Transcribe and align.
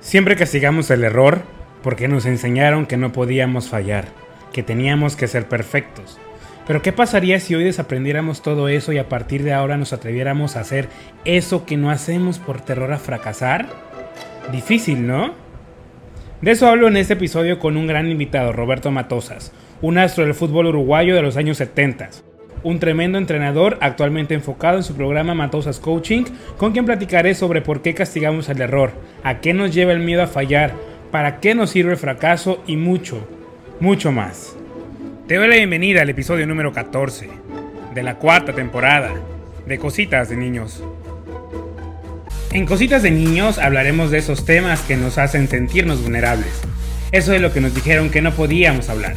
Siempre 0.00 0.34
castigamos 0.34 0.90
el 0.90 1.04
error 1.04 1.42
porque 1.82 2.08
nos 2.08 2.24
enseñaron 2.24 2.86
que 2.86 2.96
no 2.96 3.12
podíamos 3.12 3.68
fallar, 3.68 4.06
que 4.52 4.62
teníamos 4.62 5.14
que 5.14 5.28
ser 5.28 5.46
perfectos. 5.46 6.18
Pero 6.66 6.80
¿qué 6.80 6.92
pasaría 6.92 7.38
si 7.38 7.54
hoy 7.54 7.64
desaprendiéramos 7.64 8.40
todo 8.40 8.68
eso 8.68 8.92
y 8.92 8.98
a 8.98 9.08
partir 9.10 9.42
de 9.42 9.52
ahora 9.52 9.76
nos 9.76 9.92
atreviéramos 9.92 10.56
a 10.56 10.60
hacer 10.60 10.88
eso 11.26 11.66
que 11.66 11.76
no 11.76 11.90
hacemos 11.90 12.38
por 12.38 12.62
terror 12.62 12.92
a 12.92 12.98
fracasar? 12.98 13.68
Difícil, 14.50 15.06
¿no? 15.06 15.34
De 16.40 16.52
eso 16.52 16.66
hablo 16.66 16.88
en 16.88 16.96
este 16.96 17.12
episodio 17.14 17.58
con 17.58 17.76
un 17.76 17.86
gran 17.86 18.08
invitado, 18.08 18.52
Roberto 18.52 18.90
Matosas, 18.90 19.52
un 19.82 19.98
astro 19.98 20.24
del 20.24 20.34
fútbol 20.34 20.66
uruguayo 20.66 21.14
de 21.14 21.22
los 21.22 21.36
años 21.36 21.58
70 21.58 22.29
un 22.62 22.78
tremendo 22.78 23.18
entrenador 23.18 23.78
actualmente 23.80 24.34
enfocado 24.34 24.76
en 24.76 24.82
su 24.82 24.94
programa 24.94 25.34
Matosas 25.34 25.80
Coaching, 25.80 26.24
con 26.56 26.72
quien 26.72 26.84
platicaré 26.84 27.34
sobre 27.34 27.62
por 27.62 27.82
qué 27.82 27.94
castigamos 27.94 28.48
el 28.48 28.60
error, 28.60 28.92
a 29.22 29.40
qué 29.40 29.54
nos 29.54 29.74
lleva 29.74 29.92
el 29.92 30.00
miedo 30.00 30.22
a 30.22 30.26
fallar, 30.26 30.74
para 31.10 31.40
qué 31.40 31.54
nos 31.54 31.70
sirve 31.70 31.92
el 31.92 31.98
fracaso 31.98 32.62
y 32.66 32.76
mucho, 32.76 33.26
mucho 33.80 34.12
más. 34.12 34.56
Te 35.26 35.36
doy 35.36 35.48
la 35.48 35.56
bienvenida 35.56 36.02
al 36.02 36.10
episodio 36.10 36.46
número 36.46 36.72
14 36.72 37.28
de 37.94 38.02
la 38.02 38.16
cuarta 38.16 38.52
temporada 38.52 39.12
de 39.66 39.78
Cositas 39.78 40.28
de 40.28 40.36
Niños. 40.36 40.82
En 42.52 42.66
Cositas 42.66 43.02
de 43.02 43.10
Niños 43.10 43.58
hablaremos 43.58 44.10
de 44.10 44.18
esos 44.18 44.44
temas 44.44 44.82
que 44.82 44.96
nos 44.96 45.18
hacen 45.18 45.48
sentirnos 45.48 46.02
vulnerables. 46.02 46.60
Eso 47.12 47.32
es 47.32 47.40
lo 47.40 47.52
que 47.52 47.60
nos 47.60 47.74
dijeron 47.74 48.10
que 48.10 48.22
no 48.22 48.32
podíamos 48.32 48.88
hablar 48.88 49.14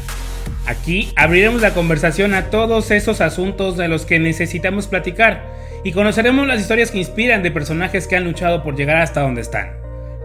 Aquí 0.66 1.12
abriremos 1.18 1.62
la 1.62 1.74
conversación 1.74 2.34
a 2.34 2.50
todos 2.50 2.90
esos 2.92 3.20
asuntos 3.20 3.76
de 3.76 3.90
los 3.90 4.06
que 4.06 4.20
necesitamos 4.20 4.88
platicar 4.88 5.44
y 5.84 5.92
conoceremos 5.92 6.48
las 6.48 6.62
historias 6.62 6.92
que 6.92 7.00
inspiran 7.00 7.44
de 7.44 7.52
personajes 7.52 8.08
que 8.08 8.16
han 8.16 8.24
luchado 8.24 8.64
por 8.64 8.78
llegar 8.78 8.98
hasta 8.98 9.22
donde 9.22 9.42
están. 9.42 9.74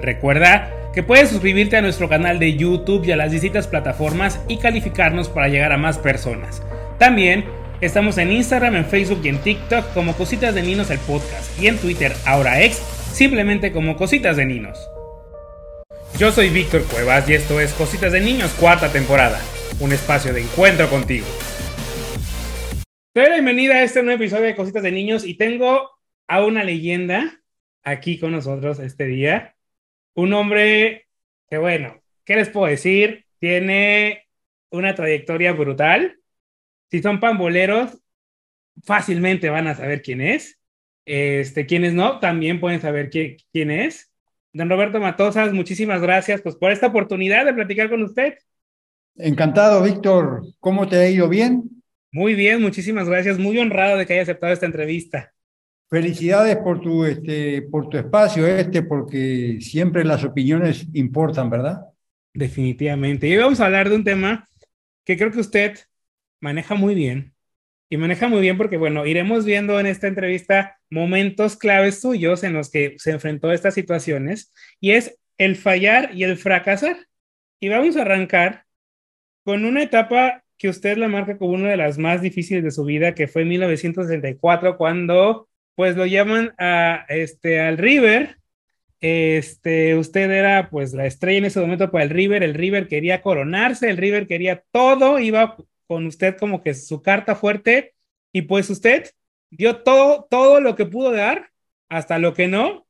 Recuerda 0.00 0.72
que 0.94 1.02
puedes 1.02 1.30
suscribirte 1.30 1.76
a 1.76 1.82
nuestro 1.82 2.08
canal 2.08 2.38
de 2.38 2.56
YouTube 2.56 3.04
y 3.04 3.10
a 3.10 3.16
las 3.16 3.32
distintas 3.32 3.66
plataformas 3.66 4.40
y 4.46 4.58
calificarnos 4.58 5.28
para 5.28 5.48
llegar 5.48 5.72
a 5.72 5.76
más 5.76 5.98
personas. 5.98 6.62
También 6.98 7.44
estamos 7.80 8.16
en 8.18 8.30
Instagram, 8.30 8.76
en 8.76 8.84
Facebook 8.84 9.20
y 9.24 9.30
en 9.30 9.38
TikTok 9.38 9.92
como 9.92 10.14
Cositas 10.14 10.54
de 10.54 10.62
Ninos 10.62 10.90
el 10.90 10.98
podcast 11.00 11.60
y 11.60 11.66
en 11.66 11.78
Twitter, 11.78 12.12
ahora 12.24 12.62
ex, 12.62 12.80
simplemente 13.12 13.72
como 13.72 13.96
Cositas 13.96 14.36
de 14.36 14.46
Ninos. 14.46 14.78
Yo 16.16 16.30
soy 16.30 16.48
Víctor 16.48 16.84
Cuevas 16.84 17.28
y 17.28 17.34
esto 17.34 17.60
es 17.60 17.72
Cositas 17.72 18.12
de 18.12 18.20
Niños 18.20 18.52
cuarta 18.52 18.88
temporada 18.88 19.40
un 19.80 19.92
espacio 19.92 20.32
de 20.32 20.42
encuentro 20.42 20.88
contigo. 20.88 21.26
Te 23.12 23.20
doy 23.20 23.28
la 23.28 23.34
bienvenida 23.36 23.74
a 23.74 23.82
este 23.82 24.02
nuevo 24.02 24.22
episodio 24.22 24.44
de 24.44 24.56
Cositas 24.56 24.82
de 24.82 24.90
Niños 24.90 25.24
y 25.24 25.34
tengo 25.34 25.90
a 26.26 26.44
una 26.44 26.64
leyenda 26.64 27.40
aquí 27.84 28.18
con 28.18 28.32
nosotros 28.32 28.80
este 28.80 29.04
día. 29.06 29.56
Un 30.14 30.32
hombre 30.32 31.06
que, 31.48 31.58
bueno, 31.58 32.02
¿qué 32.24 32.36
les 32.36 32.48
puedo 32.48 32.66
decir? 32.66 33.26
Tiene 33.38 34.26
una 34.70 34.94
trayectoria 34.94 35.52
brutal. 35.52 36.18
Si 36.90 37.00
son 37.00 37.20
pamboleros, 37.20 37.98
fácilmente 38.84 39.48
van 39.48 39.68
a 39.68 39.74
saber 39.74 40.02
quién 40.02 40.20
es. 40.20 40.58
Este, 41.06 41.66
quienes 41.66 41.94
no, 41.94 42.18
también 42.18 42.60
pueden 42.60 42.80
saber 42.80 43.10
quién 43.10 43.70
es. 43.70 44.12
Don 44.52 44.68
Roberto 44.68 44.98
Matosas, 44.98 45.52
muchísimas 45.52 46.02
gracias 46.02 46.42
pues, 46.42 46.56
por 46.56 46.72
esta 46.72 46.88
oportunidad 46.88 47.44
de 47.44 47.54
platicar 47.54 47.88
con 47.88 48.02
usted. 48.02 48.38
Encantado, 49.18 49.82
Víctor. 49.82 50.46
¿Cómo 50.60 50.88
te 50.88 50.96
ha 50.96 51.10
ido? 51.10 51.28
¿Bien? 51.28 51.64
Muy 52.12 52.34
bien, 52.34 52.62
muchísimas 52.62 53.08
gracias. 53.08 53.36
Muy 53.36 53.58
honrado 53.58 53.98
de 53.98 54.06
que 54.06 54.12
haya 54.12 54.22
aceptado 54.22 54.52
esta 54.52 54.66
entrevista. 54.66 55.32
Felicidades 55.90 56.56
por 56.58 56.80
tu, 56.80 57.04
este, 57.04 57.62
por 57.62 57.88
tu 57.88 57.96
espacio 57.96 58.46
este, 58.46 58.82
porque 58.82 59.58
siempre 59.60 60.04
las 60.04 60.22
opiniones 60.22 60.86
importan, 60.92 61.50
¿verdad? 61.50 61.80
Definitivamente. 62.32 63.26
Y 63.26 63.32
hoy 63.32 63.42
vamos 63.42 63.60
a 63.60 63.66
hablar 63.66 63.88
de 63.88 63.96
un 63.96 64.04
tema 64.04 64.46
que 65.04 65.16
creo 65.16 65.32
que 65.32 65.40
usted 65.40 65.76
maneja 66.40 66.76
muy 66.76 66.94
bien. 66.94 67.34
Y 67.90 67.96
maneja 67.96 68.28
muy 68.28 68.40
bien 68.40 68.56
porque, 68.56 68.76
bueno, 68.76 69.04
iremos 69.04 69.44
viendo 69.44 69.80
en 69.80 69.86
esta 69.86 70.06
entrevista 70.06 70.78
momentos 70.90 71.56
claves 71.56 72.00
suyos 72.00 72.44
en 72.44 72.52
los 72.52 72.70
que 72.70 72.94
se 72.98 73.10
enfrentó 73.10 73.48
a 73.48 73.54
estas 73.54 73.74
situaciones. 73.74 74.52
Y 74.78 74.92
es 74.92 75.18
el 75.38 75.56
fallar 75.56 76.14
y 76.14 76.22
el 76.22 76.36
fracasar. 76.36 76.98
Y 77.58 77.68
vamos 77.68 77.96
a 77.96 78.02
arrancar 78.02 78.67
con 79.48 79.64
una 79.64 79.82
etapa 79.82 80.44
que 80.58 80.68
usted 80.68 80.98
la 80.98 81.08
marca 81.08 81.38
como 81.38 81.52
una 81.54 81.70
de 81.70 81.78
las 81.78 81.96
más 81.96 82.20
difíciles 82.20 82.62
de 82.62 82.70
su 82.70 82.84
vida, 82.84 83.14
que 83.14 83.28
fue 83.28 83.40
en 83.40 83.48
1964, 83.48 84.76
cuando 84.76 85.48
pues 85.74 85.96
lo 85.96 86.04
llaman 86.04 86.52
a, 86.58 87.06
este, 87.08 87.58
al 87.58 87.78
River. 87.78 88.36
Este, 89.00 89.96
usted 89.96 90.30
era 90.30 90.68
pues 90.68 90.92
la 90.92 91.06
estrella 91.06 91.38
en 91.38 91.44
ese 91.46 91.60
momento 91.60 91.90
para 91.90 92.04
el 92.04 92.10
River, 92.10 92.42
el 92.42 92.52
River 92.52 92.88
quería 92.88 93.22
coronarse, 93.22 93.88
el 93.88 93.96
River 93.96 94.26
quería 94.26 94.62
todo, 94.70 95.18
iba 95.18 95.56
con 95.86 96.04
usted 96.04 96.36
como 96.36 96.62
que 96.62 96.74
su 96.74 97.00
carta 97.00 97.34
fuerte 97.34 97.94
y 98.32 98.42
pues 98.42 98.68
usted 98.68 99.10
dio 99.48 99.76
todo, 99.78 100.26
todo 100.30 100.60
lo 100.60 100.76
que 100.76 100.84
pudo 100.84 101.10
dar, 101.10 101.52
hasta 101.88 102.18
lo 102.18 102.34
que 102.34 102.48
no, 102.48 102.86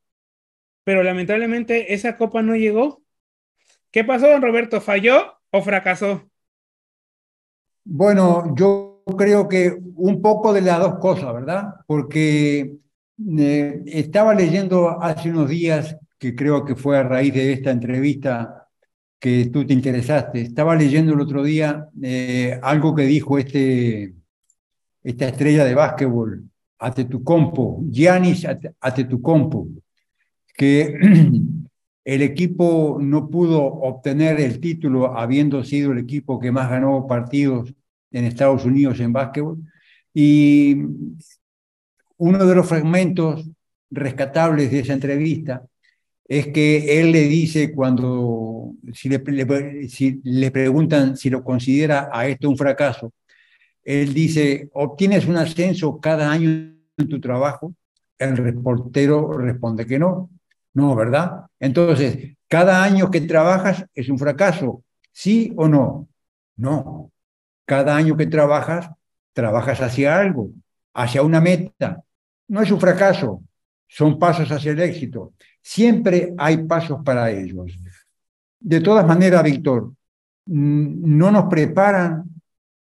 pero 0.82 1.04
lamentablemente 1.04 1.94
esa 1.94 2.16
copa 2.16 2.42
no 2.42 2.56
llegó. 2.56 3.00
¿Qué 3.92 4.02
pasó, 4.02 4.26
don 4.26 4.42
Roberto? 4.42 4.80
¿Falló 4.80 5.38
o 5.52 5.62
fracasó? 5.62 6.28
Bueno, 7.91 8.54
yo 8.54 9.03
creo 9.16 9.49
que 9.49 9.75
un 9.97 10.21
poco 10.21 10.53
de 10.53 10.60
las 10.60 10.78
dos 10.78 10.99
cosas, 10.99 11.32
¿verdad? 11.32 11.75
Porque 11.87 12.76
eh, 13.38 13.82
estaba 13.87 14.34
leyendo 14.34 15.03
hace 15.03 15.31
unos 15.31 15.49
días, 15.49 15.97
que 16.19 16.34
creo 16.34 16.66
que 16.66 16.75
fue 16.75 16.99
a 16.99 17.03
raíz 17.03 17.32
de 17.32 17.50
esta 17.54 17.71
entrevista 17.71 18.69
que 19.19 19.47
tú 19.47 19.66
te 19.66 19.72
interesaste, 19.72 20.43
estaba 20.43 20.76
leyendo 20.76 21.15
el 21.15 21.21
otro 21.21 21.43
día 21.43 21.88
eh, 22.03 22.60
algo 22.62 22.94
que 22.94 23.04
dijo 23.04 23.38
este, 23.38 24.15
esta 25.03 25.28
estrella 25.28 25.65
de 25.65 25.75
básquetbol, 25.75 26.44
Atetucompo, 26.78 27.84
Giannis 27.91 28.47
Atetucompo, 28.81 29.66
que 30.55 30.94
el 32.05 32.22
equipo 32.22 32.99
no 33.00 33.31
pudo 33.31 33.65
obtener 33.65 34.41
el 34.41 34.60
título 34.60 35.16
habiendo 35.16 35.65
sido 35.65 35.93
el 35.93 35.99
equipo 36.00 36.38
que 36.38 36.53
más 36.53 36.69
ganó 36.69 37.06
partidos 37.06 37.75
en 38.10 38.24
Estados 38.24 38.64
Unidos 38.64 39.00
en 39.00 39.12
básquetbol. 39.12 39.58
Y 40.14 40.76
uno 42.16 42.46
de 42.46 42.54
los 42.54 42.66
fragmentos 42.66 43.48
rescatables 43.91 44.70
de 44.70 44.80
esa 44.80 44.92
entrevista 44.92 45.64
es 46.24 46.48
que 46.48 47.00
él 47.00 47.12
le 47.12 47.22
dice 47.22 47.72
cuando, 47.72 48.74
si 48.92 49.08
le, 49.08 49.88
si 49.88 50.20
le 50.24 50.50
preguntan 50.50 51.16
si 51.16 51.30
lo 51.30 51.42
considera 51.42 52.10
a 52.12 52.26
esto 52.26 52.50
un 52.50 52.56
fracaso, 52.56 53.12
él 53.82 54.12
dice, 54.12 54.69
¿obtienes 54.75 55.26
un 55.26 55.38
ascenso 55.38 55.98
cada 55.98 56.30
año 56.30 56.50
en 56.98 57.08
tu 57.08 57.20
trabajo? 57.20 57.75
El 58.19 58.36
reportero 58.36 59.32
responde 59.32 59.86
que 59.86 59.98
no. 59.98 60.28
No, 60.75 60.94
¿verdad? 60.94 61.46
Entonces, 61.58 62.36
cada 62.46 62.84
año 62.84 63.10
que 63.10 63.22
trabajas 63.22 63.86
es 63.94 64.10
un 64.10 64.19
fracaso, 64.19 64.84
¿sí 65.10 65.52
o 65.56 65.69
no? 65.69 66.08
No. 66.56 67.10
Cada 67.68 67.94
año 67.94 68.16
que 68.16 68.26
trabajas, 68.26 68.88
trabajas 69.34 69.82
hacia 69.82 70.18
algo, 70.18 70.52
hacia 70.94 71.22
una 71.22 71.38
meta. 71.38 72.02
No 72.48 72.62
es 72.62 72.70
un 72.70 72.80
fracaso, 72.80 73.42
son 73.86 74.18
pasos 74.18 74.50
hacia 74.50 74.72
el 74.72 74.80
éxito. 74.80 75.34
Siempre 75.60 76.32
hay 76.38 76.64
pasos 76.64 77.00
para 77.04 77.30
ellos. 77.30 77.78
De 78.58 78.80
todas 78.80 79.06
maneras, 79.06 79.42
Víctor, 79.42 79.92
mm, 80.46 81.18
no 81.18 81.30
nos 81.30 81.44
preparan 81.50 82.24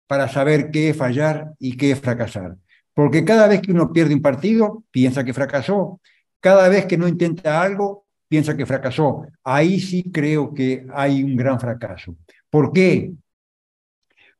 para 0.05 0.29
saber 0.29 0.69
qué 0.69 0.91
es 0.91 0.95
fallar 0.95 1.53
y 1.57 1.75
qué 1.75 1.89
es 1.89 1.99
fracasar. 1.99 2.55
Porque 2.93 3.25
cada 3.25 3.47
vez 3.47 3.61
que 3.61 3.71
uno 3.71 3.91
pierde 3.91 4.13
un 4.13 4.21
partido, 4.21 4.83
piensa 4.91 5.23
que 5.23 5.33
fracasó. 5.33 5.99
Cada 6.39 6.69
vez 6.69 6.85
que 6.85 6.99
no 6.99 7.07
intenta 7.07 7.63
algo, 7.63 8.05
piensa 8.27 8.55
que 8.55 8.67
fracasó. 8.67 9.25
Ahí 9.43 9.79
sí 9.79 10.11
creo 10.11 10.53
que 10.53 10.85
hay 10.93 11.23
un 11.23 11.35
gran 11.35 11.59
fracaso. 11.59 12.16
¿Por 12.52 12.72
qué? 12.72 13.16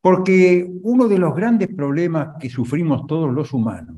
Porque 0.02 0.70
uno 0.84 1.08
de 1.08 1.18
los 1.18 1.36
grandes 1.36 1.70
problemas 1.70 2.36
que 2.40 2.50
sufrimos 2.50 3.08
todos 3.08 3.34
los 3.34 3.54
humanos 3.54 3.98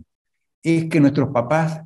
es 0.63 0.85
que 0.85 0.99
nuestros 0.99 1.29
papás 1.29 1.81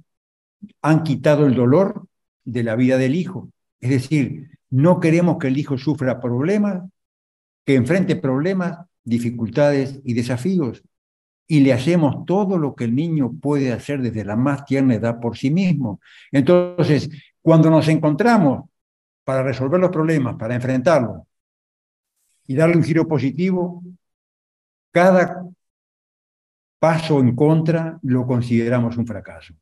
han 0.82 1.04
quitado 1.04 1.46
el 1.46 1.56
dolor 1.56 2.06
de 2.46 2.64
la 2.64 2.76
vida 2.76 2.98
del 2.98 3.16
hijo. 3.16 3.50
Es 3.80 3.90
decir, 3.90 4.58
no 4.70 5.00
queremos 5.00 5.38
que 5.38 5.48
el 5.48 5.58
hijo 5.58 5.78
sufra 5.78 6.20
problemas, 6.20 6.84
que 7.66 7.76
enfrente 7.76 8.16
problemas, 8.16 8.80
dificultades 9.04 10.00
y 10.04 10.14
desafíos. 10.14 10.84
Y 11.48 11.60
le 11.60 11.74
hacemos 11.74 12.26
todo 12.26 12.58
lo 12.58 12.74
que 12.74 12.86
el 12.86 12.96
niño 12.96 13.34
puede 13.34 13.74
hacer 13.74 14.02
desde 14.02 14.24
la 14.24 14.36
más 14.36 14.66
tierna 14.66 14.96
edad 14.96 15.20
por 15.20 15.38
sí 15.38 15.52
mismo. 15.52 16.00
Entonces, 16.32 17.10
cuando 17.42 17.70
nos 17.70 17.88
encontramos 17.90 18.70
para 19.24 19.44
resolver 19.44 19.80
los 19.80 19.92
problemas, 19.92 20.36
para 20.38 20.56
enfrentarlos 20.56 21.22
y 22.48 22.56
darle 22.56 22.78
un 22.78 22.84
giro 22.84 23.08
positivo, 23.08 23.84
cada 24.94 25.44
paso 26.80 27.20
en 27.20 27.36
contra 27.36 28.00
lo 28.04 28.26
consideramos 28.26 28.96
un 28.98 29.08
fracaso. 29.08 29.54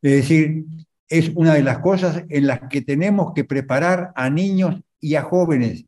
Es 0.00 0.12
decir, 0.12 0.64
es 1.08 1.32
una 1.34 1.54
de 1.54 1.62
las 1.62 1.80
cosas 1.80 2.24
en 2.28 2.46
las 2.46 2.60
que 2.70 2.82
tenemos 2.82 3.32
que 3.34 3.44
preparar 3.44 4.12
a 4.14 4.30
niños 4.30 4.80
y 5.00 5.16
a 5.16 5.22
jóvenes. 5.22 5.84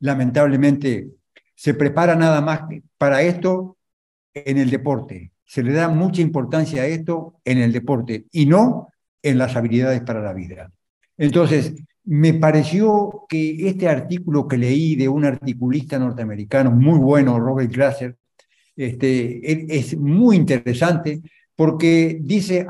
Lamentablemente, 0.00 1.08
se 1.54 1.74
prepara 1.74 2.14
nada 2.16 2.40
más 2.40 2.60
para 2.98 3.22
esto 3.22 3.78
en 4.34 4.58
el 4.58 4.70
deporte. 4.70 5.32
Se 5.44 5.62
le 5.62 5.72
da 5.72 5.88
mucha 5.88 6.20
importancia 6.20 6.82
a 6.82 6.86
esto 6.86 7.40
en 7.44 7.58
el 7.58 7.72
deporte 7.72 8.26
y 8.30 8.46
no 8.46 8.88
en 9.22 9.38
las 9.38 9.56
habilidades 9.56 10.02
para 10.02 10.20
la 10.20 10.32
vida. 10.32 10.70
Entonces, 11.16 11.74
me 12.04 12.34
pareció 12.34 13.24
que 13.28 13.68
este 13.68 13.88
artículo 13.88 14.46
que 14.46 14.58
leí 14.58 14.96
de 14.96 15.08
un 15.08 15.24
articulista 15.24 15.98
norteamericano 15.98 16.70
muy 16.70 16.98
bueno, 16.98 17.38
Robert 17.40 17.72
Glasser, 17.72 18.16
este, 18.76 19.76
es 19.76 19.96
muy 19.96 20.36
interesante 20.36 21.20
porque 21.56 22.18
dice 22.20 22.66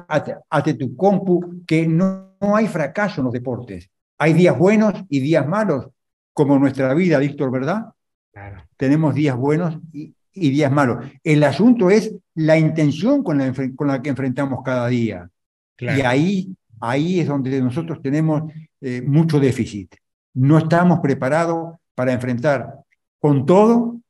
ante 0.49 0.75
tu 0.75 0.95
compu 0.97 1.63
que 1.67 1.87
no, 1.87 2.37
no, 2.41 2.57
hay 2.57 2.67
fracaso 2.67 3.21
en 3.21 3.25
los 3.27 3.33
deportes. 3.33 3.89
Hay 4.19 4.35
días 4.35 4.59
buenos 4.59 4.95
y 5.09 5.21
días 5.21 5.47
malos, 5.47 5.89
como 6.33 6.59
nuestra 6.59 6.93
vida, 6.95 7.19
Víctor, 7.19 7.51
¿verdad? 7.51 7.87
Claro. 8.33 8.63
Tenemos 8.77 9.15
días 9.15 9.37
buenos 9.37 9.79
y, 9.93 10.15
y, 10.33 10.51
días 10.51 10.71
malos. 10.71 11.05
El 11.23 11.43
asunto 11.45 11.91
es 11.91 12.15
la 12.35 12.59
intención 12.59 13.23
con 13.23 13.39
la, 13.39 13.53
con 13.75 13.89
la 13.89 14.03
que 14.03 14.11
enfrentamos 14.11 14.63
cada 14.65 14.89
día. 14.89 15.31
Claro. 15.77 15.99
Y 15.99 16.03
ahí, 16.03 16.57
ahí 16.81 17.21
es 17.21 17.29
donde 17.29 17.61
nosotros 17.61 18.03
tenemos 18.03 18.53
eh, 18.81 19.03
mucho 19.03 19.41
déficit. 19.41 19.95
No 20.35 20.59
estamos 20.59 21.01
preparados 21.01 21.77
para 21.95 22.13
enfrentar 22.13 22.81
con 23.19 23.47
todo, 23.47 24.01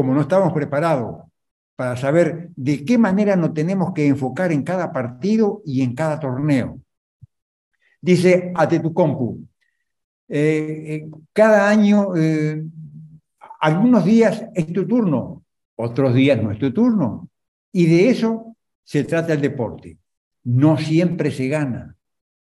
como 0.00 0.14
no 0.14 0.22
estamos 0.22 0.54
preparados 0.54 1.26
para 1.76 1.94
saber 1.94 2.48
de 2.56 2.86
qué 2.86 2.96
manera 2.96 3.36
nos 3.36 3.52
tenemos 3.52 3.92
que 3.92 4.06
enfocar 4.06 4.50
en 4.50 4.62
cada 4.62 4.90
partido 4.94 5.60
y 5.66 5.82
en 5.82 5.94
cada 5.94 6.18
torneo. 6.18 6.80
Dice 8.00 8.50
Atetucompu, 8.54 9.46
eh, 10.26 10.84
eh, 10.86 11.10
cada 11.34 11.68
año, 11.68 12.16
eh, 12.16 12.64
algunos 13.60 14.02
días 14.06 14.42
es 14.54 14.72
tu 14.72 14.86
turno, 14.86 15.44
otros 15.76 16.14
días 16.14 16.42
no 16.42 16.50
es 16.50 16.58
tu 16.58 16.72
turno. 16.72 17.28
Y 17.70 17.84
de 17.84 18.08
eso 18.08 18.56
se 18.82 19.04
trata 19.04 19.34
el 19.34 19.42
deporte. 19.42 19.98
No 20.44 20.78
siempre 20.78 21.30
se 21.30 21.48
gana. 21.48 21.94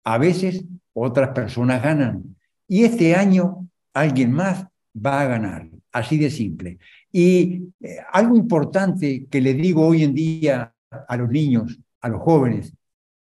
A 0.04 0.16
veces 0.16 0.64
otras 0.94 1.34
personas 1.34 1.82
ganan. 1.82 2.34
Y 2.66 2.84
este 2.84 3.14
año 3.14 3.68
alguien 3.92 4.32
más 4.32 4.66
va 4.96 5.20
a 5.20 5.26
ganar. 5.26 5.68
Así 5.92 6.16
de 6.16 6.30
simple. 6.30 6.78
Y 7.12 7.68
eh, 7.80 7.98
algo 8.12 8.36
importante 8.36 9.26
que 9.30 9.40
le 9.40 9.54
digo 9.54 9.86
hoy 9.86 10.02
en 10.02 10.14
día 10.14 10.74
a 10.90 11.16
los 11.16 11.28
niños, 11.28 11.78
a 12.00 12.08
los 12.08 12.22
jóvenes 12.22 12.74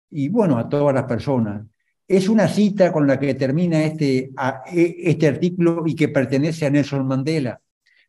y 0.09 0.29
bueno, 0.29 0.57
a 0.57 0.69
todas 0.69 0.93
las 0.93 1.05
personas, 1.05 1.65
es 2.07 2.29
una 2.29 2.47
cita 2.47 2.91
con 2.91 3.05
la 3.07 3.19
que 3.19 3.33
termina 3.33 3.83
este, 3.83 4.31
e, 4.71 4.95
este 5.03 5.27
artículo 5.27 5.83
y 5.85 5.95
que 5.95 6.07
pertenece 6.07 6.65
a 6.65 6.69
Nelson 6.69 7.05
Mandela. 7.05 7.59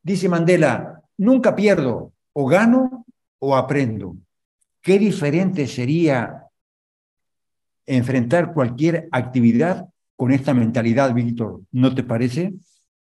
Dice 0.02 0.28
Mandela, 0.28 1.02
nunca 1.16 1.56
pierdo, 1.56 2.12
o 2.32 2.46
gano 2.46 3.04
o 3.40 3.56
aprendo. 3.56 4.16
Qué 4.80 4.98
diferente 4.98 5.66
sería 5.66 6.44
enfrentar 7.84 8.52
cualquier 8.52 9.08
actividad 9.10 9.88
con 10.14 10.30
esta 10.30 10.54
mentalidad, 10.54 11.12
Víctor. 11.12 11.62
¿No 11.72 11.94
te 11.94 12.04
parece? 12.04 12.54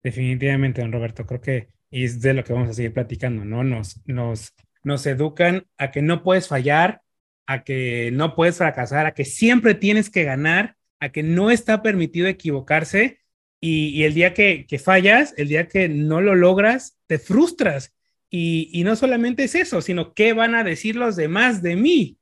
Definitivamente, 0.03 0.81
don 0.81 0.93
Roberto. 0.93 1.25
Creo 1.27 1.41
que 1.41 1.69
es 1.91 2.21
de 2.21 2.35
lo 2.35 2.45
que 2.45 2.53
vamos 2.53 2.71
a 2.71 2.75
seguir 2.75 2.93
platicando, 2.93 3.45
¿no? 3.45 3.65
Nos, 3.65 4.01
nos, 4.07 4.55
nos 4.83 5.07
educan 5.07 5.67
a 5.77 5.91
que 5.91 6.03
no 6.03 6.23
puedes 6.23 6.49
fallar, 6.49 7.03
a 7.47 7.65
que 7.65 8.11
no 8.13 8.35
puedes 8.35 8.59
fracasar, 8.59 9.07
a 9.07 9.15
que 9.15 9.25
siempre 9.25 9.75
tienes 9.75 10.11
que 10.11 10.25
ganar, 10.25 10.77
a 11.01 11.11
que 11.11 11.23
no 11.23 11.51
está 11.51 11.83
permitido 11.83 12.29
equivocarse. 12.29 13.19
Y, 13.61 13.89
y 13.89 14.05
el 14.05 14.15
día 14.15 14.33
que, 14.33 14.67
que, 14.67 14.79
fallas, 14.79 15.35
el 15.37 15.49
día 15.49 15.69
que 15.69 15.89
no 15.89 16.21
lo 16.21 16.35
logras, 16.35 16.97
te 17.07 17.19
frustras. 17.19 17.93
Y, 18.31 18.71
y 18.73 18.85
no 18.85 18.97
solamente 18.97 19.45
es 19.45 19.55
eso, 19.55 19.83
sino 19.83 20.15
qué 20.15 20.33
van 20.33 20.55
a 20.55 20.65
decir 20.65 20.97
los 20.97 21.17
demás 21.17 21.61
de 21.63 21.77
mí. 21.77 22.17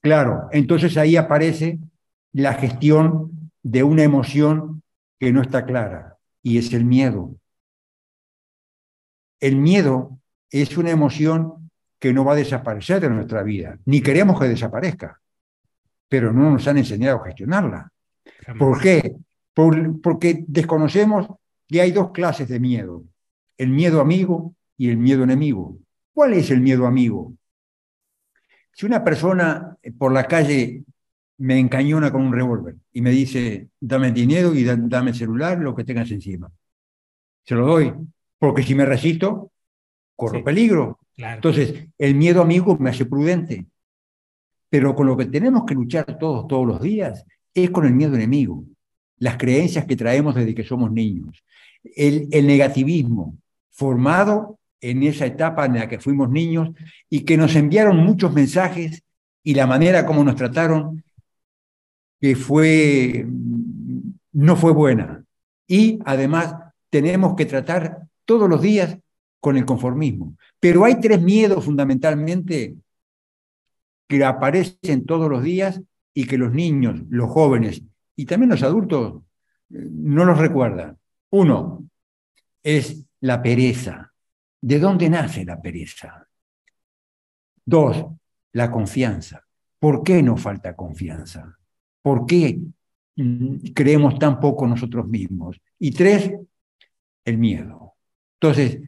Claro, 0.00 0.48
entonces 0.52 0.96
ahí 0.96 1.16
aparece 1.16 1.78
la 2.32 2.54
gestión 2.54 3.50
de 3.62 3.82
una 3.82 4.04
emoción 4.04 4.82
que 5.18 5.32
no 5.32 5.42
está 5.42 5.64
clara 5.64 6.18
y 6.42 6.58
es 6.58 6.72
el 6.72 6.84
miedo. 6.84 7.34
El 9.40 9.56
miedo 9.56 10.18
es 10.50 10.76
una 10.76 10.90
emoción 10.90 11.70
que 11.98 12.12
no 12.12 12.24
va 12.24 12.32
a 12.32 12.36
desaparecer 12.36 13.00
de 13.00 13.10
nuestra 13.10 13.42
vida, 13.42 13.78
ni 13.84 14.00
queremos 14.00 14.38
que 14.40 14.48
desaparezca, 14.48 15.20
pero 16.08 16.32
no 16.32 16.50
nos 16.50 16.66
han 16.68 16.78
enseñado 16.78 17.20
a 17.20 17.26
gestionarla. 17.26 17.92
¿Por 18.58 18.80
qué? 18.80 19.16
Por, 19.52 20.00
porque 20.00 20.44
desconocemos 20.46 21.28
que 21.66 21.80
hay 21.80 21.92
dos 21.92 22.12
clases 22.12 22.48
de 22.48 22.60
miedo, 22.60 23.04
el 23.56 23.70
miedo 23.70 24.00
amigo 24.00 24.54
y 24.76 24.90
el 24.90 24.96
miedo 24.96 25.24
enemigo. 25.24 25.78
¿Cuál 26.14 26.34
es 26.34 26.50
el 26.50 26.60
miedo 26.60 26.86
amigo? 26.86 27.34
Si 28.72 28.86
una 28.86 29.02
persona 29.02 29.76
por 29.98 30.12
la 30.12 30.24
calle 30.24 30.84
me 31.38 31.58
encañona 31.58 32.10
con 32.10 32.22
un 32.22 32.32
revólver 32.32 32.76
y 32.92 33.00
me 33.00 33.10
dice, 33.10 33.68
dame 33.80 34.12
dinero 34.12 34.54
y 34.54 34.64
dame 34.64 35.14
celular, 35.14 35.58
lo 35.58 35.74
que 35.74 35.84
tengas 35.84 36.10
encima. 36.10 36.50
Se 37.44 37.54
lo 37.54 37.66
doy, 37.66 37.92
porque 38.38 38.62
si 38.62 38.74
me 38.74 38.84
resisto, 38.84 39.50
corro 40.16 40.38
sí, 40.38 40.44
peligro. 40.44 40.98
Claro. 41.16 41.36
Entonces, 41.36 41.88
el 41.98 42.14
miedo 42.14 42.42
amigo 42.42 42.76
me 42.78 42.90
hace 42.90 43.06
prudente. 43.06 43.66
Pero 44.70 44.94
con 44.94 45.06
lo 45.06 45.16
que 45.16 45.26
tenemos 45.26 45.64
que 45.64 45.74
luchar 45.74 46.18
todos, 46.18 46.46
todos 46.46 46.66
los 46.66 46.80
días, 46.80 47.24
es 47.54 47.70
con 47.70 47.86
el 47.86 47.94
miedo 47.94 48.14
enemigo. 48.14 48.64
Las 49.18 49.36
creencias 49.36 49.86
que 49.86 49.96
traemos 49.96 50.34
desde 50.34 50.54
que 50.54 50.64
somos 50.64 50.92
niños. 50.92 51.42
El, 51.82 52.28
el 52.30 52.46
negativismo, 52.46 53.36
formado 53.70 54.58
en 54.80 55.02
esa 55.02 55.26
etapa 55.26 55.66
en 55.66 55.74
la 55.74 55.88
que 55.88 55.98
fuimos 55.98 56.30
niños 56.30 56.70
y 57.08 57.24
que 57.24 57.36
nos 57.36 57.56
enviaron 57.56 57.96
muchos 57.96 58.32
mensajes 58.32 59.02
y 59.42 59.54
la 59.54 59.66
manera 59.66 60.06
como 60.06 60.22
nos 60.22 60.36
trataron 60.36 61.02
que 62.20 62.36
fue 62.36 63.26
no 64.32 64.56
fue 64.56 64.72
buena. 64.72 65.24
Y 65.66 65.98
además 66.04 66.54
tenemos 66.90 67.34
que 67.34 67.46
tratar 67.46 68.07
todos 68.28 68.46
los 68.46 68.60
días 68.60 68.98
con 69.40 69.56
el 69.56 69.64
conformismo. 69.64 70.36
Pero 70.60 70.84
hay 70.84 71.00
tres 71.00 71.22
miedos 71.22 71.64
fundamentalmente 71.64 72.76
que 74.06 74.22
aparecen 74.22 75.06
todos 75.06 75.30
los 75.30 75.42
días 75.42 75.80
y 76.12 76.26
que 76.26 76.36
los 76.36 76.52
niños, 76.52 77.00
los 77.08 77.30
jóvenes 77.30 77.82
y 78.16 78.26
también 78.26 78.50
los 78.50 78.62
adultos 78.62 79.22
no 79.70 80.26
los 80.26 80.36
recuerdan. 80.36 80.98
Uno 81.30 81.88
es 82.62 83.06
la 83.20 83.42
pereza. 83.42 84.12
¿De 84.60 84.78
dónde 84.78 85.08
nace 85.08 85.46
la 85.46 85.62
pereza? 85.62 86.28
Dos, 87.64 88.04
la 88.52 88.70
confianza. 88.70 89.42
¿Por 89.78 90.02
qué 90.02 90.22
nos 90.22 90.42
falta 90.42 90.76
confianza? 90.76 91.56
¿Por 92.02 92.26
qué 92.26 92.60
creemos 93.74 94.18
tan 94.18 94.38
poco 94.38 94.66
nosotros 94.66 95.08
mismos? 95.08 95.58
Y 95.78 95.92
tres, 95.92 96.30
el 97.24 97.38
miedo. 97.38 97.87
Entonces, 98.40 98.80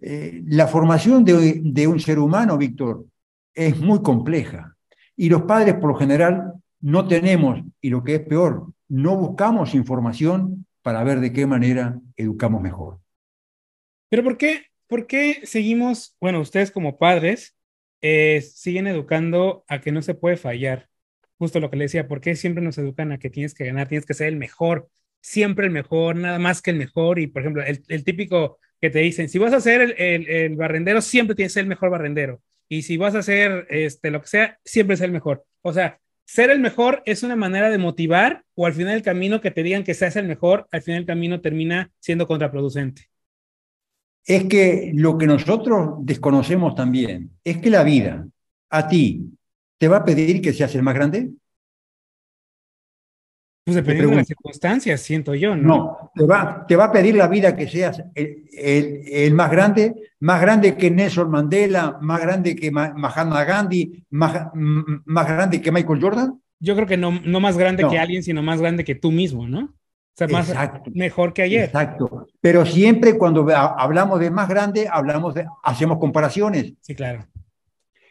eh, 0.00 0.42
la 0.46 0.66
formación 0.66 1.24
de, 1.24 1.86
un 1.86 2.00
ser 2.00 2.18
humano, 2.18 2.58
Víctor, 2.58 3.06
es 3.54 3.78
muy 3.78 4.02
compleja. 4.02 4.76
Y 5.16 5.28
los 5.28 5.42
padres, 5.42 5.74
por 5.74 5.90
lo 5.90 5.96
general, 5.96 6.52
no 6.80 7.08
tenemos, 7.08 7.60
y 7.80 7.90
lo 7.90 8.04
que 8.04 8.16
es 8.16 8.20
peor, 8.20 8.72
no 8.88 9.16
buscamos 9.16 9.74
información 9.74 10.66
para 10.82 11.02
ver 11.02 11.20
de 11.20 11.32
qué 11.32 11.46
manera 11.46 11.98
educamos 12.16 12.62
mejor. 12.62 12.98
Pero 14.08 14.22
¿por 14.22 14.36
qué 14.36 14.68
¿por 14.88 15.06
qué 15.06 15.40
seguimos, 15.44 16.16
bueno, 16.20 16.40
ustedes 16.40 16.70
como 16.70 16.98
padres, 16.98 17.56
eh, 18.00 18.40
siguen 18.40 18.86
educando 18.86 19.64
a 19.68 19.80
que 19.80 19.92
no 19.92 20.02
se 20.02 20.14
puede 20.14 20.36
fallar? 20.36 20.88
Justo 21.38 21.60
lo 21.60 21.70
que 21.70 21.76
le 21.76 21.84
decía, 21.84 22.08
¿por 22.08 22.20
qué 22.20 22.34
siempre 22.34 22.64
nos 22.64 22.78
educan 22.78 23.12
a 23.12 23.18
que 23.18 23.30
tienes 23.30 23.54
que 23.54 23.66
ganar, 23.66 23.88
tienes 23.88 24.06
que 24.06 24.14
ser 24.14 24.28
el 24.28 24.36
mejor, 24.36 24.88
siempre 25.20 25.66
el 25.66 25.72
mejor, 25.72 26.16
nada 26.16 26.38
más 26.38 26.62
que 26.62 26.70
el 26.70 26.76
mejor? 26.76 27.18
Y, 27.18 27.28
por 27.28 27.42
ejemplo, 27.42 27.62
el 27.64 28.04
típico 28.04 28.58
que 28.80 28.90
te 28.90 29.00
dicen, 29.00 29.28
si 29.28 29.38
vas 29.38 29.52
a 29.52 29.60
ser 29.60 29.80
el, 29.80 29.94
el, 29.98 30.28
el, 30.28 30.56
barrendero, 30.56 31.00
siempre 31.00 31.34
tienes 31.34 31.52
que 31.52 31.54
ser 31.54 31.62
el 31.62 31.68
mejor 31.68 31.90
barrendero. 31.90 32.40
Y 32.68 32.82
si 32.82 32.96
vas 32.96 33.14
a 33.14 33.20
hacer 33.20 33.66
este, 33.70 34.10
lo 34.10 34.20
que 34.20 34.28
sea, 34.28 34.58
siempre 34.64 34.94
es 34.94 35.00
el 35.00 35.10
mejor. 35.10 35.44
O 35.62 35.72
sea, 35.72 35.98
ser 36.24 36.50
el 36.50 36.60
mejor 36.60 37.02
es 37.06 37.22
una 37.22 37.36
manera 37.36 37.70
de 37.70 37.78
motivar 37.78 38.44
o 38.54 38.66
al 38.66 38.74
final 38.74 38.94
del 38.94 39.02
camino 39.02 39.40
que 39.40 39.50
te 39.50 39.62
digan 39.62 39.84
que 39.84 39.94
seas 39.94 40.16
el 40.16 40.26
mejor, 40.26 40.68
al 40.70 40.82
final 40.82 41.00
del 41.00 41.06
camino 41.06 41.40
termina 41.40 41.90
siendo 41.98 42.26
contraproducente 42.26 43.08
es 44.28 44.44
que 44.44 44.92
lo 44.94 45.16
que 45.16 45.26
nosotros 45.26 45.94
desconocemos 46.00 46.74
también 46.74 47.30
es 47.42 47.56
que 47.56 47.70
la 47.70 47.82
vida 47.82 48.28
a 48.68 48.86
ti 48.86 49.26
te 49.78 49.88
va 49.88 49.96
a 49.96 50.04
pedir 50.04 50.42
que 50.42 50.52
seas 50.52 50.74
el 50.74 50.82
más 50.82 50.94
grande. 50.94 51.30
Pues 53.64 53.76
dependiendo 53.76 54.10
de 54.10 54.16
las 54.16 54.26
circunstancias, 54.26 55.00
siento 55.00 55.34
yo, 55.34 55.56
¿no? 55.56 55.66
No, 55.66 55.97
te 56.18 56.26
va, 56.26 56.66
te 56.66 56.76
va 56.76 56.84
a 56.86 56.92
pedir 56.92 57.14
la 57.14 57.28
vida 57.28 57.54
que 57.54 57.68
seas 57.68 58.02
el, 58.14 58.44
el, 58.52 59.02
el, 59.06 59.34
más 59.34 59.50
grande, 59.50 59.94
más 60.20 60.40
grande 60.40 60.76
que 60.76 60.90
Nelson 60.90 61.30
Mandela, 61.30 61.96
más 62.00 62.20
grande 62.20 62.56
que 62.56 62.70
Mahatma 62.72 63.44
Gandhi, 63.44 64.04
más, 64.10 64.50
más 64.52 65.28
grande 65.28 65.62
que 65.62 65.70
Michael 65.70 66.02
Jordan. 66.02 66.42
Yo 66.58 66.74
creo 66.74 66.88
que 66.88 66.96
no, 66.96 67.12
no 67.24 67.38
más 67.38 67.56
grande 67.56 67.86
que 67.88 67.98
alguien, 67.98 68.24
sino 68.24 68.42
más 68.42 68.60
grande 68.60 68.84
que 68.84 68.96
tú 68.96 69.12
mismo, 69.12 69.46
¿no? 69.46 69.60
O 69.60 70.18
sea, 70.18 70.26
más 70.26 70.52
mejor 70.92 71.32
que 71.32 71.42
ayer. 71.42 71.66
Exacto. 71.66 72.26
Pero 72.40 72.66
siempre 72.66 73.16
cuando 73.16 73.46
hablamos 73.54 74.18
de 74.18 74.32
más 74.32 74.48
grande, 74.48 74.88
hablamos 74.90 75.34
de, 75.34 75.46
hacemos 75.62 75.98
comparaciones. 75.98 76.74
Sí, 76.80 76.96
claro. 76.96 77.24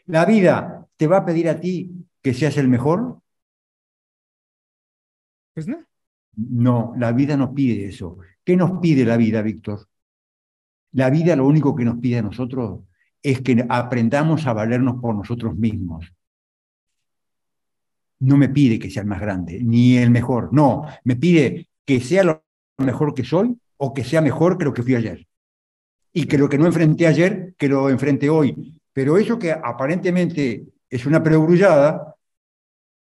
La 0.05 0.23
vida 0.23 0.87
te 0.95 1.07
va 1.07 1.17
a 1.17 1.25
pedir 1.25 1.49
a 1.49 1.59
ti 1.59 1.91
que 2.21 2.33
seas 2.33 2.55
el 2.55 2.69
mejor. 2.69 3.19
Pues 5.53 5.67
no. 5.67 5.87
No, 6.38 6.94
la 6.98 7.12
vida 7.12 7.36
no 7.36 7.53
pide 7.53 7.86
eso. 7.86 8.17
¿Qué 8.44 8.56
nos 8.56 8.79
pide 8.79 9.03
la 9.03 9.17
vida, 9.17 9.41
Víctor? 9.41 9.88
La 10.91 11.10
vida 11.10 11.36
lo 11.36 11.46
único 11.46 11.75
que 11.75 11.84
nos 11.84 11.98
pide 11.98 12.20
a 12.20 12.22
nosotros 12.22 12.82
es 13.22 13.41
que 13.41 13.65
aprendamos 13.67 14.46
a 14.46 14.53
valernos 14.53 15.01
por 15.01 15.15
nosotros 15.15 15.56
mismos. 15.56 16.13
No 18.20 18.38
me 18.38 18.50
pide 18.50 18.79
que 18.79 18.89
sea 18.89 19.01
el 19.01 19.08
más 19.08 19.20
grande, 19.20 19.60
ni 19.63 19.98
el 19.98 20.12
mejor. 20.12 20.53
No, 20.53 20.86
me 21.03 21.15
pide 21.15 21.70
que 21.86 22.00
sea 22.00 22.24
lo 22.24 22.44
mejor 22.77 23.13
que 23.13 23.24
soy 23.24 23.58
o 23.77 23.94
que 23.94 24.03
sea 24.03 24.22
mejor 24.22 24.58
que 24.58 24.65
lo 24.65 24.74
que 24.74 24.84
fui 24.84 24.96
ayer. 24.96 25.27
Y 26.13 26.25
que 26.25 26.38
lo 26.38 26.50
que 26.50 26.58
no 26.58 26.65
enfrenté 26.65 27.08
ayer, 27.08 27.56
que 27.58 27.67
lo 27.67 27.89
enfrente 27.89 28.29
hoy. 28.29 28.79
Pero 28.94 29.17
eso 29.17 29.38
que 29.38 29.51
aparentemente 29.51 30.65
es 30.89 31.06
una 31.06 31.22
prebrullada, 31.22 32.15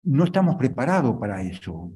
no 0.05 0.25
estamos 0.25 0.57
preparados 0.57 1.17
para 1.19 1.43
eso. 1.43 1.93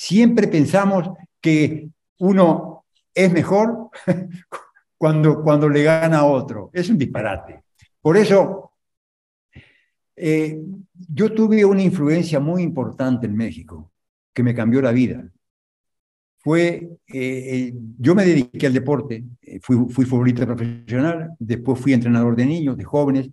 Siempre 0.00 0.46
pensamos 0.46 1.10
que 1.40 1.88
uno 2.20 2.84
es 3.12 3.32
mejor 3.32 3.90
cuando, 4.96 5.42
cuando 5.42 5.68
le 5.68 5.82
gana 5.82 6.18
a 6.18 6.24
otro. 6.24 6.70
Es 6.72 6.88
un 6.88 6.96
disparate. 6.96 7.64
Por 8.00 8.16
eso, 8.16 8.74
eh, 10.14 10.62
yo 10.94 11.34
tuve 11.34 11.64
una 11.64 11.82
influencia 11.82 12.38
muy 12.38 12.62
importante 12.62 13.26
en 13.26 13.34
México 13.34 13.90
que 14.32 14.44
me 14.44 14.54
cambió 14.54 14.80
la 14.80 14.92
vida. 14.92 15.28
Fue, 16.38 16.90
eh, 17.12 17.74
yo 17.98 18.14
me 18.14 18.24
dediqué 18.24 18.68
al 18.68 18.74
deporte, 18.74 19.24
eh, 19.42 19.58
fui, 19.60 19.92
fui 19.92 20.04
futbolista 20.04 20.46
profesional, 20.46 21.34
después 21.40 21.80
fui 21.80 21.92
entrenador 21.92 22.36
de 22.36 22.46
niños, 22.46 22.76
de 22.76 22.84
jóvenes, 22.84 23.30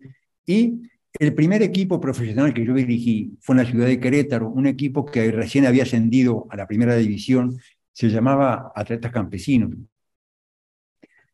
y 0.47 0.81
el 1.19 1.33
primer 1.33 1.61
equipo 1.61 1.99
profesional 1.99 2.53
que 2.53 2.65
yo 2.65 2.73
dirigí 2.73 3.37
fue 3.41 3.55
en 3.55 3.63
la 3.63 3.69
ciudad 3.69 3.87
de 3.87 3.99
Querétaro, 3.99 4.49
un 4.49 4.67
equipo 4.67 5.05
que 5.05 5.31
recién 5.31 5.65
había 5.65 5.83
ascendido 5.83 6.47
a 6.49 6.55
la 6.55 6.67
primera 6.67 6.95
división, 6.95 7.57
se 7.91 8.09
llamaba 8.09 8.71
Atletas 8.75 9.11
Campesinos. 9.11 9.71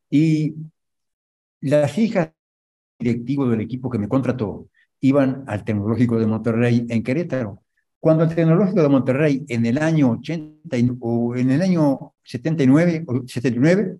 Y 0.10 0.56
las 1.62 1.98
hijas 1.98 2.32
directivo 3.00 3.48
del 3.50 3.62
equipo 3.62 3.90
que 3.90 3.98
me 3.98 4.08
contrató 4.08 4.68
iban 5.00 5.44
al 5.48 5.64
Tecnológico 5.64 6.20
de 6.20 6.28
Monterrey 6.28 6.86
en 6.90 7.04
Querétaro. 7.04 7.64
Cuando 8.00 8.24
el 8.24 8.36
Tecnológico 8.36 8.82
de 8.82 8.90
Monterrey 8.90 9.46
en 9.48 9.66
el 9.66 9.78
año 9.80 10.12
80 10.12 10.78
o 11.00 11.36
en 11.36 11.52
el 11.52 11.62
año 11.62 12.14
79, 12.24 13.06
79 13.26 13.98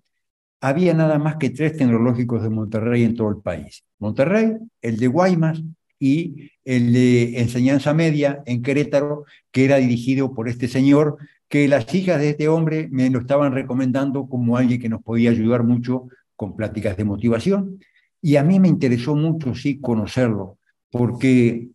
había 0.62 0.94
nada 0.94 1.18
más 1.18 1.36
que 1.36 1.50
tres 1.50 1.76
tecnológicos 1.76 2.40
de 2.40 2.48
Monterrey 2.48 3.02
en 3.02 3.16
todo 3.16 3.30
el 3.30 3.38
país. 3.38 3.84
Monterrey, 3.98 4.56
el 4.80 4.96
de 4.96 5.08
Guaymas 5.08 5.60
y 5.98 6.52
el 6.64 6.92
de 6.92 7.40
enseñanza 7.40 7.92
media 7.92 8.44
en 8.46 8.62
Querétaro, 8.62 9.24
que 9.50 9.64
era 9.64 9.78
dirigido 9.78 10.32
por 10.32 10.48
este 10.48 10.68
señor, 10.68 11.18
que 11.48 11.66
las 11.66 11.92
hijas 11.92 12.20
de 12.20 12.30
este 12.30 12.46
hombre 12.46 12.88
me 12.92 13.10
lo 13.10 13.18
estaban 13.18 13.52
recomendando 13.52 14.28
como 14.28 14.56
alguien 14.56 14.80
que 14.80 14.88
nos 14.88 15.02
podía 15.02 15.30
ayudar 15.30 15.64
mucho 15.64 16.06
con 16.36 16.54
pláticas 16.54 16.96
de 16.96 17.04
motivación. 17.04 17.80
Y 18.20 18.36
a 18.36 18.44
mí 18.44 18.60
me 18.60 18.68
interesó 18.68 19.16
mucho, 19.16 19.56
sí, 19.56 19.80
conocerlo, 19.80 20.58
porque, 20.92 21.70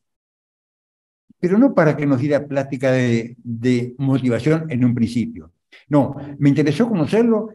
pero 1.42 1.58
no 1.58 1.76
para 1.76 1.98
que 1.98 2.06
nos 2.06 2.22
diera 2.22 2.48
plática 2.48 2.94
de, 2.94 3.36
de 3.44 3.96
motivación 3.98 4.72
en 4.72 4.86
un 4.86 4.96
principio. 4.96 5.52
No, 5.90 6.16
me 6.40 6.48
interesó 6.48 6.88
conocerlo 6.88 7.50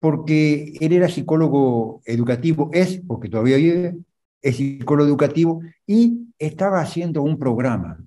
porque 0.00 0.74
él 0.80 0.92
era 0.92 1.08
psicólogo 1.08 2.02
educativo, 2.04 2.70
es, 2.72 3.00
porque 3.06 3.28
todavía 3.28 3.56
vive, 3.56 3.96
es 4.42 4.56
psicólogo 4.56 5.08
educativo, 5.08 5.62
y 5.86 6.28
estaba 6.38 6.80
haciendo 6.80 7.22
un 7.22 7.38
programa 7.38 7.98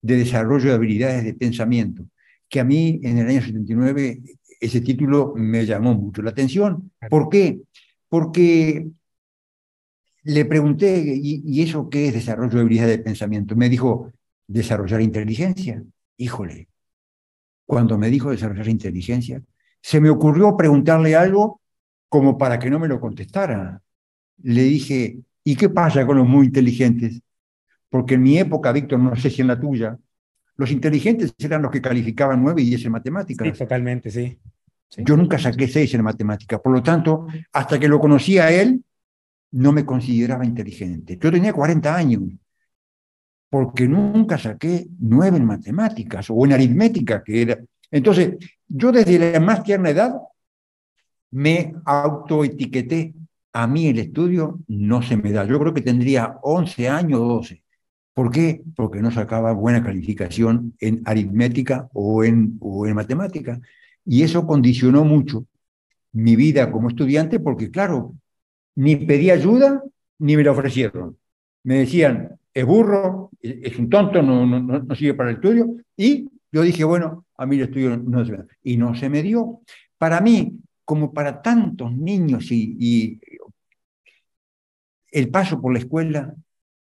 de 0.00 0.16
desarrollo 0.16 0.70
de 0.70 0.74
habilidades 0.76 1.24
de 1.24 1.34
pensamiento, 1.34 2.04
que 2.48 2.60
a 2.60 2.64
mí 2.64 3.00
en 3.02 3.18
el 3.18 3.28
año 3.28 3.42
79 3.42 4.22
ese 4.60 4.80
título 4.80 5.34
me 5.36 5.66
llamó 5.66 5.94
mucho 5.94 6.22
la 6.22 6.30
atención. 6.30 6.90
¿Por 7.10 7.28
qué? 7.28 7.60
Porque 8.08 8.88
le 10.24 10.44
pregunté, 10.44 10.98
¿y, 10.98 11.42
¿y, 11.44 11.62
eso 11.62 11.88
qué 11.88 12.08
es 12.08 12.14
desarrollo 12.14 12.54
de 12.54 12.60
habilidades 12.60 12.96
de 12.98 13.04
pensamiento? 13.04 13.56
Me 13.56 13.68
dijo, 13.68 14.12
desarrollar 14.46 15.00
inteligencia. 15.00 15.82
Híjole, 16.16 16.68
cuando 17.66 17.98
me 17.98 18.10
dijo 18.10 18.30
desarrollar 18.30 18.68
inteligencia, 18.68 19.42
se 19.80 20.00
me 20.00 20.10
ocurrió 20.10 20.56
preguntarle 20.56 21.14
algo 21.14 21.60
como 22.08 22.38
para 22.38 22.58
que 22.58 22.70
no 22.70 22.78
me 22.78 22.88
lo 22.88 23.00
contestara. 23.00 23.80
Le 24.42 24.62
dije, 24.62 25.18
¿y 25.44 25.56
qué 25.56 25.68
pasa 25.68 26.06
con 26.06 26.18
los 26.18 26.26
muy 26.26 26.46
inteligentes? 26.46 27.20
Porque 27.88 28.14
en 28.14 28.22
mi 28.22 28.38
época, 28.38 28.72
Víctor, 28.72 28.98
no 28.98 29.16
sé 29.16 29.30
si 29.30 29.42
en 29.42 29.48
la 29.48 29.58
tuya, 29.58 29.98
los 30.56 30.70
inteligentes 30.70 31.34
eran 31.38 31.62
los 31.62 31.70
que 31.70 31.80
calificaban 31.80 32.42
nueve 32.42 32.62
y 32.62 32.66
diez 32.66 32.84
en 32.84 32.92
matemáticas. 32.92 33.46
Sí, 33.46 33.58
totalmente, 33.58 34.10
sí. 34.10 34.38
Yo 34.98 35.16
nunca 35.16 35.38
saqué 35.38 35.68
seis 35.68 35.92
en 35.94 36.02
matemáticas. 36.02 36.60
Por 36.60 36.72
lo 36.72 36.82
tanto, 36.82 37.26
hasta 37.52 37.78
que 37.78 37.88
lo 37.88 38.00
conocí 38.00 38.38
a 38.38 38.50
él, 38.50 38.82
no 39.52 39.72
me 39.72 39.84
consideraba 39.84 40.44
inteligente. 40.44 41.18
Yo 41.20 41.30
tenía 41.30 41.52
40 41.52 41.94
años, 41.94 42.22
porque 43.50 43.86
nunca 43.86 44.36
saqué 44.36 44.86
nueve 44.98 45.36
en 45.36 45.44
matemáticas 45.44 46.26
o 46.30 46.44
en 46.44 46.52
aritmética, 46.52 47.22
que 47.22 47.42
era 47.42 47.58
entonces, 47.90 48.36
yo 48.68 48.92
desde 48.92 49.32
la 49.32 49.40
más 49.40 49.62
tierna 49.62 49.90
edad 49.90 50.14
me 51.30 51.74
autoetiqueté. 51.84 53.14
A 53.52 53.66
mí 53.66 53.88
el 53.88 53.98
estudio 53.98 54.60
no 54.68 55.02
se 55.02 55.16
me 55.16 55.32
da. 55.32 55.44
Yo 55.44 55.58
creo 55.58 55.74
que 55.74 55.80
tendría 55.80 56.38
11 56.42 56.88
años 56.88 57.20
o 57.20 57.24
12. 57.24 57.62
¿Por 58.14 58.30
qué? 58.30 58.62
Porque 58.76 59.00
no 59.00 59.10
sacaba 59.10 59.52
buena 59.52 59.82
calificación 59.82 60.74
en 60.80 61.02
aritmética 61.04 61.88
o 61.92 62.24
en, 62.24 62.56
o 62.60 62.86
en 62.86 62.94
matemática. 62.94 63.60
Y 64.04 64.22
eso 64.22 64.46
condicionó 64.46 65.04
mucho 65.04 65.46
mi 66.12 66.36
vida 66.36 66.70
como 66.70 66.88
estudiante 66.88 67.40
porque, 67.40 67.70
claro, 67.70 68.14
ni 68.74 68.96
pedí 68.96 69.30
ayuda 69.30 69.82
ni 70.18 70.36
me 70.36 70.44
la 70.44 70.52
ofrecieron. 70.52 71.16
Me 71.64 71.78
decían, 71.80 72.38
es 72.52 72.64
burro, 72.64 73.30
es 73.40 73.78
un 73.78 73.88
tonto, 73.88 74.22
no, 74.22 74.46
no, 74.46 74.60
no 74.60 74.94
sirve 74.94 75.14
para 75.14 75.30
el 75.30 75.36
estudio. 75.36 75.76
Y 75.96 76.28
yo 76.50 76.62
dije, 76.62 76.84
bueno, 76.84 77.26
a 77.36 77.46
mí 77.46 77.56
el 77.56 77.62
estudio 77.62 77.96
no 77.96 78.24
se 78.24 78.32
me 78.32 78.44
Y 78.62 78.76
no 78.76 78.94
se 78.94 79.08
me 79.08 79.22
dio. 79.22 79.60
Para 79.96 80.20
mí, 80.20 80.58
como 80.84 81.12
para 81.12 81.42
tantos 81.42 81.92
niños 81.92 82.50
y, 82.50 83.20
el 85.10 85.30
paso 85.30 85.60
por 85.60 85.72
la 85.72 85.78
escuela 85.78 86.34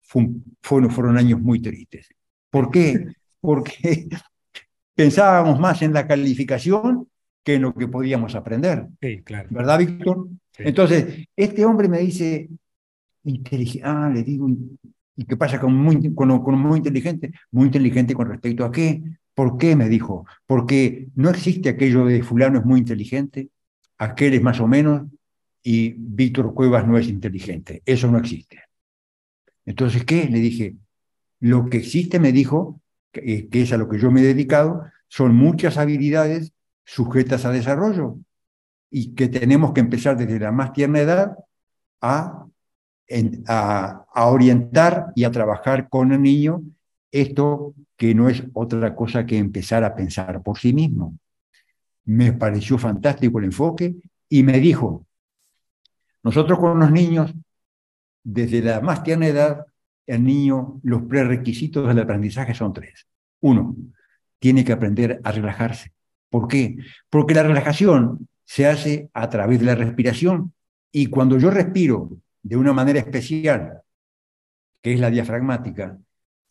fueron, 0.01 0.91
fueron 0.91 1.19
años 1.19 1.41
muy 1.41 1.61
tristes. 1.61 2.09
¿Por 2.51 2.71
qué? 2.71 3.07
Porque 3.41 4.09
pensábamos 4.95 5.59
más 5.59 5.83
en 5.83 5.93
la 5.93 6.07
calificación 6.07 7.09
que 7.43 7.55
en 7.55 7.63
lo 7.63 7.75
que 7.75 7.89
podíamos 7.89 8.35
aprender. 8.35 8.87
Sí, 9.01 9.23
claro. 9.23 9.49
¿Verdad, 9.51 9.79
Víctor? 9.79 10.29
Entonces, 10.59 11.27
este 11.35 11.65
hombre 11.65 11.89
me 11.89 11.99
dice, 11.99 12.49
ah, 13.83 14.11
le 14.13 14.23
digo, 14.23 14.49
¿y 15.17 15.25
qué 15.25 15.37
pasa 15.37 15.59
con 15.59 15.77
muy, 15.77 16.15
con, 16.15 16.43
con 16.43 16.59
muy 16.59 16.79
inteligente? 16.79 17.33
Muy 17.51 17.67
inteligente 17.67 18.15
con 18.15 18.29
respecto 18.29 18.65
a 18.65 18.71
qué? 18.71 19.03
¿Por 19.35 19.57
qué? 19.59 19.77
me 19.77 19.89
dijo. 19.89 20.27
Porque 20.47 21.09
no 21.15 21.31
existe 21.31 21.71
aquello 21.71 22.05
de 22.05 22.23
fulano 22.23 22.59
es 22.59 22.65
muy 22.65 22.81
inteligente, 22.81 23.49
aquel 23.99 24.35
es 24.35 24.43
más 24.43 24.61
o 24.61 24.67
menos, 24.67 25.03
y 25.63 25.95
Víctor 25.97 26.55
Cuevas 26.55 26.87
no 26.87 26.99
es 26.99 27.09
inteligente. 27.09 27.83
Eso 27.87 28.11
no 28.11 28.19
existe. 28.19 28.61
Entonces, 29.65 30.05
¿qué? 30.05 30.29
Le 30.29 30.41
dije, 30.41 30.77
lo 31.41 31.69
que 31.69 31.79
existe, 31.79 32.19
me 32.19 32.33
dijo, 32.33 32.81
que, 33.13 33.49
es 33.53 33.73
a 33.73 33.77
lo 33.77 33.89
que 33.89 33.99
yo 33.99 34.11
me 34.11 34.21
he 34.21 34.25
dedicado, 34.25 34.85
son 35.09 35.35
muchas 35.35 35.77
habilidades 35.77 36.53
sujetas 36.85 37.45
a 37.45 37.53
desarrollo 37.53 38.19
y 38.91 39.15
que 39.15 39.29
tenemos 39.29 39.73
que 39.73 39.81
empezar 39.81 40.17
desde 40.17 40.41
la 40.41 40.53
más 40.53 40.73
tierna 40.73 41.01
edad 41.01 41.37
a, 42.01 42.47
a, 43.47 44.05
a 44.13 44.27
orientar 44.27 45.13
y 45.15 45.25
a 45.25 45.31
trabajar 45.31 45.89
con 45.89 46.13
el 46.13 46.23
niño 46.23 46.63
esto 47.13 47.75
que 47.97 48.15
no 48.15 48.29
es 48.29 48.43
otra 48.55 48.95
cosa 48.97 49.25
que 49.27 49.39
empezar 49.39 49.85
a 49.85 49.95
pensar 49.95 50.43
por 50.43 50.59
sí 50.59 50.73
mismo. 50.73 51.19
Me 52.05 52.33
pareció 52.33 52.79
fantástico 52.79 53.39
el 53.39 53.45
enfoque 53.45 53.95
y 54.29 54.43
me 54.43 54.59
dijo, 54.59 55.07
nosotros 56.23 56.59
con 56.59 56.81
los 56.81 56.91
niños, 56.91 57.33
desde 58.25 58.63
la 58.63 58.81
más 58.81 59.03
tierna 59.03 59.27
edad, 59.27 59.67
el 60.07 60.25
niño, 60.25 60.81
los 60.83 61.03
prerequisitos 61.03 61.87
del 61.87 62.01
aprendizaje 62.01 62.55
son 62.55 62.73
tres. 62.73 63.07
Uno, 63.41 63.77
tiene 64.39 64.65
que 64.65 64.73
aprender 64.73 65.21
a 65.23 65.31
relajarse. 65.31 65.93
¿Por 66.31 66.49
qué? 66.49 66.77
Porque 67.11 67.35
la 67.35 67.43
relajación 67.43 68.29
se 68.45 68.67
hace 68.67 69.11
a 69.13 69.29
través 69.29 69.61
de 69.61 69.67
la 69.67 69.75
respiración 69.75 70.53
y 70.91 71.07
cuando 71.07 71.39
yo 71.39 71.51
respiro 71.51 72.11
de 72.43 72.57
una 72.57 72.73
manera 72.73 72.99
especial, 72.99 73.83
que 74.81 74.95
es 74.95 75.01
la 75.01 75.11
diafragmática, 75.11 75.99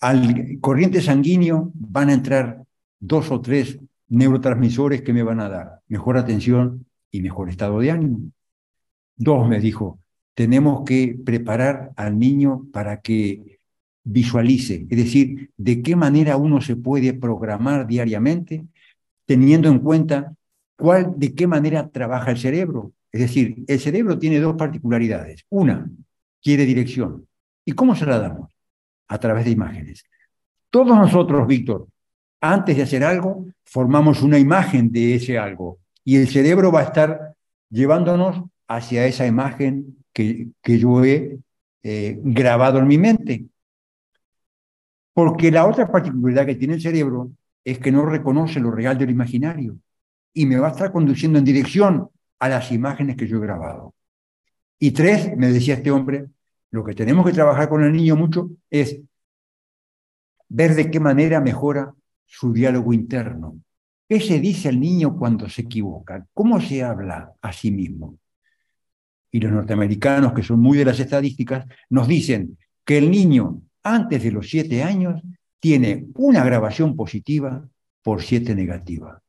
al 0.01 0.60
corriente 0.60 1.01
sanguíneo 1.01 1.72
van 1.75 2.10
a 2.10 2.13
entrar 2.13 2.63
dos 3.00 3.31
o 3.31 3.39
tres 3.39 3.79
neurotransmisores 4.10 5.01
que 5.03 5.13
me 5.13 5.24
van 5.24 5.39
a 5.39 5.48
dar 5.48 5.79
mejor 5.88 6.17
atención 6.17 6.86
y 7.12 7.22
mejor 7.22 7.50
estado 7.50 7.79
de 7.79 7.91
ánimo. 7.91 8.20
Dos, 9.15 9.48
me 9.48 9.60
dijo, 9.60 10.00
tenemos 10.34 10.84
que 10.86 11.17
preparar 11.24 11.91
al 11.96 12.17
niño 12.17 12.67
para 12.74 13.01
que 13.01 13.60
visualice, 14.03 14.88
es 14.89 14.98
decir, 14.98 15.51
de 15.58 15.84
qué 15.84 15.96
manera 15.96 16.36
uno 16.36 16.60
se 16.60 16.75
puede 16.75 17.13
programar 17.13 17.86
diariamente 17.86 18.65
teniendo 19.25 19.70
en 19.70 19.79
cuenta 19.79 20.36
cuál, 20.75 21.13
de 21.15 21.34
qué 21.34 21.48
manera 21.48 21.89
trabaja 21.89 22.31
el 22.31 22.38
cerebro. 22.38 22.91
Es 23.12 23.22
decir, 23.22 23.63
el 23.67 23.79
cerebro 23.79 24.17
tiene 24.17 24.39
dos 24.39 24.55
particularidades. 24.58 25.46
Una, 25.50 25.89
quiere 26.41 26.65
dirección. 26.65 27.27
¿Y 27.63 27.74
cómo 27.74 27.96
se 27.96 28.05
la 28.05 28.20
damos? 28.20 28.50
A 29.12 29.18
través 29.18 29.44
de 29.44 29.51
imágenes. 29.51 30.06
Todos 30.70 30.96
nosotros, 30.98 31.46
Víctor, 31.46 31.86
antes 32.39 32.77
de 32.77 32.84
hacer 32.84 33.03
algo, 33.03 33.46
formamos 33.65 34.22
una 34.22 34.39
imagen 34.39 34.89
de 34.89 35.15
ese 35.15 35.38
algo 35.38 35.80
y 36.06 36.15
el 36.15 36.30
cerebro 36.30 36.72
va 36.72 36.80
a 36.80 36.84
estar 36.84 37.36
llevándonos 37.70 38.41
hacia 38.70 39.06
esa 39.06 39.27
imagen 39.27 39.98
que, 40.13 40.48
que 40.63 40.80
yo 40.80 41.03
he 41.03 41.39
eh, 41.84 42.20
grabado 42.24 42.80
en 42.80 42.88
mi 42.88 42.98
mente. 42.98 43.48
Porque 45.13 45.51
la 45.51 45.68
otra 45.68 45.91
particularidad 45.91 46.46
que 46.46 46.56
tiene 46.56 46.75
el 46.75 46.82
cerebro 46.82 47.32
es 47.65 47.80
que 47.80 47.91
no 47.91 48.06
reconoce 48.06 48.62
lo 48.62 48.72
real 48.72 48.98
del 48.98 49.10
imaginario 49.10 49.75
y 50.34 50.46
me 50.46 50.58
va 50.58 50.70
a 50.70 50.72
estar 50.72 50.94
conduciendo 50.94 51.38
en 51.38 51.44
dirección 51.44 52.10
a 52.39 52.48
las 52.48 52.72
imágenes 52.72 53.18
que 53.18 53.27
yo 53.27 53.38
he 53.38 53.41
grabado. 53.41 53.94
Y 54.80 54.91
tres, 54.91 55.36
me 55.36 55.51
decía 55.51 55.74
este 55.74 55.91
hombre, 55.91 56.27
lo 56.72 56.84
que 56.84 56.96
tenemos 56.96 57.25
que 57.25 57.34
trabajar 57.34 57.70
con 57.70 57.84
el 57.84 57.92
niño 57.92 58.16
mucho 58.16 58.50
es 58.70 59.00
ver 60.48 60.74
de 60.75 60.90
qué 60.90 61.00
manera 61.00 61.40
mejora 61.42 61.94
su 62.25 62.54
diálogo 62.54 62.94
interno. 62.94 63.60
¿Qué 64.08 64.20
se 64.20 64.40
dice 64.40 64.70
al 64.70 64.80
niño 64.80 65.18
cuando 65.18 65.48
se 65.48 65.62
equivoca? 65.63 66.25
¿Cómo 66.34 66.60
se 66.60 66.84
habla 66.84 67.34
a 67.42 67.54
sí 67.54 67.72
mismo? 67.72 68.18
Y 69.32 69.40
los 69.40 69.51
norteamericanos, 69.51 70.34
que 70.34 70.44
son 70.44 70.60
muy 70.60 70.78
de 70.78 70.86
las 70.86 71.00
estadísticas, 71.00 71.66
nos 71.90 72.08
dicen 72.08 72.58
que 72.84 72.98
el 72.98 73.12
niño 73.12 73.62
antes 73.84 74.24
de 74.24 74.32
los 74.32 74.50
siete 74.50 74.84
años 74.84 75.22
tiene 75.60 76.08
una 76.16 76.44
grabación 76.44 76.96
positiva 76.96 77.68
por 78.01 78.22
siete 78.22 78.56
negativa. 78.56 79.22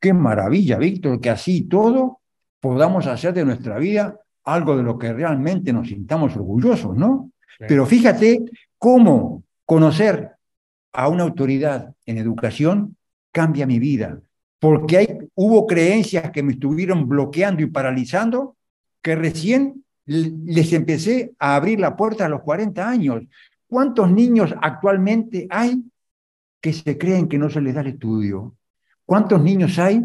Qué 0.00 0.12
maravilla, 0.12 0.78
Víctor, 0.78 1.20
que 1.20 1.30
así 1.30 1.62
todo 1.62 2.20
podamos 2.60 3.06
hacer 3.06 3.34
de 3.34 3.44
nuestra 3.44 3.78
vida 3.78 4.18
algo 4.52 4.76
de 4.76 4.82
lo 4.82 4.98
que 4.98 5.12
realmente 5.12 5.72
nos 5.72 5.88
sintamos 5.88 6.36
orgullosos, 6.36 6.96
¿no? 6.96 7.30
Pero 7.58 7.86
fíjate 7.86 8.40
cómo 8.78 9.44
conocer 9.64 10.30
a 10.92 11.08
una 11.08 11.24
autoridad 11.24 11.92
en 12.06 12.18
educación 12.18 12.96
cambia 13.32 13.66
mi 13.66 13.78
vida, 13.78 14.20
porque 14.58 14.96
hay, 14.96 15.18
hubo 15.34 15.66
creencias 15.66 16.30
que 16.30 16.42
me 16.42 16.52
estuvieron 16.52 17.08
bloqueando 17.08 17.62
y 17.62 17.66
paralizando 17.66 18.56
que 19.02 19.14
recién 19.14 19.84
les 20.06 20.72
empecé 20.72 21.32
a 21.38 21.54
abrir 21.54 21.78
la 21.80 21.96
puerta 21.96 22.26
a 22.26 22.28
los 22.28 22.40
40 22.42 22.88
años. 22.88 23.22
¿Cuántos 23.66 24.10
niños 24.10 24.54
actualmente 24.60 25.46
hay 25.50 25.82
que 26.60 26.72
se 26.72 26.96
creen 26.96 27.28
que 27.28 27.38
no 27.38 27.50
se 27.50 27.60
les 27.60 27.74
da 27.74 27.82
el 27.82 27.88
estudio? 27.88 28.56
¿Cuántos 29.04 29.42
niños 29.42 29.78
hay 29.78 30.02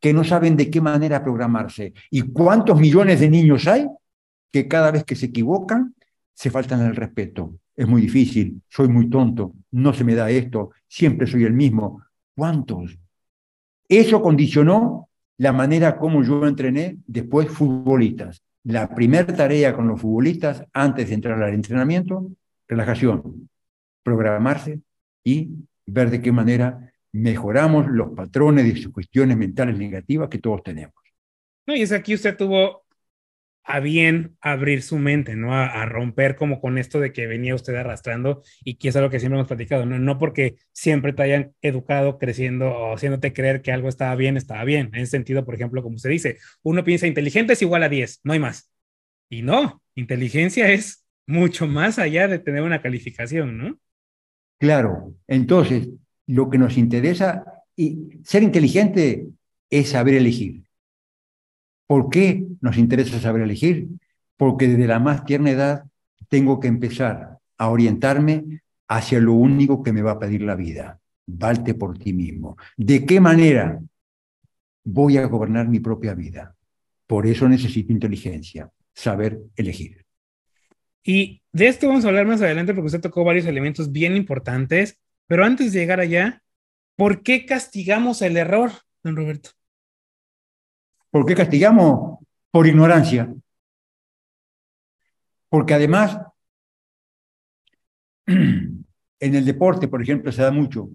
que 0.00 0.12
no 0.12 0.24
saben 0.24 0.56
de 0.56 0.70
qué 0.70 0.80
manera 0.80 1.22
programarse? 1.22 1.92
¿Y 2.10 2.22
cuántos 2.22 2.78
millones 2.80 3.20
de 3.20 3.30
niños 3.30 3.66
hay 3.66 3.86
que 4.52 4.68
cada 4.68 4.90
vez 4.90 5.04
que 5.04 5.16
se 5.16 5.26
equivocan 5.26 5.94
se 6.34 6.50
faltan 6.50 6.80
el 6.82 6.96
respeto? 6.96 7.58
Es 7.76 7.88
muy 7.88 8.02
difícil, 8.02 8.62
soy 8.68 8.88
muy 8.88 9.08
tonto, 9.08 9.54
no 9.72 9.92
se 9.92 10.04
me 10.04 10.14
da 10.14 10.30
esto, 10.30 10.70
siempre 10.86 11.26
soy 11.26 11.44
el 11.44 11.52
mismo. 11.52 12.02
¿Cuántos? 12.36 12.98
Eso 13.88 14.22
condicionó 14.22 15.08
la 15.38 15.52
manera 15.52 15.96
como 15.98 16.22
yo 16.22 16.46
entrené 16.46 16.98
después 17.06 17.48
futbolistas. 17.48 18.42
La 18.62 18.94
primera 18.94 19.34
tarea 19.34 19.74
con 19.74 19.88
los 19.88 20.00
futbolistas 20.00 20.64
antes 20.72 21.08
de 21.08 21.14
entrar 21.14 21.42
al 21.42 21.52
entrenamiento 21.52 22.30
relajación, 22.68 23.48
programarse 24.02 24.80
y 25.22 25.50
ver 25.86 26.10
de 26.10 26.22
qué 26.22 26.32
manera 26.32 26.92
mejoramos 27.14 27.86
los 27.86 28.12
patrones 28.12 28.74
de 28.74 28.90
cuestiones 28.90 29.36
mentales 29.36 29.78
negativas 29.78 30.28
que 30.28 30.38
todos 30.38 30.64
tenemos. 30.64 30.94
No, 31.64 31.74
y 31.76 31.82
es 31.82 31.92
aquí 31.92 32.12
usted 32.12 32.36
tuvo 32.36 32.84
a 33.62 33.78
bien 33.80 34.36
abrir 34.40 34.82
su 34.82 34.98
mente, 34.98 35.36
¿no? 35.36 35.54
A, 35.54 35.86
romper 35.86 36.34
como 36.36 36.60
con 36.60 36.76
esto 36.76 37.00
de 37.00 37.12
que 37.12 37.26
venía 37.26 37.54
usted 37.54 37.76
arrastrando 37.76 38.42
y 38.62 38.74
que 38.74 38.88
es 38.88 38.96
algo 38.96 39.10
que 39.10 39.20
siempre 39.20 39.38
hemos 39.38 39.46
platicado, 39.46 39.86
¿no? 39.86 39.98
No 39.98 40.18
porque 40.18 40.56
siempre 40.72 41.12
te 41.12 41.22
hayan 41.22 41.52
educado 41.62 42.18
creciendo 42.18 42.68
o 42.70 42.94
haciéndote 42.94 43.32
creer 43.32 43.62
que 43.62 43.72
algo 43.72 43.88
estaba 43.88 44.14
bien, 44.16 44.36
estaba 44.36 44.64
bien. 44.64 44.90
En 44.92 45.00
ese 45.00 45.12
sentido, 45.12 45.44
por 45.44 45.54
ejemplo, 45.54 45.82
como 45.82 45.96
usted 45.96 46.10
dice, 46.10 46.38
uno 46.62 46.84
piensa 46.84 47.06
inteligente 47.06 47.54
es 47.54 47.62
igual 47.62 47.84
a 47.84 47.88
10, 47.88 48.20
no 48.24 48.32
hay 48.32 48.40
más. 48.40 48.70
Y 49.30 49.42
no, 49.42 49.82
inteligencia 49.94 50.70
es 50.72 51.06
mucho 51.26 51.66
más 51.68 51.98
allá 51.98 52.26
de 52.28 52.40
tener 52.40 52.62
una 52.62 52.82
calificación, 52.82 53.56
¿no? 53.56 53.78
Claro, 54.58 55.14
entonces 55.26 55.88
lo 56.26 56.50
que 56.50 56.58
nos 56.58 56.76
interesa, 56.78 57.44
y 57.76 58.20
ser 58.22 58.42
inteligente 58.42 59.28
es 59.70 59.90
saber 59.90 60.14
elegir. 60.14 60.64
¿Por 61.86 62.08
qué 62.08 62.46
nos 62.60 62.78
interesa 62.78 63.20
saber 63.20 63.42
elegir? 63.42 63.88
Porque 64.36 64.68
desde 64.68 64.86
la 64.86 65.00
más 65.00 65.24
tierna 65.24 65.50
edad 65.50 65.84
tengo 66.28 66.60
que 66.60 66.68
empezar 66.68 67.38
a 67.58 67.68
orientarme 67.68 68.62
hacia 68.88 69.20
lo 69.20 69.34
único 69.34 69.82
que 69.82 69.92
me 69.92 70.02
va 70.02 70.12
a 70.12 70.18
pedir 70.18 70.42
la 70.42 70.54
vida. 70.54 71.00
Valte 71.26 71.74
por 71.74 71.98
ti 71.98 72.12
mismo. 72.12 72.56
¿De 72.76 73.04
qué 73.04 73.20
manera 73.20 73.80
voy 74.84 75.16
a 75.16 75.26
gobernar 75.26 75.68
mi 75.68 75.80
propia 75.80 76.14
vida? 76.14 76.54
Por 77.06 77.26
eso 77.26 77.48
necesito 77.48 77.92
inteligencia, 77.92 78.70
saber 78.94 79.40
elegir. 79.56 80.04
Y 81.02 81.42
de 81.52 81.68
esto 81.68 81.86
vamos 81.86 82.04
a 82.04 82.08
hablar 82.08 82.26
más 82.26 82.40
adelante 82.40 82.72
porque 82.72 82.86
usted 82.86 83.00
tocó 83.00 83.24
varios 83.24 83.46
elementos 83.46 83.92
bien 83.92 84.16
importantes, 84.16 84.98
pero 85.26 85.44
antes 85.44 85.72
de 85.72 85.80
llegar 85.80 86.00
allá, 86.00 86.42
¿por 86.96 87.22
qué 87.22 87.46
castigamos 87.46 88.22
el 88.22 88.36
error, 88.36 88.72
don 89.02 89.16
Roberto? 89.16 89.50
¿Por 91.10 91.26
qué 91.26 91.34
castigamos? 91.34 92.18
Por 92.50 92.66
ignorancia. 92.66 93.32
Porque 95.48 95.74
además, 95.74 96.18
en 98.26 98.84
el 99.20 99.44
deporte, 99.44 99.88
por 99.88 100.02
ejemplo, 100.02 100.32
se 100.32 100.42
da 100.42 100.50
mucho, 100.50 100.90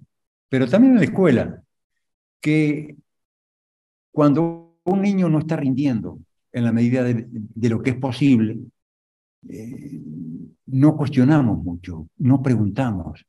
pero 0.49 0.67
también 0.67 0.93
en 0.93 0.99
la 0.99 1.05
escuela, 1.05 1.63
que 2.41 2.97
cuando 4.11 4.79
un 4.83 5.01
niño 5.01 5.29
no 5.29 5.39
está 5.39 5.55
rindiendo 5.55 6.19
en 6.51 6.63
la 6.65 6.71
medida 6.71 7.03
de 7.03 7.69
lo 7.69 7.81
que 7.81 7.91
es 7.91 7.95
posible, 7.97 8.59
eh, 9.47 10.01
no 10.65 10.97
cuestionamos 10.97 11.63
mucho, 11.63 12.07
no 12.17 12.41
preguntamos. 12.41 13.25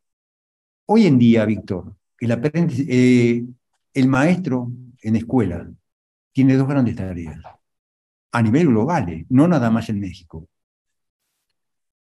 Hoy 0.93 1.07
en 1.07 1.21
día, 1.21 1.45
Víctor, 1.45 1.95
el, 2.19 2.33
eh, 2.89 3.45
el 3.95 4.09
maestro 4.09 4.73
en 5.01 5.15
escuela 5.15 5.71
tiene 6.33 6.57
dos 6.57 6.67
grandes 6.67 6.97
tareas, 6.97 7.39
a 8.33 8.43
nivel 8.43 8.67
global, 8.67 9.09
eh, 9.09 9.25
no 9.29 9.47
nada 9.47 9.71
más 9.71 9.89
en 9.89 10.01
México. 10.01 10.49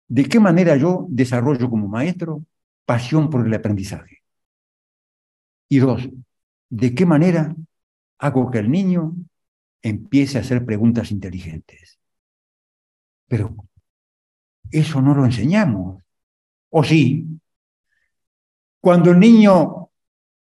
¿De 0.08 0.24
qué 0.24 0.40
manera 0.40 0.76
yo 0.76 1.06
desarrollo 1.08 1.70
como 1.70 1.86
maestro 1.86 2.44
pasión 2.84 3.30
por 3.30 3.46
el 3.46 3.54
aprendizaje? 3.54 4.24
Y 5.68 5.78
dos, 5.78 6.08
¿de 6.68 6.96
qué 6.96 7.06
manera 7.06 7.54
hago 8.18 8.50
que 8.50 8.58
el 8.58 8.72
niño 8.72 9.14
empiece 9.82 10.36
a 10.36 10.40
hacer 10.40 10.66
preguntas 10.66 11.12
inteligentes? 11.12 12.00
Pero 13.28 13.54
eso 14.72 15.00
no 15.00 15.14
lo 15.14 15.24
enseñamos. 15.24 16.02
¿O 16.70 16.82
sí? 16.82 17.24
Cuando 18.84 19.12
el 19.12 19.18
niño 19.18 19.88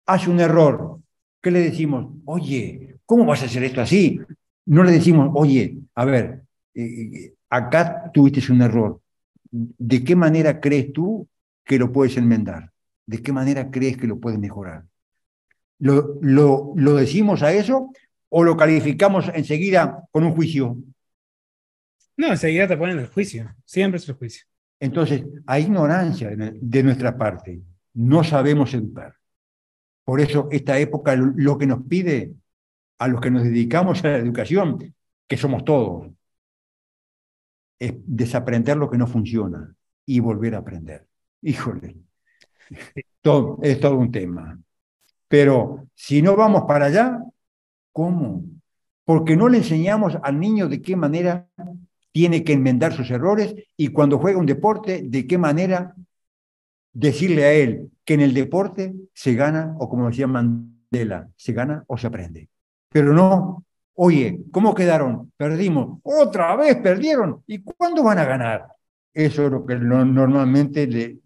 hace 0.05 0.29
un 0.29 0.37
error, 0.41 0.99
¿qué 1.41 1.49
le 1.49 1.61
decimos? 1.61 2.13
Oye, 2.25 2.97
¿cómo 3.05 3.25
vas 3.25 3.41
a 3.41 3.45
hacer 3.45 3.63
esto 3.63 3.79
así? 3.79 4.19
No 4.65 4.83
le 4.83 4.91
decimos, 4.91 5.31
oye, 5.33 5.77
a 5.95 6.03
ver, 6.03 6.43
eh, 6.73 7.35
acá 7.49 8.11
tuviste 8.13 8.51
un 8.51 8.61
error. 8.61 8.99
¿De 9.49 10.03
qué 10.03 10.17
manera 10.17 10.59
crees 10.59 10.91
tú 10.91 11.25
que 11.63 11.79
lo 11.79 11.93
puedes 11.93 12.17
enmendar? 12.17 12.69
¿De 13.05 13.21
qué 13.21 13.31
manera 13.31 13.71
crees 13.71 13.95
que 13.95 14.07
lo 14.07 14.19
puedes 14.19 14.37
mejorar? 14.37 14.83
¿Lo, 15.79 16.19
lo, 16.19 16.73
lo 16.75 16.95
decimos 16.95 17.43
a 17.43 17.53
eso 17.53 17.93
o 18.27 18.43
lo 18.43 18.57
calificamos 18.57 19.31
enseguida 19.33 20.03
con 20.11 20.25
un 20.25 20.33
juicio? 20.33 20.75
No, 22.17 22.27
enseguida 22.27 22.67
te 22.67 22.75
ponen 22.75 22.99
el 22.99 23.07
juicio, 23.07 23.55
siempre 23.63 23.99
es 23.99 24.09
el 24.09 24.15
juicio. 24.15 24.45
Entonces, 24.81 25.23
hay 25.45 25.63
ignorancia 25.63 26.29
de 26.35 26.83
nuestra 26.83 27.17
parte, 27.17 27.61
no 27.93 28.23
sabemos 28.23 28.73
educar. 28.73 29.15
Por 30.03 30.19
eso 30.19 30.47
esta 30.51 30.77
época 30.79 31.15
lo 31.15 31.57
que 31.57 31.67
nos 31.67 31.83
pide 31.83 32.33
a 32.99 33.07
los 33.07 33.21
que 33.21 33.31
nos 33.31 33.43
dedicamos 33.43 34.03
a 34.03 34.09
la 34.09 34.17
educación, 34.17 34.93
que 35.27 35.37
somos 35.37 35.63
todos, 35.63 36.09
es 37.79 37.93
desaprender 38.05 38.77
lo 38.77 38.89
que 38.89 38.97
no 38.97 39.07
funciona 39.07 39.75
y 40.05 40.19
volver 40.19 40.55
a 40.55 40.59
aprender. 40.59 41.07
híjole, 41.41 41.97
todo, 43.21 43.59
es 43.61 43.79
todo 43.79 43.97
un 43.97 44.11
tema. 44.11 44.59
Pero 45.27 45.87
si 45.95 46.21
no 46.21 46.35
vamos 46.35 46.63
para 46.67 46.85
allá, 46.85 47.19
¿cómo? 47.91 48.43
Porque 49.03 49.35
no 49.35 49.49
le 49.49 49.57
enseñamos 49.57 50.17
al 50.21 50.39
niño 50.39 50.69
de 50.69 50.81
qué 50.81 50.95
manera 50.95 51.49
tiene 52.11 52.43
que 52.43 52.53
enmendar 52.53 52.93
sus 52.93 53.09
errores 53.09 53.55
y 53.75 53.89
cuando 53.89 54.19
juega 54.19 54.39
un 54.39 54.45
deporte, 54.45 55.01
de 55.03 55.27
qué 55.27 55.37
manera 55.37 55.95
decirle 56.93 57.43
a 57.45 57.53
él 57.53 57.91
que 58.05 58.13
en 58.13 58.21
el 58.21 58.33
deporte 58.33 58.93
se 59.13 59.33
gana, 59.33 59.75
o 59.79 59.89
como 59.89 60.07
decía 60.07 60.27
Mandela, 60.27 61.29
se 61.35 61.53
gana 61.53 61.83
o 61.87 61.97
se 61.97 62.07
aprende. 62.07 62.49
Pero 62.89 63.13
no, 63.13 63.65
oye, 63.95 64.39
¿cómo 64.51 64.73
quedaron? 64.73 65.31
Perdimos, 65.35 65.99
otra 66.03 66.55
vez 66.55 66.77
perdieron, 66.77 67.43
¿y 67.47 67.63
cuándo 67.63 68.03
van 68.03 68.19
a 68.19 68.25
ganar? 68.25 68.67
Eso 69.13 69.45
es 69.45 69.51
lo 69.51 69.65
que 69.65 69.75
normalmente 69.75 70.87
le, 70.87 71.19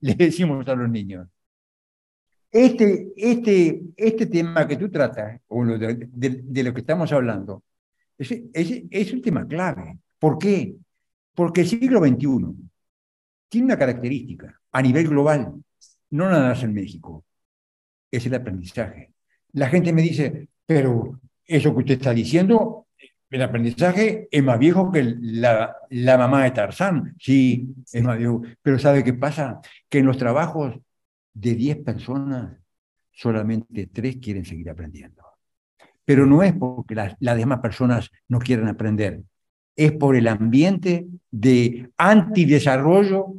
le, 0.00 0.14
decimos 0.14 0.66
a 0.68 0.74
los 0.74 0.88
niños. 0.90 1.28
Este, 2.50 3.12
este, 3.16 3.82
este 3.96 4.26
tema 4.26 4.66
que 4.66 4.76
tú 4.76 4.90
tratas, 4.90 5.40
o 5.48 5.64
de, 5.64 6.08
de, 6.12 6.62
lo 6.62 6.72
que 6.72 6.80
estamos 6.80 7.12
hablando, 7.12 7.64
es, 8.16 8.30
es, 8.30 8.82
es 8.90 9.12
un 9.12 9.20
tema 9.20 9.46
clave. 9.46 9.98
¿Por 10.18 10.38
qué? 10.38 10.74
Porque 11.34 11.62
el 11.62 11.66
siglo 11.66 12.00
XXI 12.00 12.54
tiene 13.48 13.66
una 13.66 13.78
característica 13.78 14.58
a 14.76 14.82
nivel 14.82 15.08
global, 15.08 15.54
no 16.10 16.28
nada 16.28 16.50
más 16.50 16.62
en 16.62 16.74
México, 16.74 17.24
es 18.10 18.26
el 18.26 18.34
aprendizaje. 18.34 19.10
La 19.52 19.70
gente 19.70 19.90
me 19.90 20.02
dice, 20.02 20.48
pero 20.66 21.18
eso 21.46 21.72
que 21.72 21.78
usted 21.78 21.94
está 21.94 22.12
diciendo, 22.12 22.86
el 23.30 23.40
aprendizaje 23.40 24.28
es 24.30 24.42
más 24.42 24.58
viejo 24.58 24.92
que 24.92 25.16
la, 25.18 25.74
la 25.88 26.18
mamá 26.18 26.44
de 26.44 26.50
Tarzán. 26.50 27.16
Sí, 27.18 27.74
es 27.90 28.02
más 28.02 28.18
viejo. 28.18 28.42
Pero 28.60 28.78
¿sabe 28.78 29.02
qué 29.02 29.14
pasa? 29.14 29.62
Que 29.88 30.00
en 30.00 30.06
los 30.06 30.18
trabajos 30.18 30.74
de 31.32 31.54
10 31.54 31.78
personas, 31.78 32.58
solamente 33.12 33.86
3 33.86 34.18
quieren 34.18 34.44
seguir 34.44 34.68
aprendiendo. 34.68 35.22
Pero 36.04 36.26
no 36.26 36.42
es 36.42 36.52
porque 36.52 36.94
las, 36.94 37.16
las 37.18 37.38
demás 37.38 37.60
personas 37.60 38.10
no 38.28 38.40
quieran 38.40 38.68
aprender, 38.68 39.22
es 39.74 39.92
por 39.92 40.16
el 40.16 40.28
ambiente 40.28 41.06
de 41.30 41.90
antidesarrollo 41.96 43.36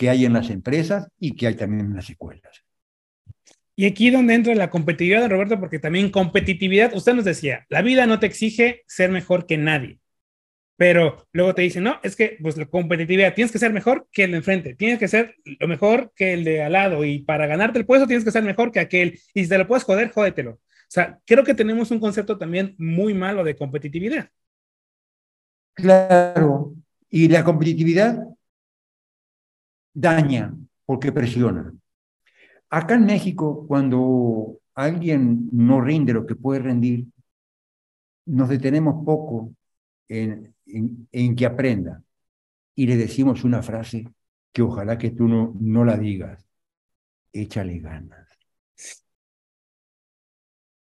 que 0.00 0.08
hay 0.08 0.24
en 0.24 0.32
las 0.32 0.48
empresas 0.48 1.08
y 1.18 1.36
que 1.36 1.46
hay 1.46 1.56
también 1.56 1.84
en 1.84 1.94
las 1.94 2.08
escuelas. 2.08 2.64
Y 3.76 3.84
aquí 3.84 4.08
donde 4.08 4.32
entra 4.32 4.54
la 4.54 4.70
competitividad, 4.70 5.28
Roberto, 5.28 5.60
porque 5.60 5.78
también 5.78 6.10
competitividad, 6.10 6.94
usted 6.94 7.12
nos 7.12 7.26
decía, 7.26 7.66
la 7.68 7.82
vida 7.82 8.06
no 8.06 8.18
te 8.18 8.24
exige 8.24 8.82
ser 8.86 9.10
mejor 9.10 9.44
que 9.44 9.58
nadie, 9.58 10.00
pero 10.78 11.28
luego 11.32 11.54
te 11.54 11.60
dice, 11.60 11.82
no, 11.82 12.00
es 12.02 12.16
que 12.16 12.38
pues 12.40 12.56
la 12.56 12.64
competitividad, 12.64 13.34
tienes 13.34 13.52
que 13.52 13.58
ser 13.58 13.74
mejor 13.74 14.08
que 14.10 14.24
el 14.24 14.30
de 14.30 14.36
enfrente, 14.38 14.74
tienes 14.74 14.98
que 14.98 15.06
ser 15.06 15.34
lo 15.44 15.68
mejor 15.68 16.14
que 16.16 16.32
el 16.32 16.44
de 16.44 16.62
al 16.62 16.72
lado 16.72 17.04
y 17.04 17.18
para 17.18 17.46
ganarte 17.46 17.78
el 17.78 17.84
puesto 17.84 18.06
tienes 18.06 18.24
que 18.24 18.30
ser 18.30 18.42
mejor 18.42 18.72
que 18.72 18.80
aquel 18.80 19.20
y 19.34 19.42
si 19.42 19.50
te 19.50 19.58
lo 19.58 19.66
puedes 19.66 19.84
joder, 19.84 20.12
jódetelo. 20.12 20.52
O 20.52 20.58
sea, 20.88 21.18
creo 21.26 21.44
que 21.44 21.52
tenemos 21.52 21.90
un 21.90 22.00
concepto 22.00 22.38
también 22.38 22.74
muy 22.78 23.12
malo 23.12 23.44
de 23.44 23.54
competitividad. 23.54 24.30
Claro, 25.74 26.72
y 27.10 27.28
la 27.28 27.44
competitividad 27.44 28.18
daña 29.92 30.54
porque 30.86 31.12
presiona. 31.12 31.72
Acá 32.70 32.94
en 32.94 33.06
México, 33.06 33.66
cuando 33.66 34.58
alguien 34.74 35.48
no 35.52 35.80
rinde 35.80 36.12
lo 36.12 36.26
que 36.26 36.36
puede 36.36 36.60
rendir, 36.60 37.06
nos 38.26 38.48
detenemos 38.48 39.04
poco 39.04 39.52
en, 40.08 40.54
en, 40.66 41.36
que 41.36 41.46
aprenda 41.46 42.02
y 42.74 42.86
le 42.86 42.96
decimos 42.96 43.44
una 43.44 43.62
frase 43.62 44.06
que 44.52 44.62
ojalá 44.62 44.98
que 44.98 45.10
tú 45.10 45.28
no, 45.28 45.56
no 45.60 45.84
la 45.84 45.96
digas. 45.96 46.46
Échale 47.32 47.78
ganas. 47.80 48.28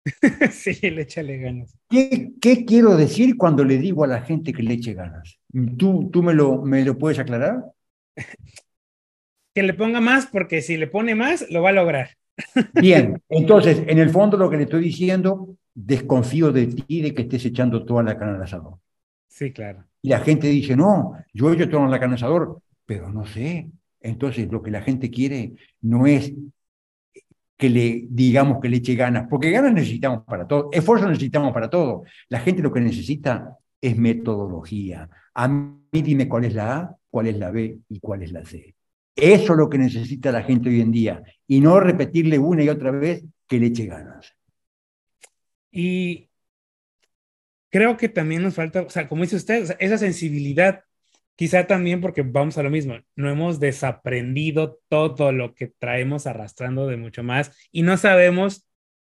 sí, 0.52 0.90
le 0.90 1.02
échale 1.02 1.38
ganas. 1.38 1.76
¿Qué, 1.88 2.32
¿Qué, 2.40 2.64
quiero 2.64 2.96
decir 2.96 3.36
cuando 3.36 3.64
le 3.64 3.78
digo 3.78 4.04
a 4.04 4.08
la 4.08 4.22
gente 4.22 4.52
que 4.52 4.62
le 4.62 4.74
eche 4.74 4.94
ganas? 4.94 5.38
¿Tú, 5.78 6.10
tú 6.10 6.22
me, 6.22 6.34
lo, 6.34 6.62
me 6.62 6.84
lo 6.84 6.98
puedes 6.98 7.18
aclarar? 7.18 7.64
que 9.54 9.62
le 9.62 9.74
ponga 9.74 10.00
más, 10.00 10.26
porque 10.26 10.60
si 10.60 10.76
le 10.76 10.86
pone 10.86 11.14
más, 11.14 11.46
lo 11.50 11.62
va 11.62 11.70
a 11.70 11.72
lograr. 11.72 12.10
Bien, 12.74 13.22
entonces, 13.28 13.82
en 13.86 13.98
el 13.98 14.10
fondo 14.10 14.36
lo 14.36 14.50
que 14.50 14.56
le 14.56 14.64
estoy 14.64 14.82
diciendo, 14.82 15.56
desconfío 15.74 16.52
de 16.52 16.66
ti 16.66 17.00
de 17.00 17.14
que 17.14 17.22
estés 17.22 17.44
echando 17.46 17.84
toda 17.84 18.02
la 18.02 18.18
carne 18.18 18.36
al 18.36 18.42
asador. 18.42 18.78
Sí, 19.28 19.52
claro. 19.52 19.84
Y 20.02 20.08
la 20.08 20.20
gente 20.20 20.48
dice, 20.48 20.76
no, 20.76 21.16
yo 21.32 21.52
echo 21.52 21.68
toda 21.68 21.88
la 21.88 21.98
carne 21.98 22.14
al 22.14 22.18
asador, 22.18 22.60
pero 22.84 23.10
no 23.10 23.24
sé. 23.26 23.70
Entonces, 24.00 24.50
lo 24.50 24.62
que 24.62 24.70
la 24.70 24.82
gente 24.82 25.10
quiere 25.10 25.54
no 25.80 26.06
es 26.06 26.32
que 27.56 27.70
le 27.70 28.06
digamos 28.10 28.60
que 28.60 28.68
le 28.68 28.78
eche 28.78 28.96
ganas, 28.96 29.28
porque 29.30 29.50
ganas 29.50 29.72
necesitamos 29.72 30.24
para 30.24 30.46
todo, 30.46 30.68
esfuerzo 30.72 31.08
necesitamos 31.08 31.52
para 31.52 31.70
todo. 31.70 32.02
La 32.28 32.40
gente 32.40 32.62
lo 32.62 32.72
que 32.72 32.80
necesita 32.80 33.56
es 33.80 33.96
metodología. 33.96 35.08
A 35.34 35.48
mí 35.48 35.78
dime 35.92 36.28
cuál 36.28 36.44
es 36.44 36.54
la 36.54 36.76
A, 36.76 36.96
cuál 37.08 37.28
es 37.28 37.38
la 37.38 37.50
B 37.50 37.78
y 37.88 38.00
cuál 38.00 38.22
es 38.22 38.32
la 38.32 38.44
C. 38.44 38.73
Eso 39.16 39.52
es 39.52 39.58
lo 39.58 39.70
que 39.70 39.78
necesita 39.78 40.32
la 40.32 40.42
gente 40.42 40.68
hoy 40.68 40.80
en 40.80 40.90
día, 40.90 41.22
y 41.46 41.60
no 41.60 41.78
repetirle 41.80 42.38
una 42.38 42.62
y 42.62 42.68
otra 42.68 42.90
vez 42.90 43.24
que 43.46 43.58
le 43.58 43.66
eche 43.66 43.86
ganas. 43.86 44.34
Y 45.70 46.30
creo 47.70 47.96
que 47.96 48.08
también 48.08 48.42
nos 48.42 48.54
falta, 48.54 48.82
o 48.82 48.90
sea, 48.90 49.08
como 49.08 49.22
dice 49.22 49.36
usted, 49.36 49.76
esa 49.78 49.98
sensibilidad 49.98 50.84
Quizá 51.36 51.66
también 51.66 52.00
porque 52.00 52.22
vamos 52.22 52.58
a 52.58 52.62
lo 52.62 52.70
mismo, 52.70 52.94
no 53.16 53.28
hemos 53.28 53.58
desaprendido 53.58 54.78
todo 54.88 55.32
lo 55.32 55.54
que 55.54 55.66
traemos 55.66 56.28
arrastrando 56.28 56.86
de 56.86 56.96
mucho 56.96 57.24
más 57.24 57.50
y 57.72 57.82
no 57.82 57.96
sabemos 57.96 58.68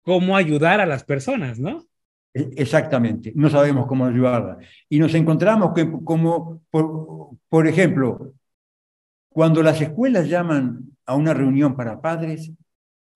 cómo 0.01 0.37
ayudar 0.37 0.81
a 0.81 0.87
las 0.87 1.05
personas, 1.05 1.59
¿no? 1.59 1.85
E, 2.33 2.49
exactamente, 2.57 3.33
no 3.35 3.51
sabemos 3.51 3.87
cómo 3.87 4.07
ayudarlas. 4.07 4.59
Y 4.89 4.99
nos 4.99 5.15
encontramos 5.15 5.75
que, 5.75 5.91
como, 6.05 6.63
por, 6.71 7.37
por 7.51 7.67
ejemplo, 7.67 8.33
cuando 9.37 9.63
las 9.63 9.79
escuelas 9.83 10.31
llaman 10.31 10.97
a 11.05 11.15
una 11.15 11.35
reunión 11.35 11.77
para 11.77 12.01
padres, 12.01 12.51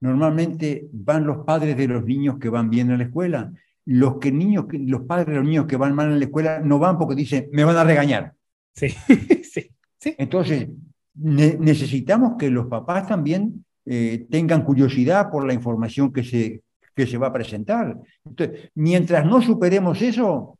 normalmente 0.01 0.87
van 0.91 1.25
los 1.25 1.43
padres 1.43 1.75
de 1.75 1.87
los 1.87 2.05
niños 2.05 2.37
que 2.37 2.47
van 2.47 2.69
bien 2.69 2.91
a 2.91 2.97
la 2.97 3.05
escuela. 3.05 3.51
Los, 3.85 4.19
que 4.19 4.31
niños, 4.31 4.65
los 4.71 5.01
padres 5.01 5.29
de 5.29 5.35
los 5.37 5.45
niños 5.45 5.65
que 5.65 5.77
van 5.77 5.95
mal 5.95 6.11
a 6.11 6.15
la 6.15 6.23
escuela 6.23 6.59
no 6.59 6.77
van 6.77 6.99
porque 6.99 7.15
dicen, 7.15 7.49
me 7.51 7.63
van 7.63 7.75
a 7.75 7.83
regañar. 7.83 8.35
Sí, 8.71 8.89
sí, 9.51 9.71
sí. 9.97 10.15
Entonces, 10.19 10.69
necesitamos 11.15 12.33
que 12.37 12.51
los 12.51 12.67
papás 12.67 13.07
también 13.07 13.65
eh, 13.87 14.27
tengan 14.29 14.63
curiosidad 14.63 15.31
por 15.31 15.43
la 15.47 15.55
información 15.55 16.13
que 16.13 16.23
se, 16.23 16.61
que 16.95 17.07
se 17.07 17.17
va 17.17 17.29
a 17.29 17.33
presentar. 17.33 17.97
Entonces, 18.23 18.69
mientras 18.75 19.25
no 19.25 19.41
superemos 19.41 19.99
eso, 20.03 20.59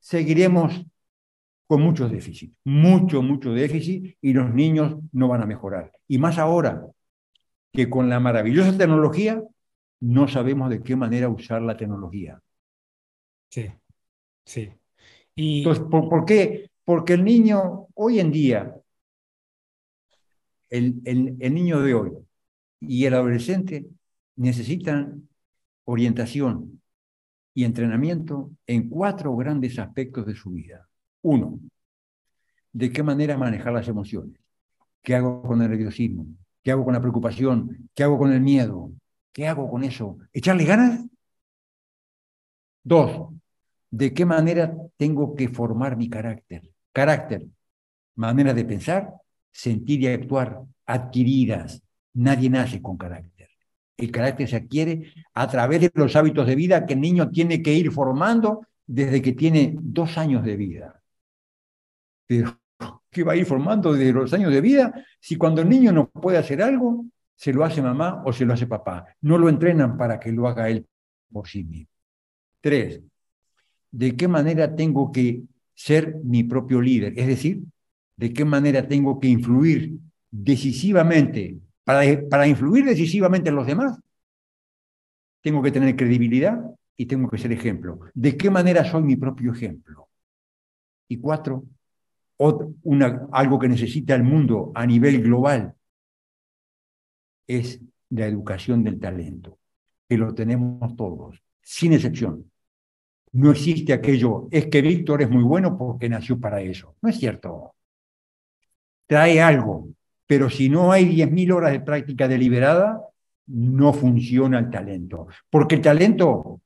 seguiremos 0.00 0.84
con 1.68 1.82
mucho 1.82 2.08
déficit, 2.08 2.54
mucho, 2.64 3.20
mucho 3.20 3.52
déficit, 3.52 4.16
y 4.22 4.32
los 4.32 4.52
niños 4.54 4.96
no 5.12 5.28
van 5.28 5.42
a 5.42 5.46
mejorar. 5.46 5.92
Y 6.08 6.16
más 6.16 6.38
ahora, 6.38 6.86
que 7.70 7.90
con 7.90 8.08
la 8.08 8.18
maravillosa 8.20 8.76
tecnología, 8.76 9.42
no 10.00 10.28
sabemos 10.28 10.70
de 10.70 10.82
qué 10.82 10.96
manera 10.96 11.28
usar 11.28 11.60
la 11.60 11.76
tecnología. 11.76 12.40
Sí, 13.50 13.70
sí. 14.46 14.72
Y... 15.34 15.58
Entonces, 15.58 15.84
¿por, 15.90 16.24
qué, 16.24 16.70
porque 16.84 17.12
el 17.12 17.24
niño, 17.24 17.88
hoy 17.94 18.18
en 18.18 18.32
día, 18.32 18.74
el, 20.70 21.02
el, 21.04 21.54
niño 21.54 21.82
de 21.82 21.92
hoy 21.92 22.12
y 22.80 23.04
el 23.04 23.12
adolescente 23.12 23.86
necesitan 24.36 25.28
orientación 25.84 26.80
y 27.52 27.64
entrenamiento 27.64 28.52
en 28.66 28.88
cuatro 28.88 29.36
grandes 29.36 29.78
aspectos 29.78 30.24
de 30.26 30.34
su 30.34 30.50
vida. 30.52 30.87
Uno, 31.22 31.58
de 32.72 32.92
qué 32.92 33.02
manera 33.02 33.36
manejar 33.36 33.72
las 33.72 33.88
emociones. 33.88 34.38
¿Qué 35.02 35.14
hago 35.14 35.42
con 35.42 35.62
el 35.62 35.70
nerviosismo? 35.70 36.26
¿Qué 36.62 36.70
hago 36.70 36.84
con 36.84 36.94
la 36.94 37.00
preocupación? 37.00 37.90
¿Qué 37.94 38.02
hago 38.04 38.18
con 38.18 38.32
el 38.32 38.40
miedo? 38.40 38.92
¿Qué 39.32 39.46
hago 39.48 39.70
con 39.70 39.84
eso? 39.84 40.18
¿Echarle 40.32 40.64
ganas? 40.64 41.04
Dos, 42.82 43.34
¿de 43.90 44.14
qué 44.14 44.24
manera 44.24 44.74
tengo 44.96 45.34
que 45.34 45.48
formar 45.48 45.96
mi 45.96 46.08
carácter? 46.08 46.70
Carácter, 46.92 47.46
manera 48.16 48.54
de 48.54 48.64
pensar, 48.64 49.12
sentir 49.50 50.02
y 50.02 50.06
actuar 50.08 50.62
adquiridas. 50.86 51.82
Nadie 52.14 52.50
nace 52.50 52.80
con 52.80 52.96
carácter. 52.96 53.48
El 53.96 54.10
carácter 54.10 54.48
se 54.48 54.56
adquiere 54.56 55.12
a 55.34 55.48
través 55.48 55.80
de 55.80 55.90
los 55.94 56.14
hábitos 56.16 56.46
de 56.46 56.54
vida 56.54 56.86
que 56.86 56.94
el 56.94 57.00
niño 57.00 57.30
tiene 57.30 57.62
que 57.62 57.74
ir 57.74 57.90
formando 57.90 58.66
desde 58.86 59.20
que 59.20 59.32
tiene 59.32 59.76
dos 59.80 60.16
años 60.16 60.44
de 60.44 60.56
vida. 60.56 60.97
Pero, 62.28 62.60
¿qué 63.10 63.24
va 63.24 63.32
a 63.32 63.36
ir 63.36 63.46
formando 63.46 63.92
desde 63.92 64.12
los 64.12 64.32
años 64.34 64.52
de 64.52 64.60
vida 64.60 65.04
si 65.18 65.36
cuando 65.36 65.62
el 65.62 65.68
niño 65.68 65.90
no 65.90 66.08
puede 66.08 66.38
hacer 66.38 66.62
algo, 66.62 67.06
se 67.34 67.52
lo 67.52 67.64
hace 67.64 67.80
mamá 67.82 68.22
o 68.24 68.32
se 68.32 68.44
lo 68.44 68.52
hace 68.52 68.66
papá? 68.66 69.06
No 69.22 69.38
lo 69.38 69.48
entrenan 69.48 69.96
para 69.96 70.20
que 70.20 70.30
lo 70.30 70.46
haga 70.46 70.68
él 70.68 70.86
por 71.32 71.48
sí 71.48 71.64
mismo. 71.64 71.90
Tres, 72.60 73.00
¿de 73.90 74.14
qué 74.14 74.28
manera 74.28 74.76
tengo 74.76 75.10
que 75.10 75.42
ser 75.74 76.16
mi 76.22 76.44
propio 76.44 76.80
líder, 76.80 77.14
es 77.16 77.26
decir, 77.26 77.62
de 78.16 78.32
qué 78.32 78.44
manera 78.44 78.86
tengo 78.86 79.18
que 79.18 79.28
influir 79.28 79.96
decisivamente, 80.30 81.56
para, 81.84 82.02
para 82.28 82.46
influir 82.46 82.84
decisivamente 82.84 83.48
en 83.48 83.54
los 83.54 83.66
demás, 83.66 83.98
tengo 85.40 85.62
que 85.62 85.70
tener 85.70 85.96
credibilidad 85.96 86.60
y 86.96 87.06
tengo 87.06 87.30
que 87.30 87.38
ser 87.38 87.52
ejemplo. 87.52 88.00
¿De 88.12 88.36
qué 88.36 88.50
manera 88.50 88.84
soy 88.84 89.04
mi 89.04 89.16
propio 89.16 89.52
ejemplo? 89.52 90.08
Y 91.06 91.16
cuatro, 91.18 91.64
una, 92.38 93.28
algo 93.32 93.58
que 93.58 93.68
necesita 93.68 94.14
el 94.14 94.22
mundo 94.22 94.72
a 94.74 94.86
nivel 94.86 95.22
global 95.22 95.74
es 97.46 97.80
la 98.10 98.26
educación 98.26 98.84
del 98.84 99.00
talento, 99.00 99.58
que 100.08 100.16
lo 100.16 100.34
tenemos 100.34 100.94
todos, 100.96 101.42
sin 101.60 101.92
excepción. 101.92 102.50
No 103.32 103.50
existe 103.50 103.92
aquello, 103.92 104.48
es 104.50 104.66
que 104.66 104.80
Víctor 104.80 105.22
es 105.22 105.30
muy 105.30 105.42
bueno 105.42 105.76
porque 105.76 106.08
nació 106.08 106.38
para 106.38 106.60
eso. 106.60 106.96
No 107.02 107.08
es 107.08 107.18
cierto. 107.18 107.74
Trae 109.06 109.40
algo, 109.40 109.88
pero 110.26 110.48
si 110.48 110.68
no 110.68 110.92
hay 110.92 111.04
10.000 111.04 111.52
horas 111.52 111.72
de 111.72 111.80
práctica 111.80 112.28
deliberada, 112.28 113.02
no 113.46 113.92
funciona 113.92 114.58
el 114.58 114.70
talento. 114.70 115.26
Porque 115.50 115.74
el 115.74 115.82
talento 115.82 116.60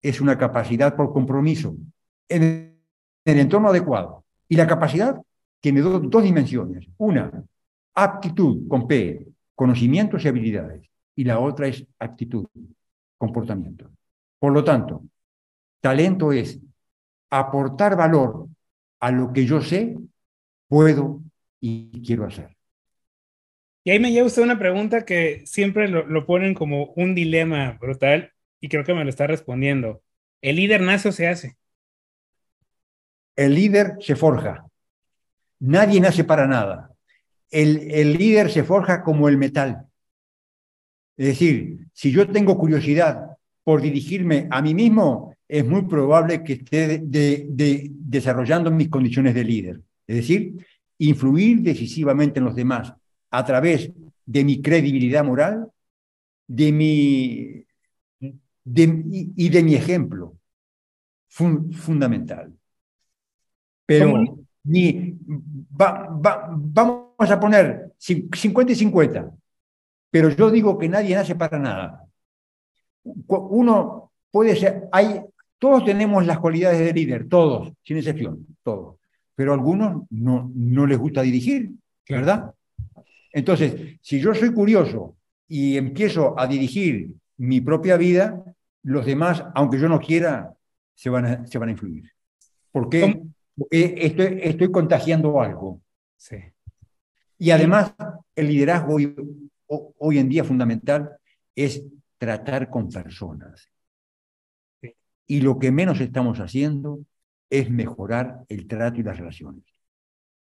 es 0.00 0.20
una 0.20 0.38
capacidad 0.38 0.94
por 0.94 1.12
compromiso 1.12 1.76
en 2.28 2.78
el 3.24 3.38
entorno 3.38 3.68
adecuado. 3.68 4.24
Y 4.48 4.56
la 4.56 4.66
capacidad 4.66 5.20
tiene 5.60 5.80
dos 5.80 6.22
dimensiones. 6.22 6.86
Una, 6.96 7.30
aptitud 7.94 8.68
con 8.68 8.86
P, 8.86 9.26
conocimientos 9.54 10.24
y 10.24 10.28
habilidades. 10.28 10.88
Y 11.16 11.24
la 11.24 11.40
otra 11.40 11.66
es 11.66 11.84
actitud, 11.98 12.46
comportamiento. 13.16 13.90
Por 14.38 14.52
lo 14.52 14.62
tanto, 14.62 15.02
talento 15.80 16.32
es 16.32 16.60
aportar 17.28 17.96
valor 17.96 18.48
a 19.00 19.10
lo 19.10 19.32
que 19.32 19.44
yo 19.44 19.60
sé, 19.60 19.96
puedo 20.68 21.22
y 21.60 22.02
quiero 22.06 22.24
hacer. 22.24 22.56
Y 23.84 23.90
ahí 23.90 23.98
me 23.98 24.12
lleva 24.12 24.26
usted 24.26 24.42
una 24.42 24.58
pregunta 24.58 25.04
que 25.04 25.44
siempre 25.46 25.88
lo, 25.88 26.06
lo, 26.06 26.26
ponen 26.26 26.54
como 26.54 26.92
un 26.96 27.14
dilema 27.14 27.78
brutal 27.80 28.32
y 28.60 28.68
creo 28.68 28.84
que 28.84 28.94
me 28.94 29.02
lo 29.02 29.10
está 29.10 29.26
respondiendo. 29.26 30.02
¿El 30.40 30.56
líder 30.56 30.82
nace 30.82 31.08
o 31.08 31.12
se 31.12 31.26
hace? 31.26 31.56
El 33.38 33.54
líder 33.54 33.96
se 34.00 34.16
forja. 34.16 34.64
Nadie 35.60 36.00
nace 36.00 36.24
para 36.24 36.46
nada 36.46 36.88
el, 37.50 38.18
líder 38.18 38.50
se 38.50 38.64
forja 38.64 39.02
como 39.02 39.28
el 39.28 39.38
metal. 39.38 39.86
Es 41.16 41.26
decir, 41.26 41.88
si 41.92 42.12
yo 42.12 42.28
tengo 42.28 42.56
curiosidad 42.58 43.36
por 43.64 43.80
dirigirme 43.80 44.48
a 44.50 44.62
mí 44.62 44.74
mismo, 44.74 45.34
es 45.46 45.64
muy 45.64 45.82
probable 45.82 46.44
que 46.44 46.54
esté 46.54 47.02
desarrollando 47.02 48.70
mis 48.70 48.88
condiciones 48.88 49.34
de 49.34 49.44
líder. 49.44 49.80
Es 50.06 50.16
decir, 50.16 50.66
influir 50.98 51.62
decisivamente 51.62 52.38
en 52.38 52.44
los 52.44 52.54
demás 52.54 52.92
a 53.30 53.44
través 53.44 53.90
de 54.24 54.44
mi 54.44 54.62
credibilidad 54.62 55.24
moral 55.24 55.68
de 56.46 56.72
mi, 56.72 57.64
y 58.20 59.48
de 59.48 59.62
mi 59.62 59.74
ejemplo 59.74 60.34
fundamental. 61.28 62.57
Pero 63.88 64.22
ni, 64.64 65.16
vamos 65.70 66.20
vamos 67.18 67.30
a 67.30 67.40
poner 67.40 67.94
50 67.98 68.72
y 68.72 68.74
50, 68.74 69.30
pero 70.10 70.28
yo 70.28 70.50
digo 70.50 70.76
que 70.76 70.90
nadie 70.90 71.16
nace 71.16 71.34
para 71.34 71.58
nada. 71.58 72.04
Uno 73.02 74.12
puede 74.30 74.54
ser, 74.56 74.84
hay, 74.92 75.22
todos 75.58 75.86
tenemos 75.86 76.26
las 76.26 76.38
cualidades 76.38 76.80
de 76.80 76.92
líder, 76.92 77.28
todos, 77.30 77.72
sin 77.82 77.96
excepción, 77.96 78.46
todos, 78.62 78.96
pero 79.34 79.52
a 79.52 79.54
algunos 79.54 80.02
no, 80.10 80.52
no 80.54 80.86
les 80.86 80.98
gusta 80.98 81.22
dirigir, 81.22 81.70
¿verdad? 82.06 82.52
Entonces, 83.32 83.98
si 84.02 84.20
yo 84.20 84.34
soy 84.34 84.52
curioso 84.52 85.16
y 85.48 85.78
empiezo 85.78 86.38
a 86.38 86.46
dirigir 86.46 87.10
mi 87.38 87.62
propia 87.62 87.96
vida, 87.96 88.44
los 88.82 89.06
demás, 89.06 89.42
aunque 89.54 89.78
yo 89.78 89.88
no 89.88 89.98
quiera, 89.98 90.52
se 90.94 91.08
van 91.08 91.24
a, 91.24 91.46
se 91.46 91.56
van 91.56 91.70
a 91.70 91.72
influir. 91.72 92.04
Porque 92.70 93.22
estoy, 93.70 94.40
estoy 94.42 94.70
contagiando 94.70 95.40
algo. 95.40 95.80
Sí. 96.16 96.36
Y 97.38 97.50
además, 97.50 97.94
el 98.34 98.48
liderazgo 98.48 98.96
hoy, 99.66 100.18
en 100.18 100.28
día 100.28 100.44
fundamental 100.44 101.10
es 101.54 101.84
tratar 102.18 102.68
con 102.68 102.88
personas. 102.88 103.70
Y 105.26 105.40
lo 105.40 105.58
que 105.58 105.70
menos 105.70 106.00
estamos 106.00 106.40
haciendo 106.40 107.00
es 107.50 107.70
mejorar 107.70 108.44
el 108.48 108.66
trato 108.66 109.00
y 109.00 109.04
las 109.04 109.18
relaciones. 109.18 109.64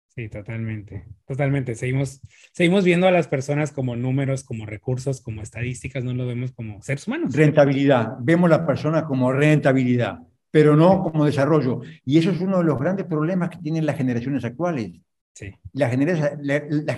Sí, 0.08 0.28
totalmente, 0.28 1.06
totalmente. 1.26 1.74
Seguimos, 1.74 2.20
seguimos 2.52 2.84
viendo 2.84 3.06
a 3.06 3.12
las 3.12 3.28
personas 3.28 3.72
como 3.72 3.94
números, 3.96 4.44
como 4.44 4.66
recursos, 4.66 5.20
como 5.20 5.42
estadísticas, 5.42 6.04
no 6.04 6.12
lo 6.12 6.26
vemos 6.26 6.52
como 6.52 6.82
seres 6.82 7.06
humanos. 7.06 7.34
Rentabilidad, 7.34 8.14
vemos 8.20 8.50
a 8.50 8.58
la 8.58 8.66
persona 8.66 9.04
como 9.04 9.32
rentabilidad, 9.32 10.18
pero 10.50 10.76
no 10.76 11.02
como 11.02 11.24
desarrollo. 11.24 11.80
Y 12.04 12.18
eso 12.18 12.30
es 12.30 12.40
uno 12.40 12.58
de 12.58 12.64
los 12.64 12.78
grandes 12.78 13.06
problemas 13.06 13.50
que 13.50 13.58
tienen 13.58 13.86
las 13.86 13.96
generaciones 13.96 14.44
actuales. 14.44 14.92
Las, 15.72 15.90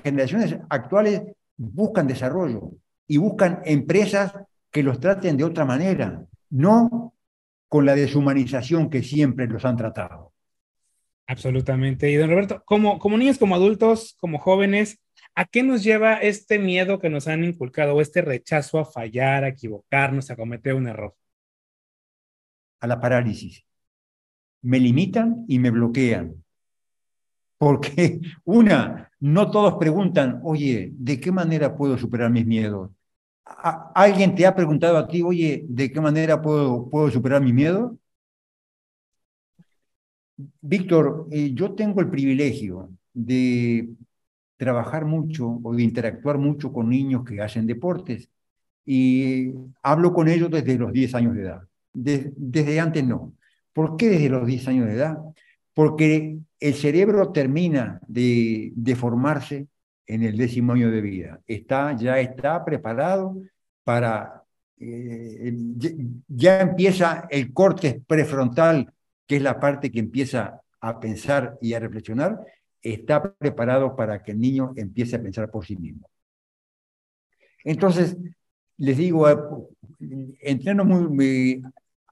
generaciones, 0.03 0.57
actuales 0.71 1.23
buscan 1.57 2.07
desarrollo 2.07 2.73
y 3.07 3.19
buscan 3.19 3.61
empresas 3.65 4.33
que 4.71 4.83
los 4.83 5.01
traten 5.01 5.37
de 5.37 5.45
otra 5.45 5.65
manera, 5.65 6.25
no 6.49 7.15
con 7.69 7.85
la 7.85 7.95
deshumanización 7.95 8.89
que 8.89 9.03
siempre 9.03 9.47
los 9.47 9.65
han 9.65 9.77
tratado. 9.77 10.33
Absolutamente. 11.27 12.11
Y 12.11 12.17
don 12.17 12.31
Roberto, 12.31 12.63
como, 12.65 12.99
como 12.99 13.19
niños, 13.19 13.39
como 13.39 13.55
adultos, 13.55 14.17
como 14.19 14.39
jóvenes, 14.39 15.01
¿a 15.35 15.45
qué 15.45 15.63
nos 15.63 15.85
lleva 15.85 16.15
este 16.15 16.59
miedo 16.59 16.99
que 16.99 17.11
nos 17.11 17.29
han 17.29 17.45
inculcado 17.45 17.95
o 17.95 18.01
este 18.01 18.23
rechazo 18.23 18.79
a 18.79 18.85
fallar, 18.85 19.45
a 19.45 19.49
equivocarnos, 19.49 20.31
a 20.31 20.37
cometer 20.37 20.75
un 20.75 20.89
error? 20.89 21.15
A 22.81 22.87
la 22.87 23.01
parálisis. 23.01 23.65
Me 24.63 24.81
limitan 24.81 25.45
y 25.49 25.59
me 25.59 25.71
bloquean. 25.71 26.43
Porque 27.59 28.21
una, 28.45 29.11
no 29.21 29.51
todos 29.51 29.75
preguntan, 29.79 30.41
oye, 30.45 30.93
¿de 30.97 31.21
qué 31.21 31.33
manera 31.33 31.77
puedo 31.77 31.99
superar 31.99 32.31
mis 32.31 32.47
miedos? 32.47 32.91
¿Alguien 33.95 34.35
te 34.35 34.47
ha 34.47 34.55
preguntado 34.55 34.97
a 34.97 35.09
ti, 35.09 35.23
oye, 35.23 35.65
¿de 35.69 35.91
qué 35.91 36.01
manera 36.01 36.41
puedo, 36.41 36.89
puedo 36.89 37.11
superar 37.11 37.43
mi 37.43 37.53
miedo? 37.53 37.99
Víctor, 40.61 41.27
eh, 41.31 41.53
yo 41.55 41.75
tengo 41.75 42.01
el 42.01 42.11
privilegio 42.11 42.91
de 43.13 43.91
trabajar 44.57 45.05
mucho 45.05 45.61
o 45.63 45.75
de 45.75 45.83
interactuar 45.83 46.39
mucho 46.39 46.73
con 46.73 46.89
niños 46.91 47.25
que 47.25 47.41
hacen 47.41 47.67
deportes 47.67 48.29
y 48.87 49.53
hablo 49.83 50.13
con 50.13 50.29
ellos 50.29 50.51
desde 50.51 50.79
los 50.79 50.93
10 50.93 51.15
años 51.15 51.35
de 51.35 51.43
edad. 51.43 51.70
Desde 51.93 52.81
antes 52.81 53.05
no. 53.05 53.35
¿Por 53.73 53.97
qué 53.97 54.09
desde 54.09 54.29
los 54.29 54.47
10 54.47 54.69
años 54.69 54.87
de 54.87 54.95
edad? 54.95 55.19
Porque 55.75 56.39
el 56.59 56.75
cerebro 56.75 57.33
termina 57.33 58.01
de, 58.07 58.73
formarse 58.97 59.69
en 60.07 60.23
el 60.23 60.37
décimo 60.37 60.73
año 60.73 60.91
de 60.91 61.01
vida. 61.01 61.41
Está, 61.47 61.97
ya 61.97 62.19
está 62.19 62.65
preparado 62.65 63.37
para, 63.85 64.43
eh, 64.79 65.55
ya 66.29 66.61
empieza 66.61 67.27
el 67.31 67.53
corte 67.53 68.03
prefrontal, 68.07 68.93
que 69.27 69.37
es 69.37 69.43
la 69.43 69.61
parte 69.61 69.91
que 69.91 70.01
empieza 70.01 70.61
a 70.81 70.99
pensar 70.99 71.57
y 71.61 71.75
a 71.75 71.81
reflexionar, 71.81 72.41
está 72.83 73.35
preparado 73.35 73.95
para 73.95 74.23
que 74.23 74.33
el 74.33 74.41
niño 74.41 74.73
empiece 74.77 75.17
a 75.17 75.23
pensar 75.23 75.51
por 75.51 75.65
sí 75.65 75.77
mismo. 75.77 76.09
Entonces, 77.65 78.17
les 78.79 78.97
digo, 78.97 79.29
eh, 79.29 79.37
entreno 80.41 80.85
muy, 80.85 81.63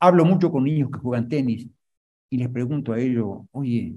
hablo 0.01 0.25
mucho 0.25 0.51
con 0.51 0.65
niños 0.65 0.91
que 0.91 0.99
juegan 0.99 1.29
tenis 1.29 1.67
y 2.31 2.39
les 2.39 2.49
pregunto 2.49 2.93
a 2.93 2.99
ellos, 3.01 3.41
oye, 3.53 3.97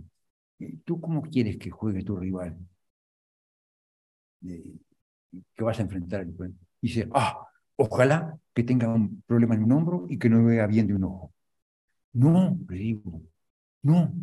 ¿tú 0.85 0.99
cómo 1.01 1.21
quieres 1.21 1.57
que 1.57 1.69
juegue 1.69 2.03
tu 2.03 2.15
rival? 2.15 2.57
Eh, 4.47 4.73
que 5.55 5.63
vas 5.63 5.79
a 5.79 5.83
enfrentar. 5.83 6.25
Y 6.27 6.87
dice, 6.87 7.09
ah, 7.13 7.47
ojalá 7.75 8.37
que 8.53 8.63
tenga 8.63 8.89
un 8.89 9.21
problema 9.25 9.55
en 9.55 9.63
un 9.63 9.71
hombro 9.71 10.05
y 10.09 10.17
que 10.17 10.29
no 10.29 10.43
vea 10.45 10.67
bien 10.67 10.87
de 10.87 10.95
un 10.95 11.03
ojo. 11.05 11.33
No, 12.13 12.57
le 12.69 12.77
digo, 12.77 13.21
no. 13.83 14.13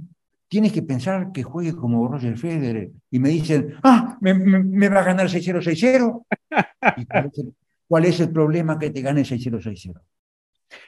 Tienes 0.48 0.72
que 0.72 0.82
pensar 0.82 1.32
que 1.32 1.42
juegue 1.42 1.74
como 1.74 2.08
Roger 2.08 2.36
Federer. 2.38 2.90
Y 3.10 3.18
me 3.18 3.30
dicen, 3.30 3.74
ah, 3.82 4.16
me, 4.20 4.88
va 4.88 5.00
a 5.00 5.04
ganar 5.04 5.28
6-0, 5.28 5.60
6-0. 5.62 6.26
cuál, 7.08 7.26
es 7.26 7.38
el, 7.38 7.54
¿Cuál 7.88 8.04
es 8.04 8.20
el 8.20 8.30
problema 8.30 8.78
que 8.78 8.90
te 8.90 9.00
gane 9.00 9.22
6-0, 9.24 9.60
6-0? 9.60 10.00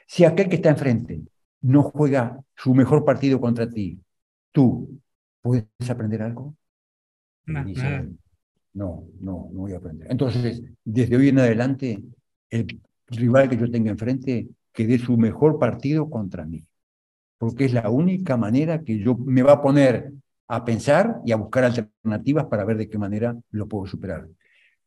Si 0.07 0.25
aquel 0.25 0.49
que 0.49 0.57
está 0.57 0.69
enfrente 0.69 1.23
no 1.63 1.83
juega 1.83 2.39
su 2.55 2.75
mejor 2.75 3.05
partido 3.05 3.41
contra 3.41 3.69
ti, 3.69 3.99
tú 4.53 5.01
¿puedes 5.41 5.67
aprender 5.89 6.23
algo? 6.23 6.55
No, 7.47 7.65
no, 8.75 9.05
no, 9.21 9.49
no 9.53 9.61
voy 9.61 9.73
a 9.73 9.79
aprender. 9.79 10.07
Entonces, 10.11 10.63
desde 10.85 11.17
hoy 11.17 11.29
en 11.29 11.39
adelante, 11.39 12.03
el 12.51 12.81
rival 13.09 13.49
que 13.49 13.57
yo 13.57 13.71
tenga 13.71 13.91
enfrente, 13.91 14.49
que 14.73 14.87
dé 14.87 14.99
su 14.99 15.17
mejor 15.17 15.59
partido 15.59 16.09
contra 16.09 16.45
mí. 16.45 16.65
Porque 17.39 17.65
es 17.65 17.73
la 17.73 17.89
única 17.91 18.37
manera 18.37 18.83
que 18.83 18.99
yo 18.99 19.17
me 19.17 19.43
va 19.43 19.53
a 19.53 19.63
poner 19.63 20.13
a 20.47 20.65
pensar 20.65 21.21
y 21.25 21.33
a 21.33 21.37
buscar 21.37 21.65
alternativas 21.65 22.47
para 22.47 22.65
ver 22.65 22.77
de 22.77 22.89
qué 22.89 22.99
manera 22.99 23.37
lo 23.51 23.67
puedo 23.67 23.87
superar. 23.87 24.29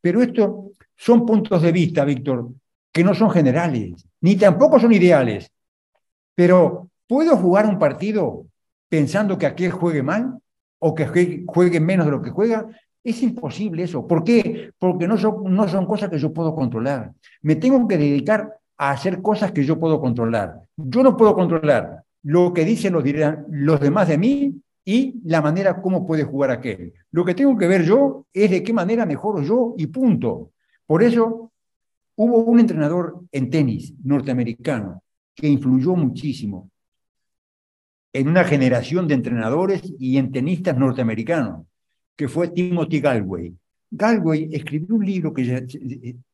Pero 0.04 0.22
esto 0.22 0.72
son 0.98 1.26
puntos 1.26 1.62
de 1.62 1.72
vista, 1.72 2.04
Víctor, 2.04 2.50
que 2.92 3.06
no 3.06 3.16
son 3.16 3.32
generales, 3.32 4.06
ni 4.20 4.36
tampoco 4.36 4.78
son 4.78 4.92
ideales. 4.92 5.50
Pero, 6.36 6.90
¿puedo 7.08 7.38
jugar 7.38 7.66
un 7.66 7.80
partido 7.80 8.46
pensando 8.90 9.38
que 9.38 9.46
aquel 9.46 9.72
juegue 9.72 10.04
mal 10.04 10.40
o 10.80 10.94
que 10.94 11.46
juegue 11.48 11.80
menos 11.80 12.06
de 12.06 12.12
lo 12.12 12.22
que 12.22 12.32
juega? 12.32 12.68
Es 13.02 13.24
imposible 13.24 13.84
eso. 13.84 14.06
¿Por 14.06 14.26
qué? 14.26 14.72
Porque 14.78 15.08
no 15.08 15.18
son, 15.18 15.86
cosas 15.86 16.10
que 16.10 16.20
yo 16.20 16.34
puedo 16.34 16.54
controlar. 16.54 17.14
Me 17.42 17.56
tengo 17.56 17.88
que 17.88 17.98
dedicar 17.98 18.58
a 18.78 18.92
hacer 18.92 19.22
cosas 19.22 19.54
que 19.54 19.64
yo 19.64 19.80
puedo 19.80 20.02
controlar. 20.02 20.60
Yo 20.76 21.02
no 21.02 21.16
puedo 21.16 21.34
controlar 21.34 22.04
lo 22.24 22.52
que 22.52 22.66
dicen 22.66 22.92
los, 22.92 23.06
los 23.48 23.80
demás 23.80 24.10
de 24.10 24.18
mí 24.18 24.62
y 24.86 25.22
la 25.26 25.42
manera 25.42 25.82
como 25.82 26.06
puede 26.06 26.24
jugar 26.24 26.52
aquel. 26.52 26.94
Lo 27.12 27.24
que 27.24 27.36
tengo 27.36 27.58
que 27.58 27.68
ver 27.68 27.84
yo 27.84 28.26
es 28.34 28.52
de 28.52 28.64
qué 28.64 28.74
manera 28.74 29.06
mejoro 29.06 29.42
yo 29.42 29.76
y 29.78 29.88
punto. 29.88 30.52
Por 30.86 31.04
eso 31.04 31.52
hubo 32.16 32.38
un 32.40 32.60
entrenador 32.60 33.22
en 33.32 33.50
tenis 33.50 33.94
norteamericano 34.04 35.04
que 35.36 35.48
influyó 35.48 35.96
muchísimo 35.96 36.70
en 38.12 38.28
una 38.28 38.44
generación 38.44 39.08
de 39.08 39.16
entrenadores 39.16 39.82
y 39.98 40.18
en 40.18 40.32
tenistas 40.32 40.78
norteamericanos 40.78 41.66
que 42.16 42.28
fue 42.28 42.50
Timothy 42.50 43.00
Galway. 43.00 43.58
Galway 43.90 44.50
escribió 44.52 44.96
un 44.96 45.06
libro 45.06 45.34
que, 45.34 45.66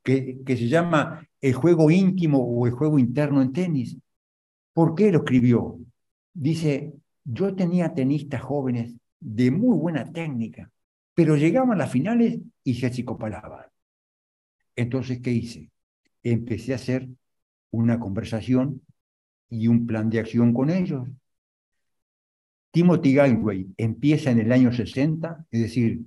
que, 0.03 0.39
que, 0.45 0.57
se 0.57 0.67
llama 0.67 1.25
El 1.39 1.53
juego 1.53 1.89
íntimo 1.89 2.39
o 2.39 2.65
el 2.65 2.73
juego 2.73 2.99
interno 2.99 3.41
en 3.41 3.53
tenis. 3.53 3.97
¿Por 4.73 4.95
qué 4.95 5.11
lo 5.11 5.19
escribió? 5.19 5.79
Dice, 6.33 6.93
yo 7.31 7.55
tenía 7.55 7.93
tenistas 7.93 8.41
jóvenes 8.41 8.95
de 9.19 9.51
muy 9.51 9.77
buena 9.77 10.11
técnica, 10.11 10.71
pero 11.13 11.35
llegaban 11.35 11.73
a 11.73 11.75
las 11.75 11.91
finales 11.91 12.39
y 12.63 12.73
se 12.73 12.87
achicopalaban. 12.87 13.65
Entonces, 14.75 15.19
¿qué 15.21 15.31
hice? 15.31 15.69
Empecé 16.23 16.73
a 16.73 16.77
hacer 16.77 17.07
una 17.71 17.99
conversación 17.99 18.81
y 19.49 19.67
un 19.67 19.85
plan 19.85 20.09
de 20.09 20.19
acción 20.19 20.53
con 20.53 20.71
ellos. 20.71 21.07
Timothy 22.71 23.13
Galway 23.13 23.67
empieza 23.77 24.31
en 24.31 24.39
el 24.39 24.51
año 24.51 24.71
60, 24.71 25.45
es 25.51 25.61
decir, 25.61 26.01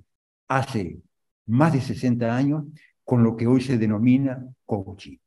hace 0.49 0.99
más 1.45 1.71
de 1.71 1.81
60 1.81 2.35
años, 2.35 2.65
con 3.05 3.23
lo 3.23 3.37
que 3.37 3.47
hoy 3.47 3.61
se 3.61 3.77
denomina 3.77 4.45
coaching, 4.65 5.17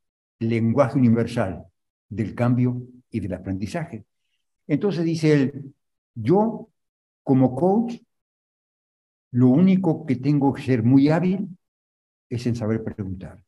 lenguaje 0.41 0.99
universal 0.99 1.65
del 2.09 2.35
cambio 2.35 2.83
y 3.11 3.21
del 3.21 3.35
aprendizaje. 3.35 4.05
Entonces 4.67 5.05
dice 5.05 5.33
él, 5.33 5.75
yo 6.17 6.69
como 7.23 7.55
coach, 7.55 7.97
lo 9.33 9.49
único 9.49 10.07
que 10.07 10.17
tengo 10.17 10.53
que 10.53 10.63
ser 10.63 10.83
muy 10.83 11.09
hábil 11.11 11.49
es 12.29 12.47
en 12.47 12.57
saber 12.57 12.83
preguntar. 12.83 13.45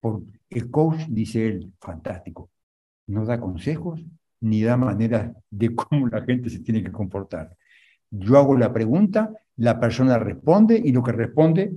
Por 0.00 0.22
el 0.48 0.70
coach, 0.70 1.06
dice 1.08 1.46
él, 1.46 1.72
fantástico, 1.80 2.50
no 3.08 3.26
da 3.26 3.40
consejos, 3.40 4.04
ni 4.40 4.62
da 4.62 4.76
manera 4.76 5.34
de 5.50 5.74
cómo 5.74 6.08
la 6.08 6.22
gente 6.22 6.48
se 6.48 6.60
tiene 6.60 6.82
que 6.82 6.92
comportar. 6.92 7.56
Yo 8.10 8.38
hago 8.38 8.56
la 8.56 8.72
pregunta, 8.72 9.32
la 9.56 9.78
persona 9.78 10.18
responde 10.18 10.80
y 10.82 10.92
lo 10.92 11.02
que 11.02 11.12
responde, 11.12 11.72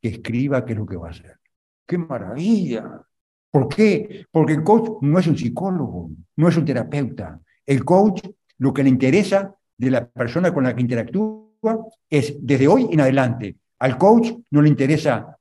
que 0.00 0.08
escriba 0.08 0.64
qué 0.64 0.72
es 0.72 0.78
lo 0.78 0.86
que 0.86 0.96
va 0.96 1.08
a 1.08 1.10
hacer. 1.12 1.38
¡Qué 1.86 1.98
maravilla! 1.98 3.02
¿Por 3.50 3.68
qué? 3.68 4.26
Porque 4.30 4.54
el 4.54 4.64
coach 4.64 5.02
no 5.02 5.18
es 5.18 5.26
un 5.26 5.36
psicólogo, 5.36 6.10
no 6.36 6.48
es 6.48 6.56
un 6.56 6.64
terapeuta. 6.64 7.40
El 7.66 7.84
coach 7.84 8.22
lo 8.62 8.72
que 8.72 8.84
le 8.84 8.90
interesa 8.90 9.56
de 9.76 9.90
la 9.90 10.08
persona 10.08 10.54
con 10.54 10.62
la 10.62 10.72
que 10.72 10.82
interactúa 10.82 11.84
es 12.08 12.36
desde 12.40 12.68
hoy 12.68 12.86
en 12.92 13.00
adelante. 13.00 13.56
Al 13.80 13.98
coach 13.98 14.30
no 14.52 14.62
le 14.62 14.68
interesa 14.68 15.36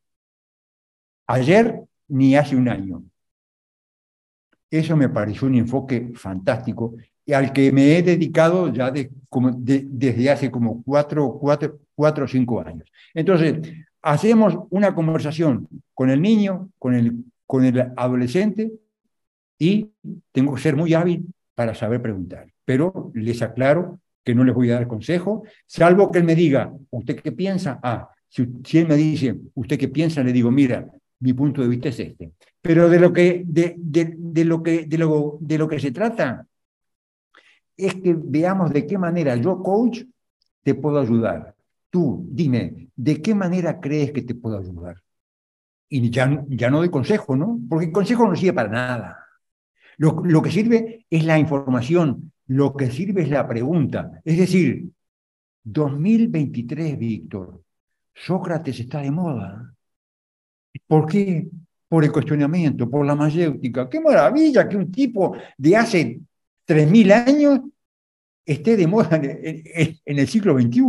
ayer 1.28 1.84
ni 2.08 2.36
hace 2.36 2.56
un 2.56 2.68
año. 2.68 3.04
Eso 4.72 4.98
me 4.98 5.08
pareció 5.10 5.48
un 5.48 5.54
enfoque 5.54 6.14
fantástico 6.16 6.96
y 7.24 7.34
al 7.34 7.54
que 7.54 7.72
me 7.72 7.96
he 7.96 8.02
dedicado 8.02 8.74
ya 8.74 8.92
desde 8.92 10.30
hace 10.32 10.50
como 10.50 10.82
cuatro, 10.82 11.38
cuatro, 11.40 11.80
cuatro 11.94 12.26
o 12.26 12.28
cinco 12.28 12.60
años. 12.60 12.92
Entonces, 13.14 13.72
hacemos 14.02 14.58
una 14.72 14.96
conversación 14.96 15.68
con 15.94 16.10
el 16.10 16.24
niño, 16.24 16.72
con 16.80 16.96
el, 16.96 17.24
con 17.46 17.66
el 17.66 17.94
adolescente 17.96 18.72
y 19.60 19.92
tengo 20.32 20.56
que 20.56 20.62
ser 20.62 20.76
muy 20.76 20.96
hábil 20.96 21.28
para 21.54 21.76
saber 21.76 22.02
preguntar. 22.02 22.51
Pero 22.66 23.12
les 23.14 23.42
aclaro 23.42 24.00
que 24.24 24.36
no 24.36 24.44
les 24.44 24.54
voy 24.54 24.70
a 24.70 24.76
dar 24.76 24.88
consejo, 24.88 25.44
salvo 25.66 26.12
que 26.12 26.20
él 26.20 26.26
me 26.26 26.36
diga, 26.36 26.72
¿usted 26.92 27.20
qué 27.20 27.32
piensa? 27.32 27.80
Ah, 27.82 28.10
si, 28.30 28.78
él 28.78 28.88
me 28.88 28.96
dice, 28.96 29.36
¿usted 29.56 29.78
qué 29.78 29.88
piensa? 29.88 30.24
Le 30.24 30.32
digo, 30.32 30.52
mira, 30.52 30.88
mi 31.20 31.34
punto 31.34 31.62
de 31.62 31.68
vista 31.68 31.90
es 31.90 32.00
este. 32.00 32.32
Pero 32.62 32.90
de 32.90 33.00
lo 33.00 33.12
que, 33.12 33.44
de, 33.46 33.76
lo 34.46 34.64
que, 34.64 34.86
de, 34.86 34.98
lo, 34.98 35.38
de 35.40 35.58
lo 35.58 35.68
que 35.68 35.80
se 35.80 35.92
trata 35.92 36.46
es 37.76 37.96
que 37.96 38.16
veamos 38.18 38.72
de 38.72 38.86
qué 38.86 38.98
manera 38.98 39.36
yo, 39.36 39.62
coach, 39.62 40.04
te 40.64 40.76
puedo 40.76 41.00
ayudar. 41.00 41.56
Tú, 41.90 42.26
dime, 42.30 42.88
¿de 42.96 43.22
qué 43.22 43.36
manera 43.36 43.80
crees 43.80 44.12
que 44.12 44.22
te 44.22 44.36
puedo 44.36 44.58
ayudar? 44.58 45.02
Y 45.90 46.10
ya, 46.10 46.46
ya 46.48 46.70
no 46.70 46.78
doy 46.78 46.90
consejo, 46.90 47.36
¿no? 47.36 47.60
Porque 47.68 47.88
el 47.88 47.92
consejo 47.92 48.28
no 48.28 48.36
sirve 48.36 48.54
para 48.54 48.70
nada. 48.70 49.26
Lo, 49.98 50.22
lo 50.24 50.42
que 50.42 50.52
sirve 50.52 51.06
es 51.10 51.26
la 51.26 51.38
información, 51.38 52.32
lo 52.52 52.76
que 52.76 52.92
sirve 52.92 53.22
es 53.22 53.30
la 53.30 53.48
pregunta. 53.48 54.22
Es 54.26 54.38
decir, 54.38 54.90
2023, 55.64 56.98
Víctor, 56.98 57.64
Sócrates 58.14 58.78
está 58.78 59.00
de 59.00 59.10
moda. 59.10 59.74
¿Por 60.86 61.06
qué? 61.08 61.48
Por 61.88 62.04
el 62.04 62.12
cuestionamiento, 62.12 62.90
por 62.90 63.06
la 63.06 63.16
mayéutica. 63.16 63.90
¡Qué 63.90 64.02
maravilla 64.02 64.68
que 64.68 64.76
un 64.76 64.92
tipo 64.92 65.34
de 65.58 65.78
hace 65.78 66.20
3.000 66.68 67.26
años 67.26 67.60
esté 68.46 68.76
de 68.76 68.88
moda 68.88 69.16
en, 69.16 70.02
el 70.06 70.28
siglo 70.28 70.60
XXI! 70.60 70.82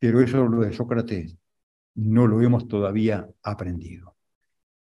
Pero 0.00 0.20
eso 0.20 0.44
lo 0.44 0.62
de 0.62 0.72
Sócrates 0.72 1.36
no 1.94 2.26
lo 2.26 2.42
hemos 2.42 2.66
todavía 2.66 3.28
aprendido. 3.44 4.16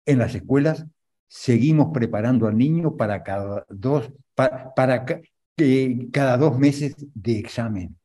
En 0.07 0.21
las 0.21 0.35
escuelas 0.35 0.87
seguimos 1.27 1.88
preparando 1.93 2.47
al 2.47 2.57
niño 2.57 2.97
para 2.97 3.23
cada 3.23 3.67
dos, 3.69 4.11
para, 4.38 5.05
cada 6.12 6.37
dos 6.37 6.59
meses 6.59 6.94
de 7.12 7.38
examen. 7.40 7.98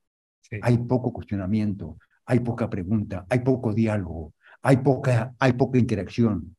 Hay 0.61 0.79
poco 0.79 1.13
cuestionamiento, 1.13 1.97
hay 2.25 2.39
poca 2.39 2.69
pregunta, 2.69 3.25
hay 3.29 3.39
poco 3.39 3.71
diálogo, 3.71 4.33
hay 4.63 4.77
poca, 4.77 5.35
hay 5.37 5.53
poca 5.53 5.77
interacción. 5.77 6.55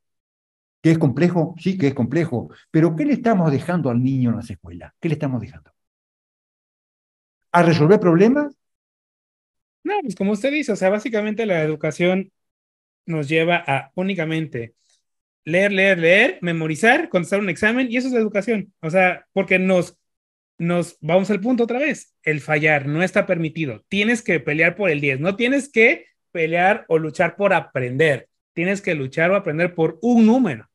¿Qué 0.81 0.93
es 0.93 0.99
complejo? 0.99 1.57
Sí, 1.59 1.77
que 1.77 1.89
es 1.89 1.95
complejo. 1.95 2.51
Pero 2.71 2.95
¿qué 2.95 3.05
le 3.05 3.15
estamos 3.15 3.51
dejando 3.51 3.91
al 3.91 4.01
niño 4.01 4.31
en 4.31 4.37
las 4.37 4.51
escuelas? 4.51 4.93
¿Qué 5.01 5.09
le 5.09 5.15
estamos 5.15 5.41
dejando? 5.41 5.73
¿A 7.51 7.63
resolver 7.63 7.99
problemas? 7.99 8.55
No, 9.83 9.95
pues 10.03 10.15
como 10.15 10.33
usted 10.33 10.53
dice, 10.53 10.73
o 10.73 10.77
sea, 10.77 10.91
básicamente 10.91 11.47
la 11.47 11.63
educación 11.63 12.31
nos 13.07 13.29
lleva 13.29 13.65
a 13.67 13.91
únicamente 13.95 14.75
leer, 15.45 15.73
leer, 15.73 15.99
leer, 15.99 16.39
memorizar, 16.41 17.09
contestar 17.09 17.41
un 17.41 17.49
examen 17.49 17.91
y 17.91 17.97
eso 17.97 18.09
es 18.09 18.15
educación. 18.15 18.73
O 18.81 18.91
sea, 18.91 19.27
porque 19.33 19.59
nos, 19.59 19.97
nos 20.59 20.97
vamos 21.01 21.31
al 21.31 21.41
punto 21.41 21.65
otra 21.65 21.79
vez. 21.79 22.15
El 22.23 22.41
fallar 22.41 22.87
no 22.87 23.03
está 23.03 23.27
permitido. 23.27 23.85
Tienes 23.89 24.23
que 24.23 24.41
pelear 24.41 24.77
por 24.77 24.91
el 24.91 25.01
10, 25.01 25.21
no 25.21 25.37
tienes 25.37 25.71
que 25.71 26.07
pelear 26.33 26.85
o 26.89 26.99
luchar 26.99 27.37
por 27.37 27.53
aprender. 27.53 28.29
Tienes 28.53 28.81
que 28.81 28.95
luchar 28.95 29.31
o 29.31 29.37
aprender 29.37 29.75
por 29.75 29.99
un 30.03 30.27
número. 30.27 30.69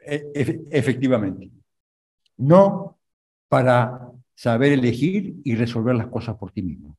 E, 0.00 0.22
efectivamente. 0.70 1.50
No 2.36 2.98
para 3.48 4.00
saber 4.34 4.72
elegir 4.72 5.34
y 5.44 5.54
resolver 5.54 5.94
las 5.94 6.08
cosas 6.08 6.36
por 6.36 6.52
ti 6.52 6.62
mismo. 6.62 6.96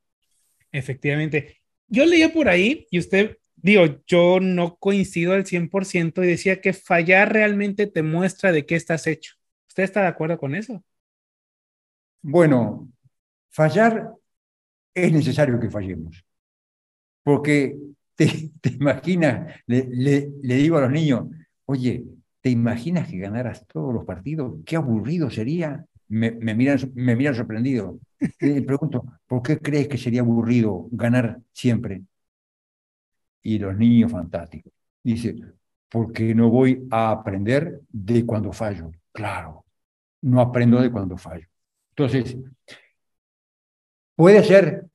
Efectivamente. 0.72 1.58
Yo 1.88 2.06
leía 2.06 2.34
por 2.34 2.50
ahí, 2.50 2.86
y 2.92 3.00
usted, 3.00 3.38
digo, 3.58 4.02
yo 4.06 4.40
no 4.40 4.78
coincido 4.78 5.34
al 5.34 5.46
100% 5.46 6.24
y 6.24 6.28
decía 6.28 6.62
que 6.62 6.74
fallar 6.74 7.34
realmente 7.34 7.88
te 7.88 8.04
muestra 8.04 8.52
de 8.52 8.66
qué 8.66 8.76
estás 8.76 9.08
hecho. 9.08 9.36
¿Usted 9.68 9.84
está 9.84 10.02
de 10.02 10.08
acuerdo 10.08 10.38
con 10.38 10.56
eso? 10.56 10.84
Bueno, 12.22 12.90
fallar 13.50 14.14
es 14.94 15.12
necesario 15.12 15.60
que 15.60 15.70
fallemos. 15.70 16.24
Porque 17.24 17.78
te, 18.16 18.52
imaginas, 18.80 19.54
le, 19.66 20.32
digo 20.42 20.78
a 20.78 20.82
los 20.82 20.92
niños, 20.92 21.26
oye, 21.66 22.06
¿te 22.42 22.50
imaginas 22.50 23.10
que 23.10 23.18
ganaras 23.18 23.66
todos 23.68 23.94
los 23.94 24.06
partidos? 24.06 24.56
Qué 24.66 24.76
aburrido 24.76 25.30
sería. 25.30 25.86
Me, 26.10 26.32
miran, 26.32 26.80
me 26.96 27.16
miran 27.16 27.36
sorprendido. 27.36 28.00
Le 28.40 28.62
pregunto, 28.62 29.04
¿por 29.28 29.42
qué 29.42 29.58
crees 29.58 29.88
que 29.88 29.98
sería 29.98 30.22
aburrido 30.22 30.88
ganar 30.92 31.42
siempre? 31.52 32.04
Y 33.48 33.60
los 33.60 33.78
niños 33.78 34.12
fantásticos. 34.12 34.74
Dice, 35.04 35.36
porque 35.90 36.36
no 36.36 36.50
voy 36.50 36.88
a 36.92 37.12
aprender 37.12 37.82
de 37.90 38.26
cuando 38.26 38.52
fallo. 38.52 38.92
Claro, 39.14 39.66
no 40.22 40.42
aprendo 40.42 40.82
de 40.82 40.92
cuando 40.92 41.18
fallo. 41.18 41.48
Entonces, 41.92 42.38
Puede 44.18 44.44
ser 44.44 44.88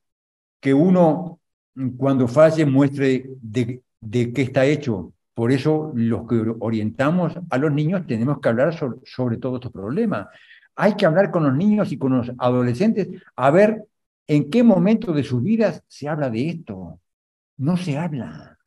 que 0.59 0.75
uno 0.75 1.39
cuando 1.97 2.27
falle 2.27 2.67
muestre 2.67 3.25
de, 3.41 3.81
de 4.01 4.33
qué 4.33 4.43
está 4.43 4.67
hecho. 4.67 5.13
Por 5.33 5.53
eso 5.53 5.93
los 5.95 6.27
que 6.27 6.43
orientamos 6.59 7.39
a 7.49 7.57
los 7.57 7.73
niños 7.73 8.05
tenemos 8.05 8.41
que 8.41 8.49
hablar 8.49 8.77
sobre, 8.77 8.99
sobre 9.05 9.37
todos 9.37 9.61
estos 9.61 9.71
problemas. 9.71 10.27
Hay 10.75 10.97
que 10.97 11.07
hablar 11.07 11.31
con 11.31 11.45
los 11.45 11.55
niños 11.55 11.93
y 11.93 11.99
con 11.99 12.19
los 12.19 12.33
adolescentes 12.37 13.11
a 13.37 13.53
ver 13.53 13.85
en 14.27 14.51
qué 14.51 14.65
momento 14.65 15.13
de 15.13 15.23
sus 15.23 15.41
vidas 15.41 15.85
se 15.87 16.09
habla 16.09 16.29
de 16.29 16.49
esto. 16.49 16.99
No 17.57 17.77
se 17.77 17.97
habla. 17.97 18.59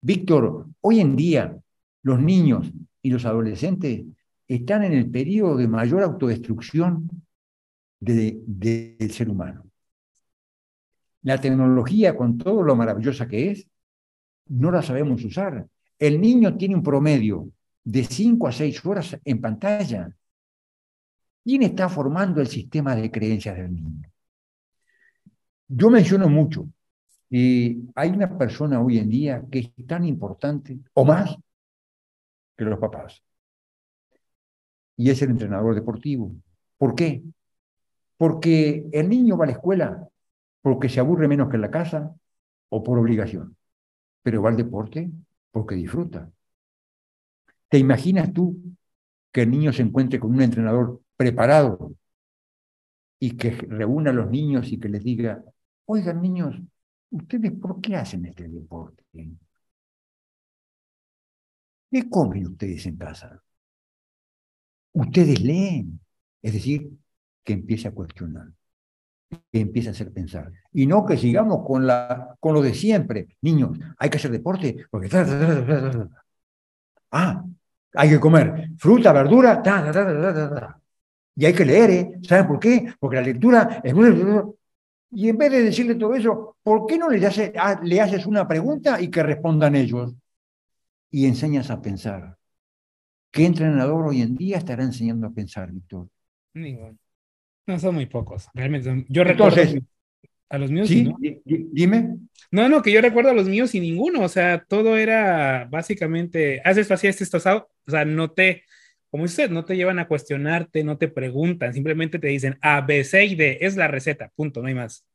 Víctor, 0.00 0.66
hoy 0.80 1.00
en 1.00 1.16
día 1.16 1.56
los 2.02 2.20
niños 2.20 2.70
y 3.00 3.10
los 3.10 3.24
adolescentes 3.24 4.04
están 4.46 4.84
en 4.84 4.92
el 4.92 5.10
periodo 5.10 5.56
de 5.56 5.68
mayor 5.68 6.02
autodestrucción 6.02 7.08
del 7.98 9.10
ser 9.10 9.30
humano. 9.30 9.64
La 11.22 11.40
tecnología, 11.40 12.14
con 12.14 12.36
todo 12.36 12.62
lo 12.62 12.76
maravillosa 12.76 13.26
que 13.26 13.50
es, 13.50 13.66
no 14.48 14.70
la 14.70 14.82
sabemos 14.82 15.24
usar. 15.24 15.66
El 15.98 16.20
niño 16.20 16.56
tiene 16.56 16.74
un 16.74 16.82
promedio 16.82 17.48
de 17.82 18.04
5 18.04 18.48
a 18.48 18.52
6 18.52 18.84
horas 18.84 19.18
en 19.24 19.40
pantalla. 19.40 20.14
¿Quién 21.42 21.62
está 21.62 21.88
formando 21.88 22.40
el 22.40 22.46
sistema 22.46 22.94
de 22.94 23.10
creencias 23.10 23.56
del 23.56 23.74
niño? 23.74 24.10
Yo 25.68 25.90
menciono 25.90 26.28
mucho. 26.28 26.68
Y 27.36 27.90
hay 27.96 28.10
una 28.10 28.38
persona 28.38 28.80
hoy 28.80 28.98
en 28.98 29.10
día 29.10 29.42
que 29.50 29.58
es 29.58 29.86
tan 29.88 30.04
importante, 30.04 30.78
o 30.92 31.04
más, 31.04 31.36
que 32.56 32.64
los 32.64 32.78
papás. 32.78 33.24
Y 34.96 35.10
es 35.10 35.20
el 35.20 35.30
entrenador 35.30 35.74
deportivo. 35.74 36.32
¿Por 36.78 36.94
qué? 36.94 37.24
Porque 38.16 38.86
el 38.92 39.08
niño 39.08 39.36
va 39.36 39.46
a 39.46 39.48
la 39.48 39.54
escuela 39.54 40.08
porque 40.62 40.88
se 40.88 41.00
aburre 41.00 41.26
menos 41.26 41.48
que 41.48 41.56
en 41.56 41.62
la 41.62 41.72
casa 41.72 42.14
o 42.68 42.84
por 42.84 43.00
obligación. 43.00 43.56
Pero 44.22 44.40
va 44.40 44.50
al 44.50 44.56
deporte 44.56 45.10
porque 45.50 45.74
disfruta. 45.74 46.30
¿Te 47.68 47.78
imaginas 47.78 48.32
tú 48.32 48.62
que 49.32 49.42
el 49.42 49.50
niño 49.50 49.72
se 49.72 49.82
encuentre 49.82 50.20
con 50.20 50.32
un 50.32 50.40
entrenador 50.40 51.00
preparado 51.16 51.96
y 53.18 53.36
que 53.36 53.50
reúna 53.50 54.10
a 54.10 54.14
los 54.14 54.30
niños 54.30 54.70
y 54.70 54.78
que 54.78 54.88
les 54.88 55.02
diga, 55.02 55.42
oigan 55.86 56.22
niños, 56.22 56.62
¿ustedes 57.14 57.52
por 57.52 57.80
qué 57.80 57.96
hacen 57.96 58.24
este 58.26 58.48
deporte? 58.48 59.04
¿Qué 61.90 62.10
comen 62.10 62.46
ustedes 62.46 62.86
en 62.86 62.96
casa? 62.96 63.42
Ustedes 64.92 65.40
leen, 65.40 66.00
es 66.42 66.52
decir, 66.52 66.90
que 67.44 67.52
empiece 67.52 67.88
a 67.88 67.92
cuestionar 67.92 68.48
que 69.52 69.60
empieza 69.60 69.90
a 69.90 69.92
hacer 69.92 70.12
pensar. 70.12 70.52
Y 70.72 70.86
no 70.86 71.04
que 71.04 71.16
sigamos 71.16 71.64
con, 71.66 71.86
la, 71.86 72.36
con 72.40 72.54
lo 72.54 72.62
de 72.62 72.74
siempre. 72.74 73.28
Niños, 73.42 73.78
hay 73.98 74.10
que 74.10 74.18
hacer 74.18 74.30
deporte 74.30 74.86
porque... 74.90 75.08
Ah, 77.10 77.44
hay 77.94 78.08
que 78.08 78.18
comer 78.18 78.70
fruta, 78.76 79.12
verdura, 79.12 79.62
y 81.36 81.44
hay 81.44 81.52
que 81.52 81.64
leer, 81.64 81.90
¿eh? 81.90 82.12
¿Saben 82.22 82.48
por 82.48 82.58
qué? 82.58 82.92
Porque 82.98 83.16
la 83.16 83.22
lectura 83.22 83.80
es... 83.84 83.94
Y 85.14 85.28
en 85.28 85.38
vez 85.38 85.52
de 85.52 85.62
decirle 85.62 85.94
todo 85.94 86.14
eso, 86.14 86.56
¿por 86.62 86.86
qué 86.86 86.98
no 86.98 87.08
le, 87.08 87.24
hace, 87.24 87.52
ah, 87.56 87.80
le 87.82 88.00
haces 88.00 88.26
una 88.26 88.46
pregunta 88.48 89.00
y 89.00 89.08
que 89.10 89.22
respondan 89.22 89.76
ellos? 89.76 90.14
Y 91.10 91.26
enseñas 91.26 91.70
a 91.70 91.80
pensar. 91.80 92.36
¿Qué 93.30 93.46
entrenador 93.46 94.06
hoy 94.06 94.22
en 94.22 94.36
día 94.36 94.58
estará 94.58 94.82
enseñando 94.82 95.26
a 95.26 95.30
pensar, 95.30 95.70
Víctor? 95.70 96.08
Ninguno. 96.54 96.96
No, 97.66 97.78
son 97.78 97.94
muy 97.94 98.06
pocos. 98.06 98.48
Realmente. 98.54 99.06
Yo 99.08 99.24
recuerdo 99.24 99.62
a 100.48 100.58
los 100.58 100.70
míos. 100.70 100.88
¿sí? 100.88 101.12
Dime. 101.44 102.16
No, 102.50 102.68
no, 102.68 102.82
que 102.82 102.92
yo 102.92 103.00
recuerdo 103.00 103.30
a 103.30 103.34
los 103.34 103.48
míos 103.48 103.74
y 103.74 103.80
ninguno. 103.80 104.22
O 104.22 104.28
sea, 104.28 104.64
todo 104.68 104.96
era 104.96 105.66
básicamente, 105.70 106.60
haces 106.64 106.82
esto 106.82 106.94
así, 106.94 107.06
esto, 107.06 107.24
esto, 107.24 107.68
O 107.86 107.90
sea, 107.90 108.04
no 108.04 108.30
te, 108.30 108.64
como 109.14 109.26
usted, 109.26 109.48
no 109.48 109.64
te 109.64 109.76
llevan 109.76 110.00
a 110.00 110.08
cuestionarte, 110.08 110.82
no 110.82 110.98
te 110.98 111.06
preguntan, 111.06 111.72
simplemente 111.72 112.18
te 112.18 112.26
dicen 112.26 112.58
A, 112.60 112.80
B, 112.80 113.04
C 113.04 113.24
y 113.24 113.36
D, 113.36 113.58
es 113.60 113.76
la 113.76 113.86
receta, 113.86 114.32
punto, 114.34 114.60
no 114.60 114.66
hay 114.66 114.74
más. 114.74 115.06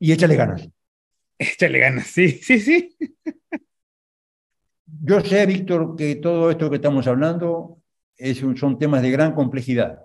Y 0.00 0.10
échale 0.10 0.34
ganas. 0.34 0.68
Échale 1.38 1.78
ganas, 1.78 2.08
sí, 2.08 2.28
sí, 2.28 2.58
sí. 2.58 2.96
Yo 5.00 5.20
sé, 5.20 5.46
Víctor, 5.46 5.94
que 5.94 6.16
todo 6.16 6.50
esto 6.50 6.68
que 6.68 6.74
estamos 6.74 7.06
hablando 7.06 7.78
es 8.16 8.38
son 8.38 8.80
temas 8.80 9.00
de 9.00 9.12
gran 9.12 9.32
complejidad. 9.32 10.00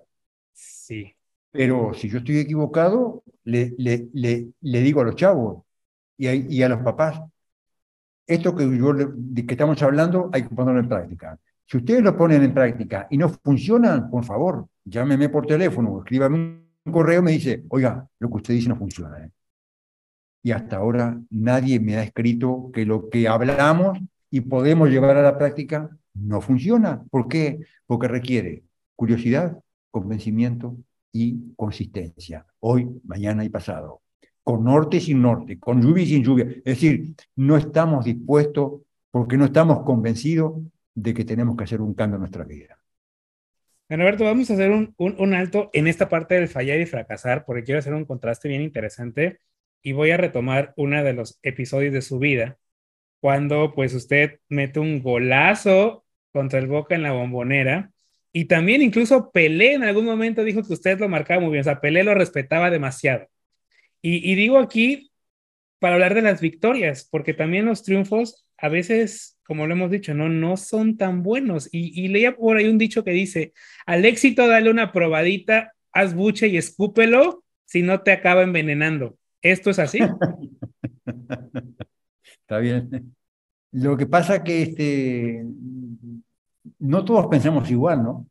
Sí. 0.53 1.16
Pero 1.49 1.95
si 1.95 2.10
yo 2.10 2.20
estoy 2.20 2.38
equivocado, 2.38 3.24
le, 3.43 3.74
le, 3.80 4.07
le, 4.14 4.82
digo 4.82 5.01
a 5.01 5.05
los 5.05 5.16
chavos 5.16 5.64
y 6.16 6.28
a, 6.28 6.36
y 6.36 6.62
a, 6.62 6.70
los 6.70 6.84
papás, 6.84 7.20
esto 8.28 8.55
que, 8.55 8.66
yo, 8.78 8.93
que 8.95 9.53
estamos 9.53 9.82
hablando 9.82 10.30
hay 10.32 10.43
que 10.43 10.53
ponerlo 10.53 10.80
en 10.80 10.89
práctica. 10.89 11.39
Si 11.70 11.78
ustedes 11.78 12.01
lo 12.01 12.17
ponen 12.17 12.41
en 12.41 12.51
práctica 12.51 13.07
y 13.11 13.17
no 13.17 13.30
funcionan, 13.30 14.09
por 14.09 14.24
favor, 14.24 14.67
llámeme 14.84 15.30
por 15.30 15.45
teléfono, 15.45 15.99
escríbame 15.99 16.36
un 16.84 16.91
correo, 16.91 17.22
me 17.22 17.32
dice, 17.32 17.63
oiga, 17.70 18.07
lo 18.17 18.28
que 18.28 18.36
usted 18.38 18.53
dice 18.55 18.70
no 18.70 18.76
funciona. 18.76 19.24
¿eh? 19.24 19.30
Y 20.41 20.49
hasta 20.49 20.78
ahora 20.78 21.22
nadie 21.30 21.80
me 21.80 21.97
ha 21.97 22.01
escrito 22.01 22.72
que 22.74 22.86
lo 22.88 23.07
que 23.07 23.28
hablamos 23.28 23.99
y 24.32 24.41
podemos 24.41 24.89
llevar 24.89 25.17
a 25.17 25.22
la 25.22 25.38
práctica 25.38 25.95
no 26.15 26.41
funciona. 26.41 27.03
¿Por 27.11 27.28
qué? 27.28 27.59
Porque 27.86 28.07
requiere 28.07 28.63
curiosidad, 28.95 29.55
convencimiento 29.91 30.76
y 31.11 31.53
consistencia, 31.55 32.47
hoy, 32.61 32.89
mañana 33.03 33.45
y 33.45 33.49
pasado, 33.49 34.01
con 34.43 34.63
norte 34.63 34.97
y 34.97 35.01
sin 35.01 35.22
norte, 35.22 35.59
con 35.59 35.84
lluvia 35.84 36.03
y 36.03 36.07
sin 36.07 36.24
lluvia. 36.24 36.45
Es 36.49 36.63
decir, 36.63 37.13
no 37.36 37.57
estamos 37.57 38.05
dispuestos 38.05 38.82
porque 39.11 39.38
no 39.38 39.45
estamos 39.45 39.84
convencidos 39.84 40.53
de 41.02 41.14
que 41.14 41.26
tenemos 41.26 41.56
que 41.58 41.64
hacer 41.64 41.82
un 41.82 41.93
cambio 41.93 42.16
en 42.16 42.22
nuestra 42.22 42.43
vida. 42.43 42.80
Bueno, 43.88 44.04
Alberto, 44.04 44.26
vamos 44.26 44.50
a 44.50 44.54
hacer 44.54 44.72
un, 44.72 44.93
un, 44.97 45.34
alto 45.34 45.70
en 45.74 45.88
esta 45.88 46.10
parte 46.10 46.36
del 46.36 46.47
fallar 46.47 46.80
y 46.80 46.86
fracasar, 46.86 47.43
porque 47.45 47.64
quiero 47.64 47.80
hacer 47.80 47.93
un 47.93 48.06
contraste 48.06 48.47
bien 48.47 48.62
interesante 48.62 49.39
y 49.82 49.93
voy 49.93 50.12
a 50.12 50.18
retomar 50.18 50.74
uno 50.78 51.04
de 51.04 51.14
los 51.14 51.39
episodios 51.41 51.93
de 51.93 52.02
su 52.02 52.20
vida, 52.20 52.58
cuando 53.20 53.74
pues 53.74 53.93
usted 53.93 54.39
mete 54.47 54.80
un 54.80 55.02
golazo 55.02 56.06
contra 56.32 56.60
el 56.60 56.68
Boca 56.68 56.95
en 56.95 57.04
la 57.04 57.14
bombonera 57.14 57.91
y 58.32 58.45
también 58.45 58.82
incluso 58.82 59.32
Pelé 59.32 59.74
en 59.74 59.84
algún 59.84 60.06
momento 60.06 60.43
dijo 60.43 60.64
que 60.64 60.74
usted 60.74 61.00
lo 61.00 61.10
marcaba 61.10 61.41
muy 61.41 61.52
bien, 61.52 61.62
o 61.62 61.64
sea, 61.64 61.82
Pelé 61.82 62.04
lo 62.04 62.14
respetaba 62.14 62.70
demasiado. 62.70 63.28
Y, 64.02 64.36
digo 64.36 64.60
aquí 64.60 65.12
para 65.80 65.95
hablar 65.95 66.14
de 66.14 66.22
las 66.22 66.41
victorias, 66.41 67.08
porque 67.10 67.34
también 67.34 67.66
los 67.66 67.84
triunfos 67.84 68.45
a 68.58 68.70
veces, 68.70 69.39
como 69.50 69.66
lo 69.66 69.74
hemos 69.74 69.89
dicho, 69.89 70.14
no, 70.14 70.30
no 70.30 70.58
son 70.58 70.95
tan 70.95 71.24
buenos. 71.24 71.68
Y, 71.72 72.00
y 72.00 72.08
leía 72.08 72.38
por 72.38 72.56
ahí 72.56 72.68
un 72.68 72.78
dicho 72.78 73.04
que 73.04 73.10
dice, 73.10 73.54
al 73.88 74.06
éxito 74.06 74.47
dale 74.47 74.70
una 74.70 74.91
probadita, 74.91 75.74
haz 75.91 76.14
buche 76.14 76.47
y 76.50 76.58
escúpelo, 76.58 77.43
si 77.66 77.82
no 77.82 78.02
te 78.02 78.12
acaba 78.12 78.43
envenenando. 78.43 79.18
¿Esto 79.41 79.72
es 79.72 79.80
así? 79.80 80.02
Está 82.41 82.60
bien. 82.60 83.16
Lo 83.72 83.97
que 83.97 84.06
pasa 84.06 84.43
que 84.43 84.62
este, 84.62 85.43
no 86.78 87.04
todos 87.04 87.26
pensamos 87.26 87.72
igual, 87.72 88.04
¿no? 88.04 88.28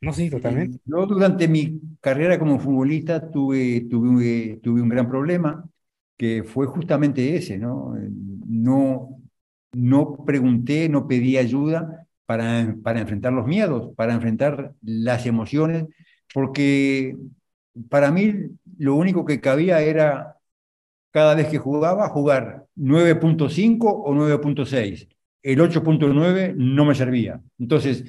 No, 0.00 0.14
sí, 0.14 0.30
totalmente. 0.30 0.78
Yo 0.86 1.04
durante 1.04 1.48
mi 1.48 1.78
carrera 2.00 2.38
como 2.38 2.58
futbolista 2.58 3.30
tuve, 3.30 3.82
tuve, 3.90 4.58
tuve 4.62 4.80
un 4.80 4.88
gran 4.88 5.06
problema, 5.06 5.68
que 6.16 6.44
fue 6.44 6.66
justamente 6.66 7.36
ese, 7.36 7.58
¿no? 7.58 7.94
No, 8.46 9.19
no 9.72 10.24
pregunté, 10.24 10.88
no 10.88 11.06
pedí 11.06 11.36
ayuda 11.36 12.06
para, 12.26 12.74
para 12.82 13.00
enfrentar 13.00 13.32
los 13.32 13.46
miedos, 13.46 13.94
para 13.96 14.14
enfrentar 14.14 14.74
las 14.82 15.26
emociones, 15.26 15.86
porque 16.32 17.16
para 17.88 18.10
mí 18.10 18.34
lo 18.78 18.94
único 18.94 19.24
que 19.24 19.40
cabía 19.40 19.80
era 19.80 20.36
cada 21.12 21.34
vez 21.34 21.48
que 21.48 21.58
jugaba, 21.58 22.08
jugar 22.08 22.66
9.5 22.76 23.78
o 23.82 24.14
9.6 24.14 25.08
el 25.42 25.58
8.9 25.60 26.54
no 26.54 26.84
me 26.84 26.94
servía. 26.94 27.40
Entonces, 27.58 28.04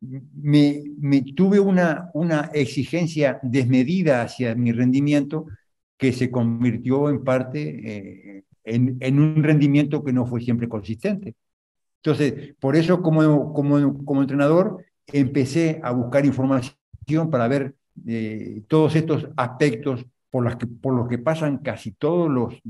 me, 0.00 1.22
tuve 1.34 1.60
una, 1.60 2.10
una 2.14 2.50
exigencia 2.52 3.38
desmedida 3.42 4.22
hacia 4.22 4.54
mi 4.54 4.72
rendimiento 4.72 5.46
que 5.96 6.12
se 6.12 6.30
convirtió 6.30 7.08
en 7.08 7.24
parte 7.24 8.38
eh, 8.38 8.44
en, 8.66 9.20
un 9.20 9.42
rendimiento 9.42 10.02
que 10.04 10.12
no 10.12 10.26
fue 10.26 10.40
siempre 10.40 10.68
consistente. 10.68 11.34
Entonces, 12.02 12.54
por 12.60 12.76
eso 12.76 13.00
como, 13.02 13.52
como, 13.52 14.04
como 14.04 14.20
entrenador 14.20 14.84
empecé 15.06 15.80
a 15.82 15.92
buscar 15.92 16.26
información 16.26 16.76
para 17.30 17.48
ver 17.48 17.74
eh, 18.06 18.62
todos 18.68 18.96
estos 18.96 19.28
aspectos 19.36 20.04
por, 20.30 20.44
las 20.44 20.56
que, 20.56 20.66
por 20.66 20.94
los 20.94 21.08
que 21.08 21.18
pasan 21.18 21.58
casi 21.58 21.92
todos 21.92 22.30
los, 22.30 22.60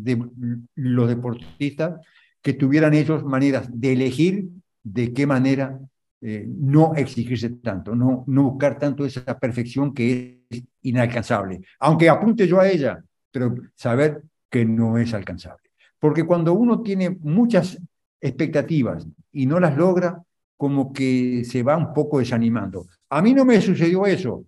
los 0.74 1.08
deportistas 1.08 2.00
que 2.42 2.52
tuvieran 2.52 2.94
ellos 2.94 3.24
maneras 3.24 3.68
de 3.72 3.92
elegir 3.92 4.48
de 4.82 5.12
qué 5.12 5.26
manera 5.26 5.80
eh, 6.20 6.46
no 6.46 6.94
exigirse 6.94 7.50
tanto, 7.50 7.94
no, 7.94 8.24
no 8.26 8.44
buscar 8.44 8.78
tanto 8.78 9.04
esa 9.04 9.38
perfección 9.38 9.92
que 9.92 10.44
es 10.48 10.62
inalcanzable. 10.82 11.62
Aunque 11.80 12.08
apunte 12.08 12.46
yo 12.46 12.60
a 12.60 12.68
ella, 12.68 13.02
pero 13.30 13.54
saber 13.74 14.22
que 14.48 14.64
no 14.64 14.96
es 14.96 15.12
alcanzable. 15.12 15.65
Porque 15.98 16.24
cuando 16.24 16.52
uno 16.52 16.82
tiene 16.82 17.10
muchas 17.10 17.78
expectativas 18.20 19.06
y 19.32 19.46
no 19.46 19.60
las 19.60 19.76
logra, 19.76 20.22
como 20.56 20.92
que 20.92 21.44
se 21.44 21.62
va 21.62 21.76
un 21.76 21.92
poco 21.92 22.18
desanimando. 22.18 22.86
A 23.10 23.22
mí 23.22 23.34
no 23.34 23.44
me 23.44 23.60
sucedió 23.60 24.06
eso, 24.06 24.46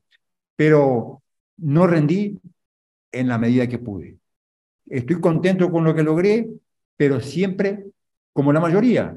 pero 0.57 1.23
no 1.59 1.87
rendí 1.87 2.39
en 3.13 3.29
la 3.29 3.39
medida 3.39 3.69
que 3.69 3.79
pude. 3.79 4.19
Estoy 4.87 5.21
contento 5.21 5.71
con 5.71 5.85
lo 5.85 5.95
que 5.95 6.03
logré, 6.03 6.49
pero 6.97 7.21
siempre, 7.21 7.87
como 8.33 8.53
la 8.53 8.61
mayoría, 8.61 9.17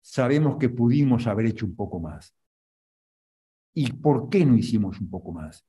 sabemos 0.00 0.56
que 0.58 0.68
pudimos 0.70 1.26
haber 1.26 1.46
hecho 1.46 1.66
un 1.66 1.76
poco 1.76 2.00
más. 2.00 2.34
¿Y 3.74 3.92
por 3.92 4.28
qué 4.28 4.44
no 4.44 4.56
hicimos 4.56 5.00
un 5.00 5.10
poco 5.10 5.32
más? 5.32 5.64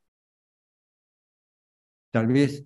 Tal 2.12 2.28
vez 2.28 2.66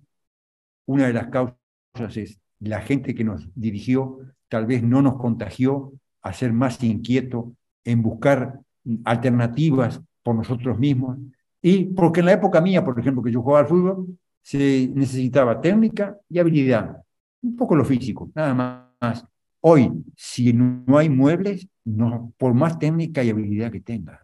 una 0.86 1.06
de 1.06 1.12
las 1.12 1.28
causas 1.28 2.16
es 2.16 2.40
la 2.60 2.80
gente 2.80 3.14
que 3.14 3.24
nos 3.24 3.48
dirigió, 3.54 4.18
tal 4.48 4.66
vez 4.66 4.82
no 4.82 5.02
nos 5.02 5.16
contagió 5.16 5.92
a 6.22 6.32
ser 6.32 6.52
más 6.52 6.82
inquietos 6.82 7.46
en 7.84 8.02
buscar 8.02 8.60
alternativas 9.04 10.00
por 10.22 10.34
nosotros 10.34 10.78
mismos. 10.78 11.18
Y 11.62 11.84
porque 11.84 12.20
en 12.20 12.26
la 12.26 12.32
época 12.32 12.60
mía, 12.60 12.84
por 12.84 12.98
ejemplo, 12.98 13.22
que 13.22 13.32
yo 13.32 13.42
jugaba 13.42 13.60
al 13.60 13.66
fútbol, 13.66 14.18
se 14.42 14.90
necesitaba 14.94 15.60
técnica 15.60 16.16
y 16.28 16.38
habilidad, 16.38 17.02
un 17.42 17.56
poco 17.56 17.74
lo 17.74 17.84
físico, 17.84 18.30
nada 18.34 18.54
más. 19.00 19.26
Hoy, 19.60 19.90
si 20.16 20.52
no 20.52 20.96
hay 20.96 21.08
muebles, 21.08 21.66
por 22.36 22.54
más 22.54 22.78
técnica 22.78 23.24
y 23.24 23.30
habilidad 23.30 23.72
que 23.72 23.80
tengas, 23.80 24.20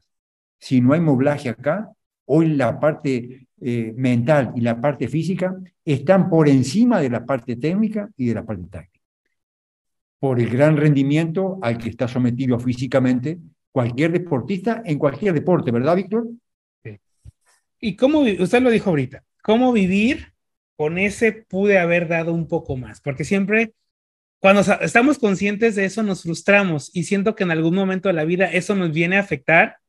si 0.60 0.80
no 0.80 0.92
hay 0.92 1.00
moblaje 1.00 1.48
acá, 1.48 1.90
hoy 2.34 2.48
la 2.48 2.80
parte 2.80 3.46
eh, 3.60 3.92
mental 3.94 4.52
y 4.56 4.62
la 4.62 4.80
parte 4.80 5.06
física 5.06 5.54
están 5.84 6.30
por 6.30 6.48
encima 6.48 6.98
de 6.98 7.10
la 7.10 7.26
parte 7.26 7.56
técnica 7.56 8.08
y 8.16 8.26
de 8.26 8.34
la 8.34 8.44
parte 8.44 8.66
táctica. 8.70 9.04
Por 10.18 10.40
el 10.40 10.48
gran 10.48 10.78
rendimiento 10.78 11.58
al 11.60 11.76
que 11.76 11.90
está 11.90 12.08
sometido 12.08 12.58
físicamente 12.58 13.38
cualquier 13.70 14.12
deportista 14.12 14.82
en 14.84 14.98
cualquier 14.98 15.34
deporte, 15.34 15.70
¿verdad, 15.70 15.96
Víctor? 15.96 16.28
Sí. 16.82 16.98
¿Y 17.80 17.96
cómo, 17.96 18.20
usted 18.20 18.62
lo 18.62 18.70
dijo 18.70 18.90
ahorita, 18.90 19.24
cómo 19.42 19.72
vivir 19.72 20.32
con 20.76 20.96
ese 20.96 21.32
pude 21.32 21.78
haber 21.78 22.08
dado 22.08 22.32
un 22.32 22.48
poco 22.48 22.76
más? 22.76 23.02
Porque 23.02 23.24
siempre, 23.24 23.74
cuando 24.38 24.62
estamos 24.80 25.18
conscientes 25.18 25.74
de 25.74 25.84
eso, 25.84 26.02
nos 26.02 26.22
frustramos 26.22 26.90
y 26.94 27.04
siento 27.04 27.34
que 27.34 27.44
en 27.44 27.50
algún 27.50 27.74
momento 27.74 28.08
de 28.08 28.14
la 28.14 28.24
vida 28.24 28.46
eso 28.46 28.74
nos 28.74 28.90
viene 28.90 29.18
a 29.18 29.20
afectar 29.20 29.81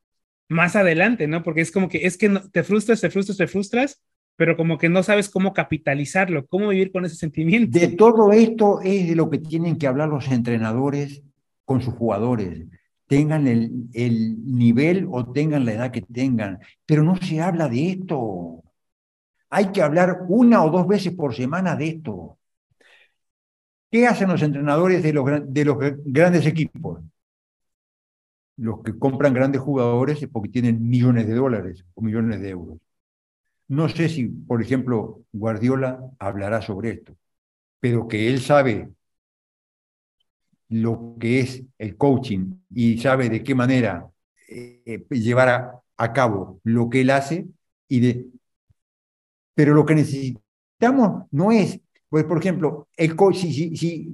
más 0.50 0.76
adelante, 0.76 1.28
¿no? 1.28 1.44
Porque 1.44 1.62
es 1.62 1.72
como 1.72 1.90
que 1.90 2.06
es 2.06 2.18
que 2.18 2.30
te 2.52 2.64
frustras, 2.64 3.02
te 3.02 3.10
frustras, 3.10 3.38
te 3.38 3.48
frustras, 3.48 4.02
pero 4.36 4.58
como 4.58 4.78
que 4.78 4.90
no 4.90 5.04
sabes 5.04 5.30
cómo 5.30 5.54
capitalizarlo, 5.54 6.46
cómo 6.48 6.70
vivir 6.70 6.92
con 6.92 7.06
ese 7.06 7.16
sentimiento. 7.16 7.78
De 7.78 7.90
todo 7.90 8.32
esto 8.32 8.82
es 8.82 9.08
de 9.08 9.16
lo 9.16 9.30
que 9.30 9.40
tienen 9.40 9.78
que 9.78 9.88
hablar 9.88 10.10
los 10.10 10.28
entrenadores 10.30 11.22
con 11.66 11.82
sus 11.82 11.94
jugadores, 11.94 12.66
tengan 13.08 13.48
el, 13.48 13.88
el 13.94 14.44
nivel 14.46 15.08
o 15.10 15.32
tengan 15.32 15.66
la 15.66 15.74
edad 15.74 15.92
que 15.92 16.02
tengan, 16.02 16.60
pero 16.86 17.04
no 17.04 17.16
se 17.18 17.42
habla 17.42 17.70
de 17.70 17.92
esto. 17.92 18.64
Hay 19.50 19.72
que 19.72 19.82
hablar 19.82 20.26
una 20.28 20.64
o 20.64 20.72
dos 20.72 20.88
veces 20.88 21.14
por 21.14 21.36
semana 21.36 21.76
de 21.76 21.88
esto. 21.88 22.38
¿Qué 23.92 24.08
hacen 24.08 24.30
los 24.30 24.42
entrenadores 24.42 25.04
de 25.04 25.14
los, 25.14 25.26
de 25.46 25.66
los 25.66 25.78
grandes 26.04 26.48
equipos? 26.48 27.00
Los 28.58 28.82
que 28.84 28.98
compran 28.98 29.34
grandes 29.34 29.62
jugadores 29.62 30.22
es 30.22 30.30
porque 30.30 30.50
tienen 30.50 30.88
millones 30.88 31.28
de 31.28 31.34
dólares 31.36 31.86
o 31.96 32.02
millones 32.02 32.42
de 32.42 32.50
euros. 32.50 32.78
No 33.68 33.90
sé 33.90 34.10
si, 34.10 34.28
por 34.28 34.62
ejemplo, 34.62 35.24
Guardiola 35.32 36.00
hablará 36.20 36.62
sobre 36.62 36.92
esto, 36.92 37.16
pero 37.80 38.08
que 38.08 38.30
él 38.30 38.42
sabe 38.42 38.90
lo 40.70 41.16
que 41.20 41.40
es 41.40 41.64
el 41.78 41.98
coaching 41.98 42.56
y 42.74 42.98
sabe 42.98 43.30
de 43.30 43.44
qué 43.44 43.56
manera 43.56 44.10
eh, 44.50 45.06
llevar 45.10 45.82
a, 45.98 46.14
cabo 46.14 46.60
lo 46.64 46.90
que 46.90 47.02
él 47.02 47.12
hace 47.12 47.48
y 47.88 48.00
de 48.02 48.26
pero 49.54 49.74
lo 49.74 49.86
que 49.86 49.96
necesitamos 49.96 51.28
no 51.32 51.52
es 51.52 51.80
pues 52.10 52.26
por 52.26 52.40
ejemplo 52.40 52.90
el 52.98 53.16
coach 53.16 53.38
si, 53.38 53.54
si, 53.54 53.78
si 53.78 54.12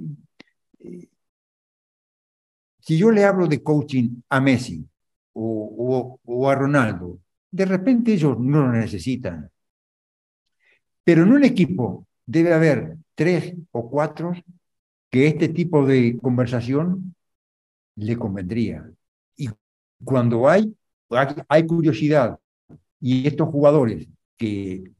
yo 2.97 3.11
le 3.11 3.25
hablo 3.25 3.47
de 3.47 3.61
coaching 3.61 4.21
a 4.29 4.39
Messi 4.39 4.87
o, 5.33 6.49
a 6.49 6.55
Ronaldo, 6.55 7.19
de 7.51 7.65
repente 7.65 8.13
ellos 8.13 8.39
no 8.39 8.61
lo 8.61 8.71
necesitan. 8.71 9.49
Pero 11.03 11.23
en 11.23 11.31
un 11.31 11.43
equipo 11.43 12.07
debe 12.25 12.53
haber 12.53 12.97
tres 13.15 13.53
o 13.71 13.89
cuatro 13.89 14.33
que 15.09 15.27
este 15.27 15.49
tipo 15.49 15.85
de 15.85 16.17
conversación 16.21 17.15
le 17.95 18.17
convendría. 18.17 18.89
Y 19.35 19.49
cuando 20.03 20.47
hay, 20.47 20.75
hay 21.47 21.65
curiosidad 21.65 22.39
y 22.99 23.27
estos 23.27 23.49
jugadores 23.49 24.07
que 24.37 24.91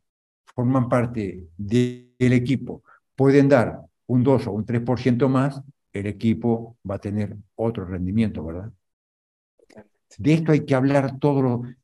forman 0.56 0.90
parte 0.90 1.48
del 1.58 2.34
equipo 2.34 2.84
pueden 3.16 3.48
dar 3.50 3.82
un 4.08 4.24
2 4.24 4.48
o 4.48 4.52
un 4.52 4.66
3% 4.66 5.30
más, 5.30 5.62
el 5.94 6.06
equipo 6.08 6.78
va 6.90 6.96
a 6.96 7.00
tener 7.00 7.36
otro 7.56 7.86
rendimiento, 7.86 8.44
¿verdad? 8.44 8.72
De 10.18 10.34
esto 10.34 10.52
hay 10.52 10.66
que 10.66 10.76
hablar 10.76 11.20
todos 11.20 11.44
los, 11.44 11.76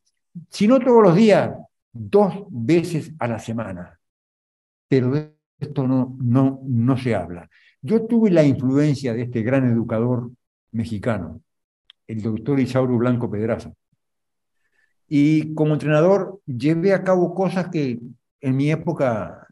si 0.50 0.68
no 0.68 0.80
todos 0.80 1.04
los 1.04 1.16
días, 1.16 1.52
dos 1.92 2.46
veces 2.50 3.14
a 3.20 3.28
la 3.28 3.40
semana. 3.40 4.00
Pero 4.88 5.12
de 5.12 5.36
esto 5.60 5.88
no, 5.88 6.16
no, 6.20 6.60
no 6.64 6.98
se 6.98 7.16
habla. 7.16 7.50
Yo 7.82 8.06
tuve 8.06 8.32
la 8.32 8.44
influencia 8.44 9.14
de 9.14 9.24
este 9.24 9.42
gran 9.42 9.70
educador 9.70 10.32
mexicano, 10.72 11.42
el 12.08 12.22
doctor 12.22 12.60
Isauro 12.60 12.98
Blanco 12.98 13.30
Pedraza. 13.30 13.72
Y 15.08 15.54
como 15.54 15.74
entrenador 15.74 16.42
llevé 16.46 16.94
a 16.94 17.04
cabo 17.04 17.34
cosas 17.36 17.70
que 17.70 18.00
en 18.42 18.56
mi 18.56 18.72
época 18.72 19.48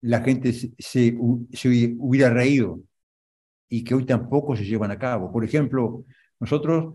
la 0.00 0.20
gente 0.20 0.52
se, 0.52 0.72
se 0.78 1.16
hubiera 1.98 2.30
reído 2.30 2.80
y 3.74 3.82
que 3.82 3.96
hoy 3.96 4.06
tampoco 4.06 4.54
se 4.54 4.64
llevan 4.64 4.92
a 4.92 4.98
cabo. 5.00 5.32
Por 5.32 5.44
ejemplo, 5.44 6.04
nosotros 6.38 6.94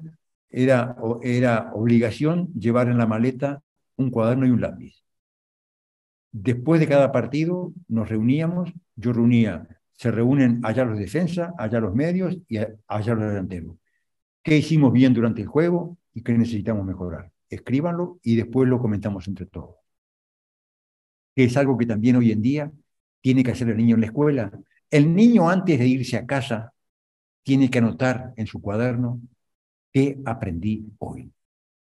era, 0.49 0.95
era 1.21 1.71
obligación 1.73 2.53
llevar 2.53 2.87
en 2.87 2.97
la 2.97 3.05
maleta 3.05 3.61
un 3.97 4.09
cuaderno 4.09 4.47
y 4.47 4.51
un 4.51 4.61
lápiz. 4.61 5.03
Después 6.31 6.79
de 6.79 6.87
cada 6.87 7.11
partido 7.11 7.73
nos 7.89 8.07
reuníamos, 8.07 8.71
yo 8.95 9.11
reunía, 9.11 9.67
se 9.91 10.09
reúnen 10.09 10.61
allá 10.63 10.85
los 10.85 10.97
defensas, 10.97 11.51
allá 11.57 11.81
los 11.81 11.93
medios 11.93 12.37
y 12.47 12.59
allá 12.87 13.13
los 13.13 13.27
delanteros. 13.27 13.75
¿Qué 14.41 14.55
hicimos 14.55 14.93
bien 14.93 15.13
durante 15.13 15.41
el 15.41 15.47
juego 15.47 15.97
y 16.13 16.23
qué 16.23 16.31
necesitamos 16.31 16.85
mejorar? 16.85 17.29
Escríbanlo 17.49 18.21
y 18.23 18.37
después 18.37 18.69
lo 18.69 18.79
comentamos 18.79 19.27
entre 19.27 19.47
todos. 19.47 19.75
Que 21.35 21.43
es 21.43 21.57
algo 21.57 21.77
que 21.77 21.85
también 21.85 22.15
hoy 22.15 22.31
en 22.31 22.41
día 22.41 22.71
tiene 23.19 23.43
que 23.43 23.51
hacer 23.51 23.67
el 23.67 23.75
niño 23.75 23.95
en 23.95 24.01
la 24.01 24.07
escuela. 24.07 24.49
El 24.89 25.15
niño 25.15 25.49
antes 25.49 25.77
de 25.77 25.87
irse 25.87 26.17
a 26.17 26.25
casa 26.25 26.73
tiene 27.43 27.69
que 27.69 27.79
anotar 27.79 28.33
en 28.35 28.47
su 28.47 28.61
cuaderno 28.61 29.21
qué 29.91 30.19
aprendí 30.25 30.85
hoy. 30.99 31.31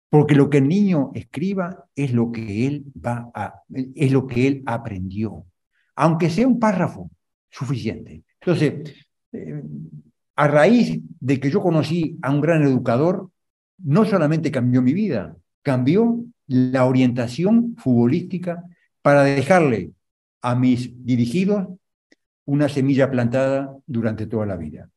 Porque 0.10 0.36
lo 0.36 0.50
que 0.50 0.60
el 0.60 0.68
niño 0.68 1.12
escriba 1.14 1.86
es 1.96 2.14
lo 2.14 2.32
que 2.32 2.68
él 2.68 2.86
va 2.94 3.30
a, 3.34 3.62
es 3.74 4.12
lo 4.12 4.28
que 4.28 4.48
él 4.48 4.64
aprendió. 4.66 5.46
Aunque 5.96 6.30
sea 6.30 6.48
un 6.48 6.60
párrafo, 6.60 7.10
suficiente. 7.50 8.24
Entonces, 8.42 8.94
eh, 9.32 9.64
a 10.36 10.48
raíz 10.48 11.00
de 11.20 11.40
que 11.40 11.50
yo 11.50 11.62
conocí 11.62 12.18
a 12.22 12.32
un 12.32 12.42
gran 12.42 12.64
educador, 12.64 13.30
no 13.78 14.06
solamente 14.06 14.52
cambió 14.52 14.82
mi 14.82 14.94
vida, 14.94 15.36
cambió 15.62 16.24
la 16.48 16.86
orientación 16.86 17.76
futbolística 17.78 18.64
para 19.02 19.24
dejarle 19.24 19.92
a 20.42 20.56
mis 20.56 20.92
dirigidos 21.06 21.68
una 22.46 22.70
semilla 22.70 23.10
plantada 23.10 23.76
durante 23.86 24.28
toda 24.28 24.46
la 24.46 24.56
vida. 24.56 24.90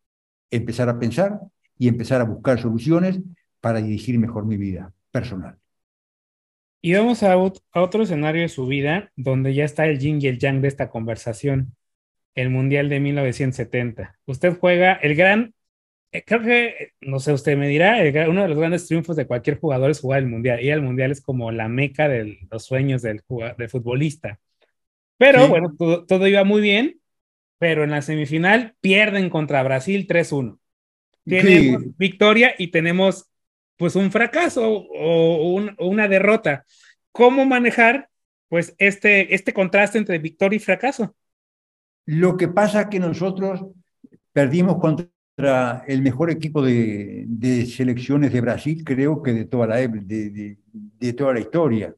Empezar 0.51 0.89
a 0.89 0.99
pensar 0.99 1.41
y 1.79 1.89
empezar 1.89 2.21
a 2.21 2.25
buscar 2.25 2.61
soluciones 2.61 3.21
para 3.61 3.81
dirigir 3.81 4.19
mejor 4.19 4.47
mi 4.47 4.57
vida 4.57 4.93
personal. 5.11 5.59
Y 6.81 6.93
vamos 6.95 7.23
a, 7.23 7.37
otro 7.37 8.03
escenario 8.03 8.43
de 8.43 8.49
su 8.49 8.67
vida 8.67 9.11
donde 9.17 9.53
ya 9.53 9.65
está 9.65 9.87
el 9.87 9.99
yin 9.99 10.21
y 10.23 10.29
el 10.29 10.39
yang 10.39 10.61
de 10.61 10.69
esta 10.69 10.91
conversación, 10.91 11.75
el 12.35 12.51
Mundial 12.51 12.89
de 12.89 13.01
1970. 13.01 14.17
Usted 14.27 14.57
juega 14.59 14.93
el 14.93 15.17
gran, 15.17 15.55
eh, 16.13 16.23
creo 16.25 16.41
que, 16.41 16.93
no 17.01 17.19
sé, 17.19 17.33
usted 17.33 17.57
me 17.57 17.67
dirá, 17.67 17.97
uno 18.29 18.43
de 18.43 18.49
los 18.49 18.59
grandes 18.59 18.87
triunfos 18.87 19.17
de 19.17 19.27
cualquier 19.27 19.59
jugador 19.59 19.91
es 19.91 20.01
jugar 20.01 20.21
el 20.21 20.29
Mundial. 20.29 20.63
Y 20.63 20.71
el 20.71 20.83
Mundial 20.83 21.11
es 21.11 21.21
como 21.21 21.51
la 21.51 21.69
meca 21.69 22.09
de 22.09 22.39
los 22.49 22.65
sueños 22.65 23.03
del, 23.03 23.23
del 23.59 23.69
futbolista. 23.69 24.39
Pero 25.17 25.49
bueno, 25.49 25.75
todo, 25.77 26.27
iba 26.29 26.45
muy 26.45 26.61
bien 26.63 26.98
pero 27.59 27.85
en 27.85 27.91
la 27.91 28.03
semifinal 28.03 28.77
pierden 28.81 29.31
contra 29.31 29.63
Brasil 29.63 30.07
3-1. 30.07 30.59
Tenemos 31.25 31.97
victoria 31.99 32.55
y 32.57 32.69
tenemos 32.69 33.29
pues 33.77 33.95
un 33.97 34.11
fracaso 34.11 34.67
o, 34.67 35.73
una 35.79 36.09
derrota. 36.09 36.65
¿Cómo 37.13 37.45
manejar 37.45 38.09
pues 38.49 38.75
este, 38.79 39.35
este 39.35 39.53
contraste 39.53 39.99
entre 39.99 40.19
victoria 40.19 40.57
y 40.57 40.61
fracaso? 40.61 41.15
Lo 42.07 42.37
que 42.37 42.49
pasa 42.49 42.83
es 42.83 42.87
que 42.89 42.99
nosotros 42.99 43.67
perdimos 44.33 44.79
contra 44.79 45.85
el 45.87 46.03
mejor 46.03 46.31
equipo 46.31 46.63
de, 46.63 47.27
selecciones 47.67 48.33
de 48.33 48.41
Brasil, 48.41 48.83
creo 48.85 49.23
que 49.23 49.33
de 49.33 49.45
toda 49.45 49.67
la, 49.67 49.77
de, 49.77 50.57
de, 50.73 51.13
toda 51.13 51.35
la 51.35 51.41
historia. 51.41 51.95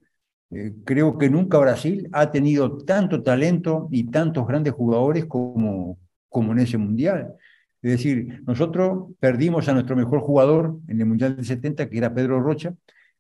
Eh, 0.50 0.74
creo 0.84 1.16
que 1.16 1.30
nunca 1.30 1.58
Brasil 1.58 2.08
ha 2.12 2.30
tenido 2.30 2.78
tanto 2.78 3.22
talento 3.22 3.88
y 3.90 4.04
tantos 4.04 4.46
grandes 4.46 4.72
jugadores 4.72 5.26
como, 5.26 5.98
como 6.28 6.52
en 6.52 6.60
ese 6.60 6.76
mundial. 6.76 7.34
Es 7.82 7.92
decir, 7.92 8.42
nosotros 8.46 9.10
perdimos 9.20 9.68
a 9.68 9.72
nuestro 9.72 9.96
mejor 9.96 10.20
jugador 10.20 10.78
en 10.88 11.00
el 11.00 11.06
Mundial 11.06 11.36
del 11.36 11.44
70, 11.46 11.88
que 11.88 11.98
era 11.98 12.12
Pedro 12.12 12.40
Rocha, 12.40 12.74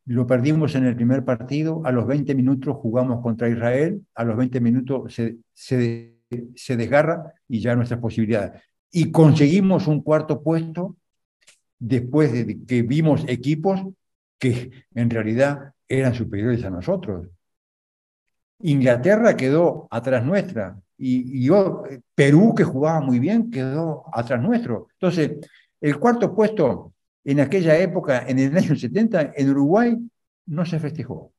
lo 0.06 0.26
perdimos 0.26 0.74
en 0.74 0.84
el 0.84 0.96
primer 0.96 1.24
partido, 1.24 1.82
a 1.84 1.92
los 1.92 2.06
20 2.06 2.34
minutos 2.34 2.76
jugamos 2.76 3.22
contra 3.22 3.48
Israel, 3.48 4.04
a 4.14 4.24
los 4.24 4.36
20 4.36 4.60
minutos 4.60 5.14
se, 5.14 5.36
se, 5.54 6.16
se 6.54 6.76
desgarra 6.76 7.32
y 7.48 7.60
ya 7.60 7.76
nuestras 7.76 8.00
posibilidades. 8.00 8.60
Y 8.90 9.12
conseguimos 9.12 9.86
un 9.86 10.02
cuarto 10.02 10.42
puesto 10.42 10.96
después 11.78 12.32
de 12.32 12.58
que 12.66 12.82
vimos 12.82 13.24
equipos 13.28 13.80
que 14.38 14.70
en 14.94 15.10
realidad 15.10 15.74
eran 15.90 16.14
superiores 16.14 16.64
a 16.64 16.70
nosotros. 16.70 17.26
Inglaterra 18.60 19.36
quedó 19.36 19.88
atrás 19.90 20.24
nuestra 20.24 20.78
y, 20.96 21.44
yo, 21.44 21.82
Perú, 22.14 22.54
que 22.54 22.64
jugaba 22.64 23.00
muy 23.00 23.18
bien, 23.18 23.50
quedó 23.50 24.04
atrás 24.12 24.40
nuestro. 24.40 24.86
Entonces, 24.92 25.38
el 25.80 25.98
cuarto 25.98 26.34
puesto 26.34 26.94
en 27.24 27.40
aquella 27.40 27.76
época, 27.76 28.24
en 28.26 28.38
el 28.38 28.56
año 28.56 28.76
70, 28.76 29.32
en 29.34 29.50
Uruguay, 29.50 29.96
no 30.46 30.64
se 30.64 30.78
festejó. 30.78 31.32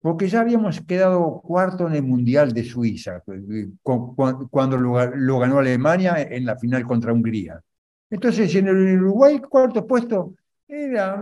Porque 0.00 0.28
ya 0.28 0.40
habíamos 0.40 0.80
quedado 0.80 1.40
cuarto 1.42 1.88
en 1.88 1.96
el 1.96 2.02
Mundial 2.02 2.52
de 2.52 2.64
Suiza, 2.64 3.22
cuando 3.82 4.76
lo, 4.78 5.38
ganó 5.38 5.58
Alemania 5.58 6.22
en 6.22 6.46
la 6.46 6.56
final 6.56 6.84
contra 6.84 7.12
Hungría. 7.12 7.60
Entonces, 8.08 8.54
en 8.54 8.68
el 8.68 9.02
Uruguay, 9.02 9.40
cuarto 9.40 9.86
puesto, 9.86 10.34
era, 10.68 11.16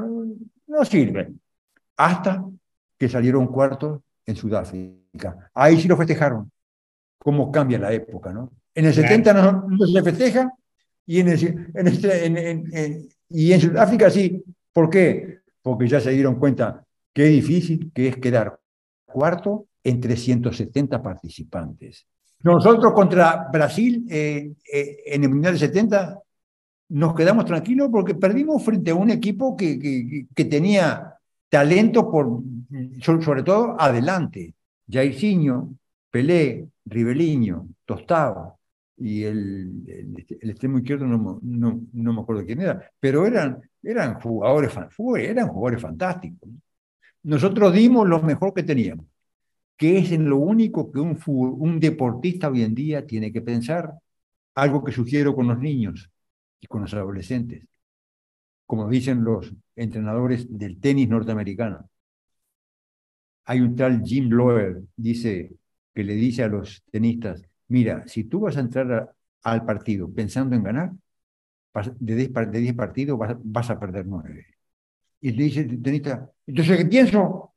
no 0.66 0.84
sirve. 0.84 1.32
Hasta 1.96 2.44
que 2.98 3.08
salieron 3.08 3.46
cuartos 3.46 4.00
en 4.26 4.36
Sudáfrica. 4.36 5.50
Ahí 5.54 5.80
sí 5.80 5.88
lo 5.88 5.96
festejaron. 5.96 6.50
Cómo 7.18 7.50
cambia 7.50 7.78
la 7.78 7.92
época, 7.92 8.32
¿no? 8.32 8.52
En 8.74 8.86
el 8.86 8.94
70 8.94 9.32
no, 9.32 9.86
se 9.86 10.02
festeja 10.02 10.52
y 11.06 11.20
en, 11.20 11.28
en, 11.28 11.86
este, 11.86 12.26
en, 12.26 13.08
y 13.28 13.52
en 13.52 13.60
Sudáfrica 13.60 14.10
sí. 14.10 14.42
¿Por 14.72 14.90
qué? 14.90 15.40
Porque 15.62 15.86
ya 15.86 16.00
se 16.00 16.10
dieron 16.10 16.36
cuenta 16.36 16.84
qué 17.12 17.24
difícil 17.24 17.92
que 17.94 18.08
es 18.08 18.16
quedar 18.16 18.58
cuarto 19.06 19.68
entre 19.84 20.16
170 20.16 21.02
participantes. 21.02 22.06
Nosotros 22.42 22.92
contra 22.92 23.48
Brasil 23.50 24.06
eh, 24.10 24.52
eh, 24.70 24.96
en 25.06 25.22
el 25.22 25.30
Mundial 25.30 25.54
de 25.54 25.60
70 25.60 26.18
nos 26.90 27.14
quedamos 27.14 27.46
tranquilos 27.46 27.88
porque 27.90 28.14
perdimos 28.14 28.62
frente 28.62 28.90
a 28.90 28.94
un 28.94 29.10
equipo 29.10 29.56
que, 29.56 29.78
que, 29.78 30.26
que 30.34 30.44
tenía 30.44 31.14
talento 31.48 32.10
por, 32.10 32.42
sobre 33.20 33.42
todo 33.42 33.76
adelante. 33.78 34.54
Jairzinho, 34.88 35.76
Pelé, 36.10 36.68
Ribeliño, 36.84 37.68
Tostado 37.84 38.58
y 38.96 39.24
el, 39.24 39.82
el, 40.40 40.50
extremo 40.50 40.78
izquierdo 40.78 41.06
no, 41.06 41.40
no, 41.42 41.80
no, 41.92 42.12
me 42.12 42.20
acuerdo 42.20 42.44
quién 42.44 42.60
era, 42.60 42.90
pero 43.00 43.26
eran, 43.26 43.60
eran, 43.82 44.20
jugadores, 44.20 44.72
eran 45.18 45.48
jugadores 45.48 45.82
fantásticos. 45.82 46.48
Nosotros 47.24 47.72
dimos 47.72 48.08
lo 48.08 48.22
mejor 48.22 48.54
que 48.54 48.62
teníamos, 48.62 49.06
que 49.76 49.98
es 49.98 50.12
en 50.12 50.28
lo 50.28 50.36
único 50.38 50.92
que 50.92 51.00
un, 51.00 51.18
un 51.26 51.80
deportista 51.80 52.48
hoy 52.50 52.62
en 52.62 52.74
día 52.74 53.06
tiene 53.06 53.32
que 53.32 53.42
pensar, 53.42 53.94
algo 54.54 54.84
que 54.84 54.92
sugiero 54.92 55.34
con 55.34 55.48
los 55.48 55.58
niños 55.58 56.10
y 56.60 56.66
con 56.66 56.82
los 56.82 56.94
adolescentes, 56.94 57.66
como 58.66 58.88
dicen 58.88 59.24
los 59.24 59.52
entrenadores 59.76 60.46
del 60.50 60.80
tenis 60.80 61.08
norteamericano. 61.08 61.88
Hay 63.46 63.60
un 63.60 63.76
tal 63.76 64.02
Jim 64.02 64.30
Loer, 64.30 64.82
dice, 64.96 65.52
que 65.94 66.04
le 66.04 66.14
dice 66.14 66.42
a 66.44 66.48
los 66.48 66.82
tenistas, 66.90 67.42
mira, 67.68 68.06
si 68.08 68.24
tú 68.24 68.40
vas 68.40 68.56
a 68.56 68.60
entrar 68.60 69.14
al 69.42 69.64
partido 69.64 70.12
pensando 70.12 70.56
en 70.56 70.62
ganar, 70.62 70.92
de 71.98 72.14
10 72.14 72.74
partidos 72.74 73.18
vas, 73.42 73.70
a 73.70 73.78
perder 73.78 74.06
9. 74.06 74.46
Y 75.20 75.32
le 75.32 75.44
dice 75.44 75.60
el 75.60 75.82
tenista, 75.82 76.30
entonces, 76.46 76.78
¿qué 76.78 76.86
pienso? 76.86 77.54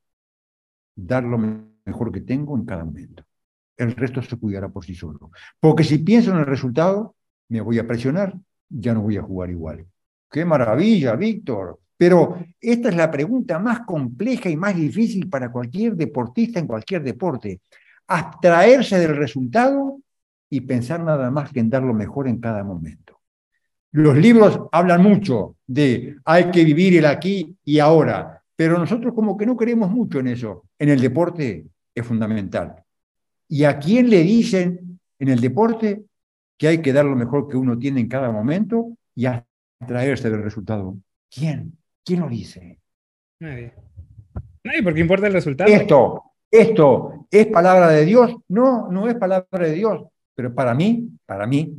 Dar 0.96 1.24
lo 1.24 1.38
mejor 1.86 2.12
que 2.12 2.22
tengo 2.22 2.58
en 2.58 2.66
cada 2.66 2.84
momento. 2.84 3.24
El 3.76 3.96
resto 3.96 4.22
se 4.22 4.38
cuidará 4.38 4.70
por 4.70 4.84
sí 4.84 4.96
solo. 4.96 5.32
Porque 5.60 5.84
si 5.84 6.00
pienso 6.00 6.32
en 6.32 6.38
el 6.38 6.46
resultado, 6.46 7.16
me 7.50 7.62
voy 7.62 7.78
a 7.78 7.88
presionar, 7.88 8.36
ya 8.70 8.94
no 8.94 9.02
voy 9.02 9.18
a 9.18 9.22
jugar 9.22 9.52
igual. 9.52 9.86
¡Qué 10.30 10.46
maravilla, 10.46 11.16
Víctor! 11.16 11.80
Pero 11.98 12.38
esta 12.62 12.90
es 12.90 12.96
la 12.96 13.10
pregunta 13.10 13.58
más 13.58 13.82
compleja 13.82 14.50
y 14.50 14.56
más 14.56 14.76
difícil 14.76 15.30
para 15.30 15.52
cualquier 15.52 15.96
deportista 15.96 16.60
en 16.60 16.68
cualquier 16.68 17.04
deporte 17.04 17.62
abstraerse 18.08 19.00
del 19.00 19.16
resultado 19.16 20.00
y 20.50 20.62
pensar 20.62 21.04
nada 21.04 21.30
más 21.30 21.52
que 21.52 21.60
en 21.60 21.70
dar 21.70 21.84
lo 21.84 21.94
mejor 21.94 22.28
en 22.28 22.40
cada 22.40 22.64
momento. 22.64 23.20
Los 23.92 24.18
libros 24.18 24.62
hablan 24.72 25.02
mucho 25.02 25.56
de 25.66 26.18
hay 26.24 26.52
que 26.52 26.64
vivir 26.64 26.98
el 26.98 27.06
aquí 27.06 27.56
y 27.64 27.80
ahora, 27.80 28.42
pero 28.56 28.78
nosotros 28.78 29.14
como 29.14 29.38
que 29.38 29.46
no 29.46 29.58
creemos 29.58 29.90
mucho 29.92 30.20
en 30.20 30.28
eso. 30.28 30.66
En 30.80 30.90
el 30.90 31.02
deporte 31.02 31.66
es 31.94 32.06
fundamental. 32.06 32.76
¿Y 33.50 33.64
a 33.64 33.80
quién 33.80 34.10
le 34.10 34.24
dicen 34.24 35.00
en 35.20 35.30
el 35.30 35.42
deporte 35.42 36.04
que 36.58 36.68
hay 36.68 36.82
que 36.82 36.94
dar 36.94 37.06
lo 37.06 37.16
mejor 37.16 37.48
que 37.48 37.58
uno 37.58 37.78
tiene 37.78 38.02
en 38.02 38.08
cada 38.08 38.32
momento 38.32 38.98
y 39.16 39.26
abstraerse 39.80 40.30
del 40.30 40.44
resultado? 40.44 40.98
¿Quién? 41.30 41.78
¿Quién 42.04 42.22
lo 42.22 42.30
dice? 42.30 42.80
Nadie. 43.40 43.74
Nadie, 44.64 44.84
porque 44.84 45.02
importa 45.02 45.28
el 45.28 45.34
resultado. 45.34 45.72
Esto, 45.72 46.28
¿Esto 46.50 47.28
es 47.30 47.48
palabra 47.48 47.90
de 47.90 48.06
Dios? 48.06 48.34
No, 48.48 48.90
no 48.90 49.08
es 49.08 49.16
palabra 49.16 49.68
de 49.68 49.74
Dios, 49.74 50.08
pero 50.34 50.54
para 50.54 50.74
mí, 50.74 51.10
para 51.26 51.46
mí, 51.46 51.76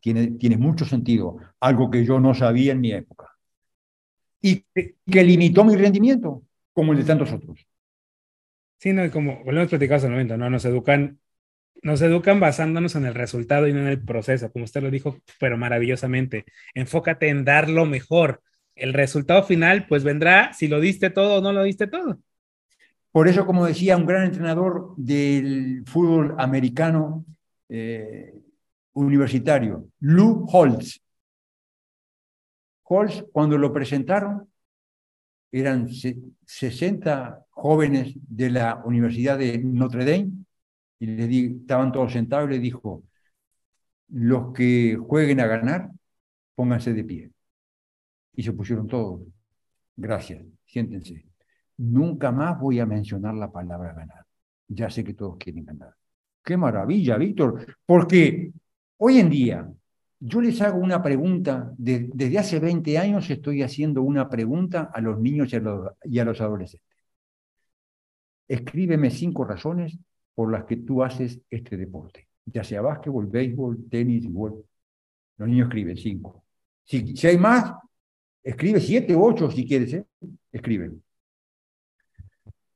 tiene, 0.00 0.32
tiene 0.32 0.56
mucho 0.56 0.84
sentido, 0.84 1.38
algo 1.60 1.90
que 1.90 2.04
yo 2.04 2.20
no 2.20 2.34
sabía 2.34 2.72
en 2.72 2.80
mi 2.80 2.92
época. 2.92 3.30
Y 4.42 4.64
que, 4.74 5.24
limitó 5.24 5.64
mi 5.64 5.76
rendimiento, 5.76 6.42
como 6.72 6.92
el 6.92 6.98
de 6.98 7.04
tantos 7.04 7.32
otros. 7.32 7.66
Sí, 8.78 8.92
no, 8.92 9.10
como 9.10 9.40
lo 9.46 9.52
hemos 9.52 9.68
platicado 9.70 9.96
hasta 9.96 10.08
el 10.08 10.12
momento, 10.12 10.36
¿no? 10.36 10.50
Nos 10.50 10.64
educan, 10.66 11.18
nos 11.82 12.00
educan 12.02 12.40
basándonos 12.40 12.94
en 12.94 13.04
el 13.04 13.14
resultado 13.14 13.68
y 13.68 13.72
no 13.72 13.80
en 13.80 13.88
el 13.88 14.02
proceso, 14.02 14.50
como 14.50 14.64
usted 14.64 14.82
lo 14.82 14.90
dijo, 14.90 15.18
pero 15.38 15.56
maravillosamente. 15.58 16.44
Enfócate 16.74 17.28
en 17.28 17.44
dar 17.44 17.68
lo 17.68 17.86
mejor. 17.86 18.42
El 18.74 18.92
resultado 18.92 19.42
final, 19.44 19.86
pues 19.86 20.04
vendrá 20.04 20.52
si 20.52 20.68
lo 20.68 20.80
diste 20.80 21.10
todo 21.10 21.38
o 21.38 21.40
no 21.40 21.52
lo 21.52 21.62
diste 21.64 21.86
todo. 21.86 22.18
Por 23.12 23.28
eso, 23.28 23.46
como 23.46 23.66
decía 23.66 23.96
un 23.96 24.06
gran 24.06 24.24
entrenador 24.24 24.94
del 24.96 25.84
fútbol 25.86 26.34
americano 26.38 27.24
eh, 27.68 28.34
universitario, 28.94 29.88
Lou 30.00 30.46
Holtz. 30.50 31.00
Holtz, 32.82 33.24
cuando 33.32 33.56
lo 33.56 33.72
presentaron, 33.72 34.48
eran 35.52 35.88
60 35.88 37.46
jóvenes 37.50 38.14
de 38.16 38.50
la 38.50 38.82
Universidad 38.84 39.38
de 39.38 39.58
Notre 39.58 40.04
Dame, 40.04 40.43
y 41.04 41.16
le 41.16 41.26
di, 41.26 41.58
estaban 41.60 41.92
todos 41.92 42.12
sentados 42.12 42.48
y 42.48 42.54
le 42.54 42.58
dijo, 42.58 43.04
los 44.08 44.52
que 44.52 44.96
jueguen 44.96 45.40
a 45.40 45.46
ganar, 45.46 45.90
pónganse 46.54 46.92
de 46.92 47.04
pie. 47.04 47.30
Y 48.34 48.42
se 48.42 48.52
pusieron 48.52 48.86
todos. 48.88 49.22
Gracias, 49.96 50.44
siéntense 50.66 51.24
nunca 51.76 52.32
más 52.32 52.58
voy 52.60 52.80
a 52.80 52.86
mencionar 52.86 53.34
la 53.34 53.50
palabra 53.50 53.92
ganar. 53.92 54.24
Ya 54.68 54.90
sé 54.90 55.04
que 55.04 55.14
todos 55.14 55.36
quieren 55.38 55.64
ganar. 55.64 55.94
Qué 56.42 56.56
maravilla, 56.56 57.16
Víctor, 57.16 57.76
porque 57.86 58.52
hoy 58.98 59.18
en 59.18 59.30
día 59.30 59.72
yo 60.20 60.40
les 60.40 60.60
hago 60.62 60.78
una 60.78 61.02
pregunta, 61.02 61.72
desde 61.76 62.38
hace 62.38 62.60
20 62.60 62.98
años 62.98 63.28
estoy 63.30 63.62
haciendo 63.62 64.02
una 64.02 64.28
pregunta 64.28 64.90
a 64.92 65.00
los 65.00 65.18
niños 65.20 65.52
y 66.04 66.18
a 66.18 66.24
los 66.24 66.40
adolescentes. 66.40 66.88
Escríbeme 68.48 69.10
cinco 69.10 69.44
razones 69.44 69.98
por 70.34 70.50
las 70.50 70.64
que 70.64 70.76
tú 70.76 71.02
haces 71.02 71.40
este 71.50 71.76
deporte, 71.76 72.28
ya 72.46 72.64
sea 72.64 72.82
básquetbol, 72.82 73.26
béisbol, 73.26 73.88
tenis, 73.88 74.24
igual. 74.24 74.54
Los 75.36 75.48
niños 75.48 75.68
escriben 75.68 75.96
cinco. 75.96 76.44
Si, 76.84 77.14
hay 77.26 77.38
más, 77.38 77.72
escribe 78.42 78.80
siete 78.80 79.14
ocho 79.16 79.50
si 79.50 79.66
quieres, 79.66 79.94
¿eh? 79.94 80.04
escriben 80.52 81.02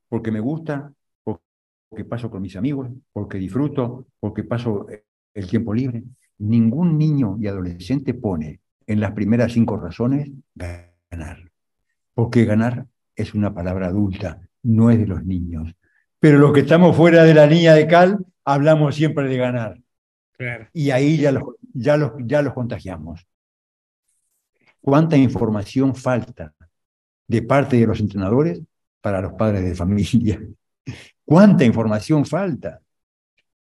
porque 0.08 0.30
me 0.30 0.40
gusta, 0.40 0.92
porque 1.22 2.04
paso 2.04 2.30
con 2.30 2.42
mis 2.42 2.56
amigos, 2.56 2.88
porque 3.12 3.38
disfruto, 3.38 4.06
porque 4.18 4.44
paso 4.44 4.86
el 5.34 5.48
tiempo 5.48 5.74
libre. 5.74 6.04
Ningún 6.38 6.98
niño 6.98 7.36
y 7.40 7.46
adolescente 7.46 8.14
pone 8.14 8.60
en 8.86 9.00
las 9.00 9.12
primeras 9.12 9.52
cinco 9.52 9.76
razones 9.76 10.30
ganar, 10.54 11.50
porque 12.14 12.44
ganar 12.44 12.86
es 13.14 13.34
una 13.34 13.52
palabra 13.52 13.88
adulta, 13.88 14.40
no 14.62 14.90
es 14.90 14.98
de 14.98 15.06
los 15.06 15.24
niños. 15.24 15.74
Pero 16.20 16.38
los 16.38 16.52
que 16.52 16.60
estamos 16.60 16.96
fuera 16.96 17.24
de 17.24 17.34
la 17.34 17.46
línea 17.46 17.74
de 17.74 17.86
cal, 17.86 18.18
hablamos 18.44 18.96
siempre 18.96 19.28
de 19.28 19.36
ganar. 19.36 19.80
Y 20.72 20.90
ahí 20.90 21.16
ya 21.16 21.32
los, 21.32 21.44
ya, 21.72 21.96
los, 21.96 22.12
ya 22.20 22.42
los 22.42 22.54
contagiamos. 22.54 23.26
¿Cuánta 24.80 25.16
información 25.16 25.94
falta 25.94 26.54
de 27.26 27.42
parte 27.42 27.76
de 27.76 27.86
los 27.86 28.00
entrenadores 28.00 28.60
para 29.00 29.20
los 29.20 29.34
padres 29.34 29.64
de 29.64 29.74
familia? 29.74 30.40
¿Cuánta 31.24 31.64
información 31.64 32.24
falta? 32.24 32.80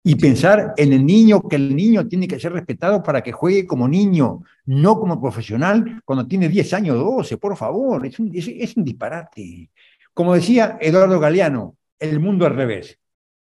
Y 0.03 0.14
pensar 0.14 0.72
en 0.76 0.95
el 0.95 1.05
niño, 1.05 1.43
que 1.43 1.57
el 1.57 1.76
niño 1.76 2.07
tiene 2.09 2.26
que 2.26 2.41
ser 2.41 2.53
respetado 2.53 3.03
para 3.03 3.22
que 3.22 3.32
juegue 3.32 3.66
como 3.66 3.86
niño, 3.86 4.43
no 4.64 4.99
como 4.99 5.20
profesional 5.20 6.01
cuando 6.07 6.26
tiene 6.26 6.49
10 6.49 6.72
años 6.72 6.97
o 6.97 7.16
12, 7.16 7.36
por 7.36 7.55
favor, 7.57 8.07
es 8.07 8.18
un, 8.18 8.30
es 8.32 8.76
un 8.76 8.84
disparate. 8.84 9.70
Como 10.14 10.34
decía 10.34 10.78
Eduardo 10.80 11.20
Galeano, 11.20 11.76
el 12.01 12.18
mundo 12.18 12.46
al 12.46 12.57
revés. 12.57 12.98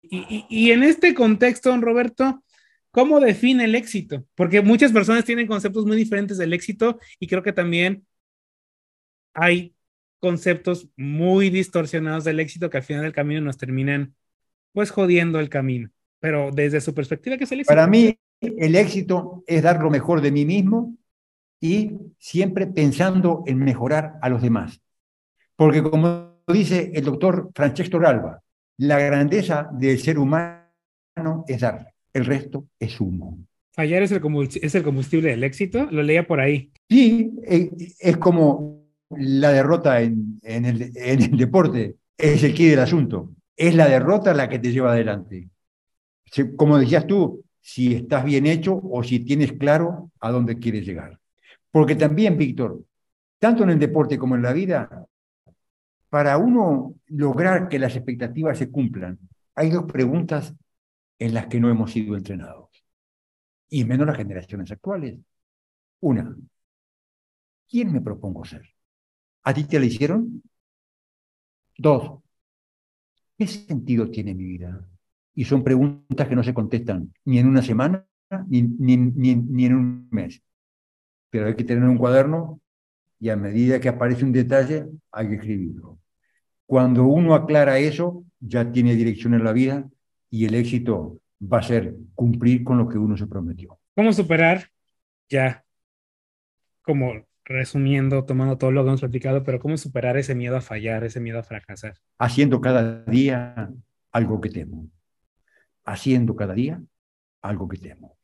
Y, 0.02 0.72
en 0.72 0.84
este 0.84 1.14
contexto, 1.14 1.70
don 1.70 1.82
Roberto, 1.82 2.44
¿cómo 2.92 3.20
define 3.20 3.64
el 3.66 3.74
éxito? 3.74 4.26
Porque 4.36 4.62
muchas 4.62 4.92
personas 4.92 5.24
tienen 5.24 5.48
conceptos 5.48 5.86
muy 5.86 5.96
diferentes 5.96 6.38
del 6.38 6.54
éxito 6.54 7.00
y 7.20 7.28
creo 7.28 7.42
que 7.42 7.54
también 7.54 8.06
hay 9.34 9.74
conceptos 10.20 10.90
muy 10.96 11.50
distorsionados 11.50 12.26
del 12.26 12.40
éxito 12.40 12.70
que 12.70 12.78
al 12.78 12.84
final 12.84 13.04
del 13.04 13.14
camino 13.14 13.42
nos 13.42 13.58
terminan 13.58 14.14
pues 14.74 14.92
jodiendo 14.92 15.40
el 15.40 15.50
camino. 15.50 15.90
Pero 16.20 16.52
desde 16.52 16.82
su 16.82 16.94
perspectiva, 16.94 17.38
¿qué 17.38 17.46
es 17.46 17.52
el 17.52 17.62
éxito? 17.62 17.74
Para 17.74 17.88
mí, 17.88 18.18
el 18.42 18.76
éxito 18.76 19.44
es 19.48 19.64
dar 19.64 19.82
lo 19.82 19.90
mejor 19.90 20.22
de 20.22 20.32
mí 20.32 20.46
mismo 20.46 20.96
y 21.62 21.92
siempre 22.20 22.68
pensando 22.68 23.44
en 23.48 23.58
mejorar 23.60 24.16
a 24.22 24.30
los 24.30 24.42
demás. 24.42 24.82
Porque 25.56 25.82
como 25.82 26.33
dice 26.52 26.92
el 26.94 27.06
doctor 27.06 27.52
Francesco 27.56 28.00
Ralba, 28.00 28.42
la 28.78 29.00
grandeza 29.00 29.70
del 29.72 30.00
ser 30.00 30.18
humano 30.18 31.46
es 31.48 31.62
dar, 31.62 31.94
el 32.12 32.26
resto 32.26 32.66
es 32.80 33.00
humo. 33.00 33.38
Fallar 33.72 34.04
es 34.04 34.12
el, 34.12 34.22
es 34.62 34.76
el 34.76 34.84
combustible 34.84 35.30
del 35.30 35.44
éxito, 35.44 35.88
lo 35.90 36.04
leía 36.04 36.28
por 36.28 36.40
ahí. 36.40 36.72
Sí, 36.90 37.32
eh, 37.48 37.72
es 38.00 38.18
como 38.18 38.84
la 39.10 39.52
derrota 39.52 40.02
en, 40.02 40.40
el, 40.44 40.92
en 40.96 41.22
el 41.22 41.38
deporte, 41.38 41.96
es 42.18 42.44
el 42.44 42.54
quid 42.54 42.72
del 42.72 42.80
asunto. 42.80 43.32
Es 43.56 43.76
la 43.76 43.88
derrota 43.88 44.34
la 44.34 44.50
que 44.50 44.60
te 44.60 44.72
lleva 44.72 44.92
adelante. 44.92 45.50
Como 46.56 46.78
decías 46.78 47.06
tú, 47.06 47.44
si 47.62 47.96
estás 47.96 48.26
bien 48.26 48.46
hecho 48.46 48.80
o 48.84 49.04
si 49.04 49.20
tienes 49.20 49.54
claro 49.54 50.12
a 50.20 50.32
dónde 50.32 50.58
quieres 50.60 50.86
llegar. 50.86 51.20
Porque 51.72 51.96
también, 51.96 52.38
Víctor, 52.38 52.84
tanto 53.40 53.64
en 53.64 53.72
el 53.72 53.80
deporte 53.80 54.18
como 54.18 54.36
en 54.36 54.42
la 54.42 54.54
vida, 54.54 55.06
para 56.14 56.38
uno 56.38 56.94
lograr 57.08 57.68
que 57.70 57.80
las 57.80 57.96
expectativas 57.96 58.60
se 58.60 58.70
cumplan, 58.70 59.18
hay 59.56 59.72
dos 59.72 59.92
preguntas 59.92 60.54
en 61.18 61.34
las 61.34 61.48
que 61.48 61.60
no 61.60 61.72
hemos 61.72 61.92
sido 61.92 62.16
entrenados, 62.16 62.70
y 63.68 63.84
menos 63.84 64.06
las 64.06 64.18
generaciones 64.18 64.72
actuales. 64.72 65.18
Una, 66.02 66.38
¿quién 67.68 67.92
me 67.92 68.00
propongo 68.00 68.46
ser? 68.46 68.62
¿A 69.42 69.56
ti 69.56 69.64
te 69.64 69.80
la 69.80 69.88
hicieron? 69.88 70.44
Dos, 71.80 72.22
¿qué 73.36 73.48
sentido 73.48 74.12
tiene 74.12 74.36
mi 74.36 74.44
vida? 74.44 74.88
Y 75.34 75.46
son 75.46 75.64
preguntas 75.64 76.28
que 76.28 76.36
no 76.36 76.44
se 76.44 76.54
contestan 76.54 77.12
ni 77.26 77.40
en 77.40 77.48
una 77.48 77.64
semana 77.64 78.06
ni, 78.50 78.62
ni, 78.62 78.98
ni 78.98 79.66
en 79.66 79.74
un 79.74 80.08
mes. 80.12 80.44
Pero 81.32 81.48
hay 81.48 81.56
que 81.56 81.64
tener 81.64 81.90
un 81.90 81.98
cuaderno 81.98 82.62
y 83.20 83.30
a 83.30 83.36
medida 83.36 83.80
que 83.80 83.90
aparece 83.90 84.24
un 84.24 84.32
detalle 84.32 84.86
hay 85.12 85.30
que 85.30 85.36
escribirlo. 85.38 86.03
Cuando 86.66 87.06
uno 87.06 87.36
aclara 87.36 87.80
eso, 87.80 88.24
ya 88.40 88.72
tiene 88.72 88.96
dirección 88.96 89.34
en 89.34 89.44
la 89.44 89.54
vida 89.54 89.88
y 90.30 90.46
el 90.46 90.56
éxito 90.56 91.20
va 91.42 91.60
a 91.60 91.64
ser 91.64 91.96
cumplir 92.16 92.64
con 92.64 92.78
lo 92.78 92.88
que 92.88 92.98
uno 92.98 93.18
se 93.18 93.28
prometió. 93.28 93.80
¿Cómo 93.96 94.12
superar? 94.14 94.70
Ya, 95.30 95.64
como 96.82 97.26
resumiendo, 97.46 98.26
tomando 98.26 98.58
todo 98.58 98.72
lo 98.72 98.84
que 98.84 98.90
hemos 98.90 99.02
platicado, 99.02 99.44
pero 99.44 99.60
¿cómo 99.60 99.78
superar 99.78 100.18
ese 100.18 100.36
miedo 100.36 100.56
a 100.56 100.62
fallar, 100.62 101.04
ese 101.04 101.20
miedo 101.20 101.40
a 101.40 101.44
fracasar? 101.44 101.96
Haciendo 102.18 102.62
cada 102.62 103.04
día 103.06 103.70
algo 104.12 104.40
que 104.40 104.50
temo. 104.50 104.88
Haciendo 105.86 106.36
cada 106.36 106.54
día 106.54 106.82
algo 107.42 107.68
que 107.68 107.78
temo. 107.78 108.18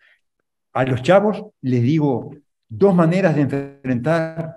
A 0.73 0.85
los 0.85 1.01
chavos 1.01 1.43
les 1.61 1.81
digo 1.81 2.35
dos 2.67 2.95
maneras 2.95 3.35
de 3.35 3.41
enfrentar 3.41 4.55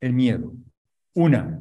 el 0.00 0.12
miedo. 0.12 0.52
Una, 1.14 1.60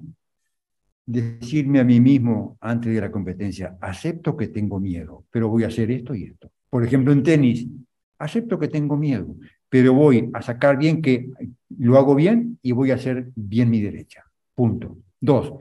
decirme 1.08 1.80
a 1.80 1.86
mí 1.86 2.00
mismo 2.02 2.58
antes 2.60 2.94
de 2.94 3.02
la 3.02 3.10
competencia, 3.10 3.78
acepto 3.80 4.36
que 4.36 4.50
tengo 4.50 4.80
miedo, 4.80 5.24
pero 5.32 5.48
voy 5.48 5.64
a 5.64 5.68
hacer 5.68 5.90
esto 5.90 6.14
y 6.14 6.26
esto. 6.26 6.52
Por 6.70 6.84
ejemplo, 6.84 7.14
en 7.14 7.24
tenis, 7.24 7.66
acepto 8.20 8.60
que 8.60 8.68
tengo 8.68 8.98
miedo, 8.98 9.34
pero 9.70 9.94
voy 9.94 10.30
a 10.34 10.42
sacar 10.42 10.78
bien 10.78 11.02
que 11.02 11.30
lo 11.80 11.98
hago 11.98 12.14
bien 12.14 12.60
y 12.62 12.74
voy 12.74 12.92
a 12.92 12.96
hacer 12.96 13.30
bien 13.36 13.70
mi 13.70 13.82
derecha. 13.82 14.26
Punto. 14.54 14.98
Dos, 15.20 15.54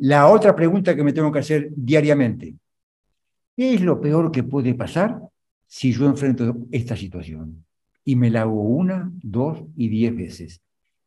la 0.00 0.28
otra 0.28 0.56
pregunta 0.56 0.96
que 0.96 1.04
me 1.04 1.12
tengo 1.12 1.30
que 1.30 1.40
hacer 1.40 1.70
diariamente, 1.76 2.54
¿qué 3.54 3.74
es 3.74 3.82
lo 3.82 4.00
peor 4.00 4.30
que 4.32 4.42
puede 4.44 4.74
pasar 4.74 5.20
si 5.66 5.92
yo 5.92 6.06
enfrento 6.06 6.56
esta 6.72 6.96
situación? 6.96 7.64
Y 8.02 8.16
me 8.16 8.30
la 8.30 8.42
hago 8.42 8.62
una, 8.62 9.12
dos 9.22 9.62
y 9.76 9.88
diez 9.88 10.16
veces. 10.16 10.62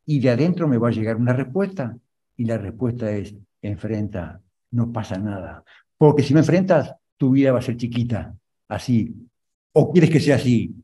Y 0.06 0.20
de 0.20 0.30
adentro 0.30 0.68
me 0.68 0.78
va 0.78 0.88
a 0.88 0.92
llegar 0.92 1.16
una 1.16 1.32
respuesta 1.32 1.96
y 2.36 2.44
la 2.44 2.58
respuesta 2.58 3.10
es, 3.10 3.34
enfrenta, 3.60 4.40
no 4.70 4.92
pasa 4.92 5.18
nada. 5.18 5.64
Porque 5.96 6.22
si 6.22 6.34
no 6.34 6.40
enfrentas, 6.40 6.94
tu 7.16 7.30
vida 7.30 7.52
va 7.52 7.60
a 7.60 7.62
ser 7.62 7.76
chiquita, 7.76 8.34
así. 8.68 9.14
O 9.72 9.92
quieres 9.92 10.10
que 10.10 10.20
sea 10.20 10.36
así, 10.36 10.74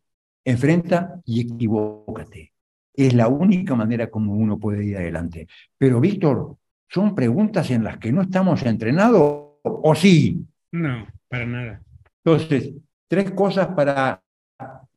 enfrenta 0.44 1.20
y 1.24 1.40
equivócate. 1.40 2.52
Es 2.94 3.14
la 3.14 3.28
única 3.28 3.74
manera 3.74 4.10
como 4.10 4.34
uno 4.34 4.58
puede 4.58 4.84
ir 4.84 4.96
adelante. 4.96 5.46
Pero, 5.76 6.00
Víctor, 6.00 6.56
son 6.88 7.14
preguntas 7.14 7.70
en 7.70 7.84
las 7.84 7.98
que 7.98 8.12
no 8.12 8.22
estamos 8.22 8.62
entrenados, 8.64 9.58
¿o 9.62 9.94
sí? 9.94 10.44
No, 10.72 11.06
para 11.28 11.46
nada. 11.46 11.82
Entonces, 12.24 12.72
tres 13.06 13.30
cosas 13.32 13.68
para, 13.68 14.22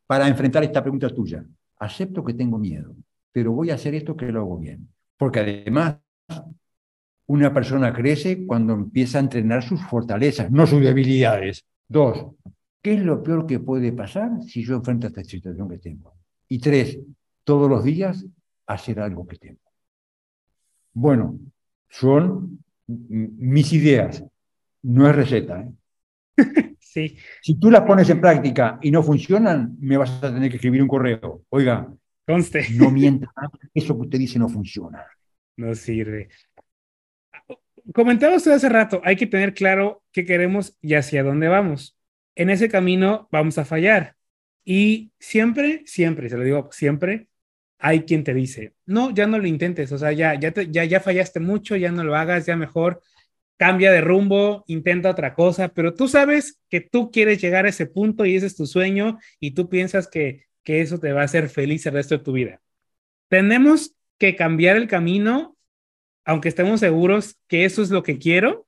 para 0.08 0.28
enfrentar 0.28 0.64
esta 0.64 0.82
pregunta 0.82 1.10
tuya. 1.10 1.44
Acepto 1.80 2.24
que 2.24 2.34
tengo 2.34 2.58
miedo, 2.58 2.96
pero 3.32 3.52
voy 3.52 3.72
a 3.72 3.76
hacer 3.76 3.96
esto 3.96 4.16
que 4.16 4.32
lo 4.32 4.42
hago 4.42 4.58
bien. 4.58 4.88
Porque 5.18 5.40
además 5.40 5.98
una 7.28 7.54
persona 7.54 7.94
crece 7.94 8.46
cuando 8.46 8.74
empieza 8.74 9.18
a 9.18 9.22
entrenar 9.22 9.64
sus 9.64 9.82
fortalezas, 9.84 10.52
no 10.52 10.68
sus 10.68 10.82
debilidades. 10.82 11.66
Dos, 11.88 12.28
¿qué 12.82 12.96
es 12.96 13.04
lo 13.04 13.24
peor 13.24 13.48
que 13.48 13.60
puede 13.60 13.94
pasar 13.94 14.32
si 14.44 14.64
yo 14.64 14.76
enfrento 14.76 15.08
a 15.08 15.10
esta 15.10 15.24
situación 15.24 15.70
que 15.70 15.78
tengo? 15.78 16.14
Y 16.48 16.60
tres, 16.60 17.00
todos 17.44 17.70
los 17.70 17.84
días 17.84 18.26
hacer 18.68 19.00
algo 19.00 19.26
que 19.26 19.38
tengo. 19.38 19.62
Bueno, 20.94 21.40
son 21.90 22.64
mis 22.88 23.72
ideas, 23.74 24.24
no 24.84 25.08
es 25.10 25.16
receta. 25.16 25.62
¿eh? 25.62 25.72
Sí. 26.92 27.16
Si 27.42 27.58
tú 27.58 27.72
las 27.72 27.84
pones 27.84 28.10
en 28.10 28.20
práctica 28.20 28.78
y 28.82 28.92
no 28.92 29.02
funcionan, 29.02 29.78
me 29.80 29.96
vas 29.96 30.22
a 30.22 30.34
tener 30.34 30.50
que 30.50 30.58
escribir 30.58 30.82
un 30.82 30.90
correo. 30.90 31.44
Oiga, 31.48 31.88
Conste. 32.28 32.66
no 32.74 32.92
mienta, 32.92 33.32
eso 33.74 33.96
que 33.96 34.02
usted 34.02 34.20
dice 34.20 34.38
no 34.38 34.50
funciona. 34.50 35.06
No 35.58 35.76
sirve 35.76 36.30
comentaba 37.94 38.36
usted 38.36 38.52
hace 38.52 38.70
rato, 38.70 39.02
hay 39.04 39.16
que 39.16 39.28
tener 39.28 39.54
claro 39.54 40.04
qué 40.12 40.26
queremos 40.26 40.78
y 40.82 40.96
hacia 40.96 41.24
dónde 41.24 41.48
vamos. 41.48 41.98
En 42.36 42.50
ese 42.50 42.70
camino 42.70 43.28
vamos 43.32 43.58
a 43.58 43.66
fallar. 43.66 44.16
Y 44.64 45.12
siempre, 45.20 45.84
siempre, 45.86 46.30
se 46.30 46.38
lo 46.38 46.44
digo, 46.44 46.70
siempre 46.72 47.28
hay 47.80 48.04
quien 48.04 48.24
te 48.24 48.34
dice, 48.34 48.76
no, 48.86 49.12
ya 49.12 49.26
no 49.26 49.40
lo 49.40 49.48
intentes, 49.48 49.92
o 49.92 49.98
sea, 49.98 50.12
ya, 50.12 50.36
ya, 50.36 50.54
ya, 50.54 50.84
ya 50.86 51.00
fallaste 51.00 51.40
mucho, 51.40 51.76
ya 51.76 51.92
no 51.92 52.04
lo 52.04 52.16
hagas, 52.16 52.46
ya 52.46 52.56
mejor 52.56 53.02
cambia 53.58 53.92
de 53.92 54.02
rumbo, 54.02 54.64
intenta 54.68 55.10
otra 55.10 55.34
cosa, 55.34 55.70
pero 55.70 55.96
tú 55.96 56.08
sabes 56.08 56.60
que 56.70 56.82
tú 56.82 57.10
quieres 57.12 57.42
llegar 57.42 57.66
a 57.66 57.70
ese 57.70 57.88
punto 57.88 58.26
y 58.26 58.36
ese 58.36 58.46
es 58.48 58.56
tu 58.56 58.68
sueño 58.68 59.18
y 59.40 59.52
tú 59.52 59.68
piensas 59.68 60.08
que, 60.08 60.46
que 60.64 60.82
eso 60.82 61.00
te 61.00 61.12
va 61.12 61.22
a 61.22 61.26
hacer 61.26 61.50
feliz 61.50 61.86
el 61.88 61.94
resto 61.94 62.18
de 62.18 62.24
tu 62.24 62.34
vida. 62.34 62.62
Tenemos 63.30 63.96
que 64.22 64.38
cambiar 64.38 64.78
el 64.78 64.88
camino 64.88 65.58
aunque 66.26 66.50
estemos 66.50 66.80
seguros 66.80 67.38
que 67.48 67.66
eso 67.66 67.82
es 67.82 67.90
lo 67.90 68.04
que 68.04 68.18
quiero, 68.18 68.68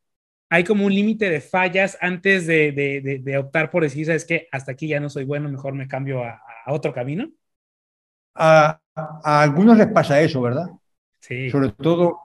hay 0.50 0.64
como 0.64 0.86
un 0.86 0.94
límite 0.94 1.30
de 1.30 1.42
fallas 1.42 1.98
antes 2.02 2.46
de, 2.46 3.38
optar 3.40 3.72
por 3.72 3.84
decir, 3.84 4.06
¿sabes 4.06 4.26
qué? 4.26 4.48
Hasta 4.52 4.72
aquí 4.74 4.88
ya 4.88 5.00
no 5.00 5.10
soy 5.10 5.26
bueno, 5.26 5.50
mejor 5.50 5.74
me 5.74 5.88
cambio 5.88 6.24
a, 6.24 6.42
otro 6.68 6.94
camino. 6.94 7.30
A, 8.36 8.80
algunos 9.24 9.78
les 9.78 9.88
pasa 9.88 10.22
eso, 10.22 10.42
¿verdad? 10.42 10.68
Sí. 11.20 11.50
Sobre 11.50 11.70
todo 11.70 12.20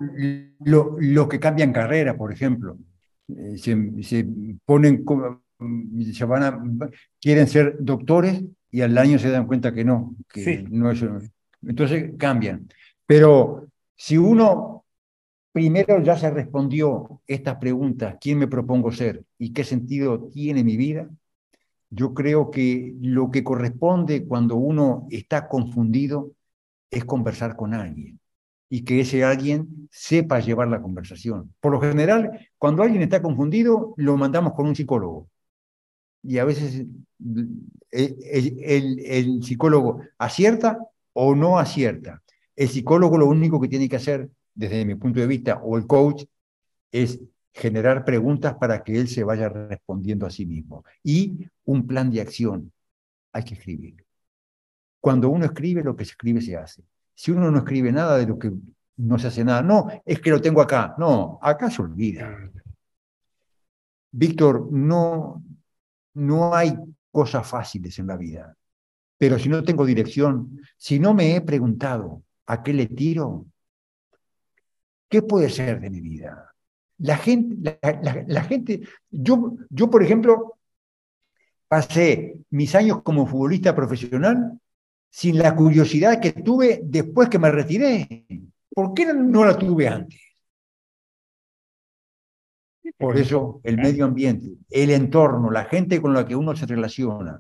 los 0.60 0.86
lo 0.98 1.28
que 1.28 1.38
cambian 1.38 1.72
carrera, 1.72 2.16
por 2.16 2.32
ejemplo. 2.32 2.76
Eh, 3.28 3.56
se, 3.56 4.26
ponen, 4.64 5.04
se 6.12 6.24
van 6.24 6.42
a, 6.42 6.60
quieren 7.20 7.46
ser 7.46 7.76
doctores 7.78 8.42
y 8.70 8.80
al 8.80 8.96
año 8.98 9.18
se 9.18 9.30
dan 9.30 9.46
cuenta 9.46 9.72
que 9.72 9.84
no, 9.84 10.14
que 10.28 10.66
no 10.68 10.90
es, 10.90 11.04
entonces 11.62 12.12
cambian. 12.18 12.68
Pero 13.09 13.68
si 13.96 14.16
uno 14.16 14.84
primero 15.50 16.00
ya 16.02 16.16
se 16.16 16.30
respondió 16.30 17.22
estas 17.26 17.56
preguntas, 17.56 18.16
¿quién 18.20 18.38
me 18.38 18.46
propongo 18.46 18.92
ser 18.92 19.24
y 19.38 19.52
qué 19.52 19.64
sentido 19.64 20.28
tiene 20.30 20.62
mi 20.62 20.76
vida? 20.76 21.09
yo 21.90 22.14
creo 22.14 22.50
que 22.50 22.94
lo 23.00 23.30
que 23.30 23.44
corresponde 23.44 24.26
cuando 24.26 24.56
uno 24.56 25.06
está 25.11 25.48
confundido 25.48 26.32
es 26.90 27.04
conversar 27.04 27.56
con 27.56 27.74
alguien 27.74 28.20
y 28.70 28.84
que 28.84 29.00
ese 29.00 29.24
alguien 29.24 29.88
sepa 29.90 30.40
llevar 30.40 30.68
la 30.68 30.82
conversación. 30.82 31.54
Por 31.61 31.72
lo 31.72 31.80
general, 31.80 32.48
cuando 32.59 32.82
alguien 32.82 33.02
está 33.02 33.22
confundido, 33.22 33.94
lo 33.96 34.16
mandamos 34.18 34.52
con 34.52 34.66
un 34.66 34.76
psicólogo. 34.76 35.30
Y 36.22 36.38
a 36.38 36.44
veces 36.44 36.84
eh, 37.92 38.16
el, 38.62 38.98
el, 39.06 39.42
psicólogo 39.42 40.02
acierta 40.18 40.78
o 41.14 41.34
no 41.34 41.59
acierta. 41.59 42.22
El 42.59 42.68
psicólogo 42.68 43.16
lo 43.16 43.26
único 43.28 43.61
que 43.61 43.68
tiene 43.68 43.88
que 43.88 43.94
hacer, 43.94 44.28
desde 44.52 44.84
mi 44.84 44.96
punto 44.96 45.20
de 45.20 45.28
vista, 45.28 45.61
o 45.62 45.78
el 45.78 45.86
coach, 45.86 46.24
es 46.90 47.20
generar 47.52 48.04
preguntas 48.04 48.56
para 48.56 48.82
que 48.82 48.98
él 48.98 49.06
se 49.06 49.22
vaya 49.22 49.48
respondiendo 49.48 50.26
a 50.26 50.30
sí 50.30 50.44
mismo. 50.44 50.84
Y 51.04 51.46
un 51.66 51.86
plan 51.86 52.11
de 52.11 52.20
acción. 52.20 52.72
Hay 53.32 53.44
que 53.44 53.54
escribir. 53.54 54.04
Cuando 55.00 55.30
uno 55.30 55.44
escribe, 55.44 55.84
lo 55.84 55.94
que 55.94 56.04
se 56.04 56.11
escribe 56.11 56.40
se 56.40 56.56
hace. 56.56 56.82
Si 57.14 57.30
uno 57.30 57.48
no 57.52 57.59
escribe 57.59 57.92
nada 57.92 58.18
de 58.18 58.26
lo 58.26 58.36
que 58.36 58.50
no 58.96 59.20
se 59.20 59.28
hace 59.28 59.44
nada, 59.44 59.62
no, 59.62 59.86
es 60.04 60.18
que 60.20 60.30
lo 60.30 60.40
tengo 60.40 60.61
acá. 60.61 60.96
No, 60.98 61.38
acá 61.40 61.70
se 61.70 61.80
olvida. 61.80 62.50
Víctor, 64.11 64.66
no, 64.72 65.44
no 66.14 66.52
hay 66.52 66.76
cosas 67.12 67.46
fáciles 67.46 67.96
en 68.00 68.09
la 68.09 68.16
vida. 68.16 68.56
Pero 69.16 69.38
si 69.38 69.48
no 69.48 69.62
tengo 69.62 69.86
dirección, 69.86 70.61
si 70.76 70.98
no 70.98 71.14
me 71.14 71.36
he 71.36 71.40
preguntado 71.40 72.24
a 72.49 72.62
qué 72.62 72.72
le 72.72 72.86
tiro, 72.86 73.46
¿qué 75.09 75.22
puede 75.22 75.51
ser 75.51 75.80
de 75.80 75.90
mi 75.90 76.01
vida? 76.01 76.55
La 76.99 77.16
gente, 77.16 77.78
la, 78.26 78.42
gente 78.42 78.80
yo, 79.11 79.57
yo, 79.68 79.90
por 79.90 80.03
ejemplo, 80.03 80.59
pasé 81.68 82.40
mis 82.51 82.74
años 82.74 83.03
como 83.03 83.26
futbolista 83.26 83.76
profesional 83.76 84.59
sin 85.11 85.38
la 85.38 85.55
curiosidad 85.55 86.20
que 86.20 86.32
tuve 86.32 86.80
después 86.82 87.28
que 87.28 87.38
me 87.38 87.51
retiré. 87.51 88.26
¿Por 88.74 88.94
qué 88.94 89.12
no 89.12 89.44
la 89.44 89.57
tuve 89.57 89.86
antes? 89.86 90.20
Por 92.96 93.18
eso 93.18 93.61
el 93.62 93.76
medio 93.76 94.07
ambiente, 94.07 94.57
el 94.70 94.90
entorno, 94.90 95.51
la 95.51 95.66
gente 95.66 96.01
con 96.01 96.14
la 96.14 96.26
que 96.26 96.34
uno 96.34 96.57
se 96.57 96.66
relaciona 96.66 97.38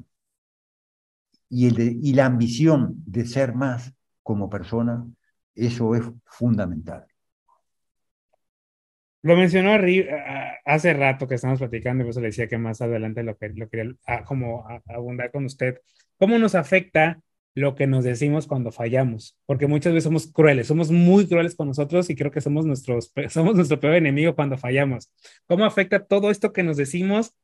y, 1.48 1.66
el 1.66 1.98
y 2.04 2.12
la 2.12 2.26
ambición 2.26 2.94
de 3.06 3.24
ser 3.26 3.54
más 3.54 3.92
como 4.28 4.50
persona, 4.50 5.06
eso 5.54 5.94
es 5.94 6.02
fundamental. 6.26 7.06
Lo 9.22 9.36
mencionó 9.36 9.70
hace 10.66 10.92
rato 10.92 11.26
que 11.26 11.36
estamos 11.36 11.58
platicando 11.58 12.02
y 12.02 12.04
por 12.04 12.10
eso 12.10 12.20
le 12.20 12.26
decía 12.26 12.46
que 12.46 12.58
más 12.58 12.82
adelante 12.82 13.22
lo, 13.22 13.38
lo 13.40 13.68
quería 13.70 13.94
ah, 14.06 14.24
como 14.24 14.66
abundar 14.86 15.30
con 15.30 15.46
usted. 15.46 15.80
¿Cómo 16.18 16.38
nos 16.38 16.54
afecta 16.54 17.18
lo 17.54 17.74
que 17.74 17.86
nos 17.86 18.04
decimos 18.04 18.46
cuando 18.46 18.70
fallamos, 18.70 19.38
porque 19.46 19.66
muchas 19.66 19.94
veces 19.94 20.04
somos 20.04 20.30
crueles, 20.30 20.66
somos 20.66 20.90
muy 20.90 21.26
crueles 21.26 21.56
con 21.56 21.68
nosotros 21.68 22.10
y 22.10 22.14
creo 22.14 22.30
que 22.30 22.42
somos, 22.42 22.66
nuestros, 22.66 23.10
somos 23.30 23.54
nuestro 23.54 23.80
peor 23.80 23.94
enemigo 23.94 24.34
cuando 24.34 24.58
fallamos. 24.58 25.10
¿Cómo 25.46 25.64
afecta 25.64 26.04
todo 26.04 26.30
esto 26.30 26.52
que 26.52 26.62
nos 26.62 26.76
decimos? 26.76 27.34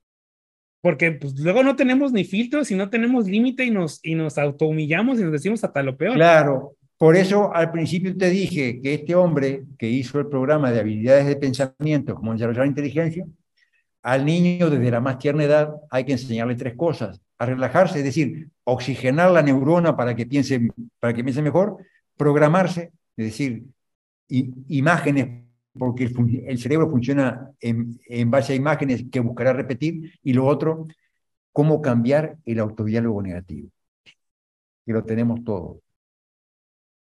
Porque 0.85 1.12
pues, 1.12 1.41
luego 1.41 1.62
no 1.62 1.76
tenemos 1.76 2.12
ni 2.12 2.24
filtros 2.24 2.70
y 2.70 2.74
no 2.74 2.91
tenemos 2.91 3.26
límite 3.26 3.64
y 3.64 3.70
nos, 3.70 4.01
y 4.03 4.14
nos 4.14 4.37
autohumillamos 4.37 5.18
y 5.18 5.22
nos 5.22 5.32
decimos 5.32 5.64
hasta 5.64 5.82
lo 5.82 5.97
peor. 5.97 6.12
Claro, 6.12 6.76
por 6.99 7.16
eso 7.16 7.55
al 7.55 7.72
principio 7.72 8.14
te 8.14 8.28
dije 8.28 8.82
que 8.82 8.93
este 8.93 9.14
hombre 9.14 9.62
que 9.78 9.89
hizo 9.89 10.18
el 10.20 10.26
programa 10.26 10.70
de 10.70 10.80
habilidades 10.80 11.24
de 11.24 11.37
pensamiento, 11.37 12.14
como 12.14 12.35
desarrollar 12.35 12.66
inteligencia, 12.66 13.24
al 14.03 14.26
niño 14.26 14.68
desde 14.68 14.91
la 14.91 15.01
más 15.01 15.18
tierna 15.18 15.45
edad 15.45 15.74
hay 15.91 16.05
que 16.05 16.12
enseñarle 16.12 16.55
tres 16.55 16.74
cosas 16.74 17.18
a 17.39 17.47
relajarse, 17.47 18.01
es 18.01 18.05
decir, 18.05 18.51
oxigenar 18.64 19.30
la 19.30 19.41
neurona 19.41 19.97
para 19.97 20.14
que 20.14 20.26
piense, 20.26 20.68
para 21.01 21.14
que 21.14 21.24
piense 21.24 21.41
mejor, 21.41 21.78
programarse, 22.18 22.93
es 23.16 23.24
decir, 23.24 23.64
imágenes, 24.28 25.45
porque 25.79 26.05
el, 26.47 26.59
cerebro 26.59 26.89
funciona 26.89 27.51
en, 27.61 28.31
base 28.31 28.53
a 28.53 28.57
imágenes 28.57 29.05
que 29.11 29.20
buscará 29.20 29.53
repetir, 29.53 30.12
y 30.22 30.33
lo 30.33 30.47
otro, 30.47 30.87
cómo 31.53 31.81
cambiar 31.81 32.37
el 32.45 32.61
autodiálogo 32.61 33.22
negativo, 33.22 33.68
que 34.05 34.93
lo 34.93 35.05
tenemos 35.05 35.43
todos. 35.45 35.79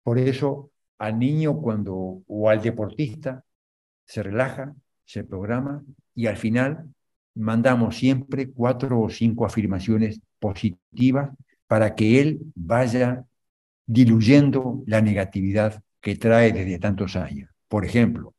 Por 0.03 0.17
eso, 0.17 0.71
al 0.97 1.19
niño 1.19 1.57
cuando, 1.61 2.23
o 2.27 2.49
al 2.49 2.61
deportista, 2.61 3.43
se 4.05 4.23
relaja, 4.23 4.73
se 5.05 5.23
programa 5.23 5.83
y 6.15 6.27
al 6.27 6.37
final 6.37 6.89
mandamos 7.35 7.97
siempre 7.97 8.51
cuatro 8.51 8.99
o 8.99 9.09
cinco 9.09 9.45
afirmaciones 9.45 10.19
positivas 10.39 11.31
para 11.67 11.95
que 11.95 12.19
él 12.19 12.39
vaya 12.55 13.25
diluyendo 13.85 14.83
la 14.85 15.01
negatividad 15.01 15.81
que 16.01 16.15
trae 16.15 16.51
desde 16.51 16.79
tantos 16.79 17.15
años. 17.15 17.49
Por 17.67 17.85
ejemplo, 17.85 18.33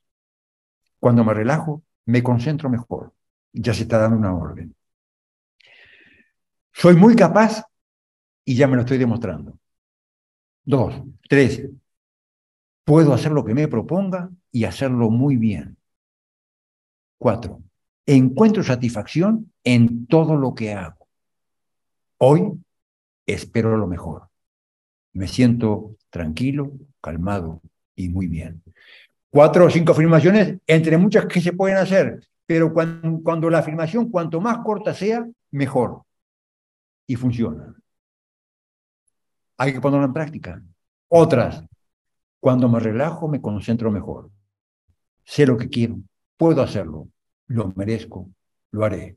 cuando 1.02 1.24
me 1.24 1.34
relajo, 1.34 1.82
me 2.06 2.22
concentro 2.22 2.70
mejor. 2.70 3.12
Ya 3.52 3.74
se 3.74 3.82
está 3.82 3.98
dando 3.98 4.16
una 4.16 4.36
orden. 4.36 4.72
Soy 6.72 6.94
muy 6.94 7.16
capaz 7.16 7.64
y 8.44 8.54
ya 8.54 8.68
me 8.68 8.76
lo 8.76 8.82
estoy 8.82 8.98
demostrando. 8.98 9.58
Dos, 10.62 10.94
tres, 11.28 11.68
puedo 12.84 13.12
hacer 13.14 13.32
lo 13.32 13.44
que 13.44 13.52
me 13.52 13.66
proponga 13.66 14.30
y 14.52 14.62
hacerlo 14.62 15.10
muy 15.10 15.36
bien. 15.36 15.76
Cuatro, 17.18 17.64
encuentro 18.06 18.62
satisfacción 18.62 19.52
en 19.64 20.06
todo 20.06 20.36
lo 20.36 20.54
que 20.54 20.72
hago. 20.72 21.08
Hoy 22.18 22.62
espero 23.26 23.76
lo 23.76 23.88
mejor. 23.88 24.28
Me 25.14 25.26
siento 25.26 25.96
tranquilo, 26.10 26.70
calmado 27.00 27.60
y 27.96 28.08
muy 28.08 28.28
bien. 28.28 28.62
Cuatro 29.32 29.64
o 29.64 29.70
cinco 29.70 29.92
afirmaciones 29.92 30.58
entre 30.66 30.98
muchas 30.98 31.24
que 31.24 31.40
se 31.40 31.54
pueden 31.54 31.78
hacer, 31.78 32.20
pero 32.44 32.70
cuando, 32.74 33.48
la 33.48 33.60
afirmación 33.60 34.10
cuanto 34.10 34.42
más 34.42 34.58
corta 34.58 34.92
sea, 34.92 35.26
mejor. 35.50 36.02
Y 37.06 37.16
funciona. 37.16 37.74
Hay 39.56 39.72
que 39.72 39.80
ponerlo 39.80 40.04
en 40.04 40.12
práctica. 40.12 40.62
Otras, 41.08 41.64
cuando 42.40 42.68
me 42.68 42.78
relajo 42.78 43.26
me 43.26 43.40
concentro 43.40 43.90
mejor. 43.90 44.30
Sé 45.24 45.46
lo 45.46 45.56
que 45.56 45.70
quiero, 45.70 45.96
puedo 46.36 46.60
hacerlo, 46.60 47.08
lo 47.46 47.72
merezco, 47.74 48.28
lo 48.70 48.84
haré. 48.84 49.16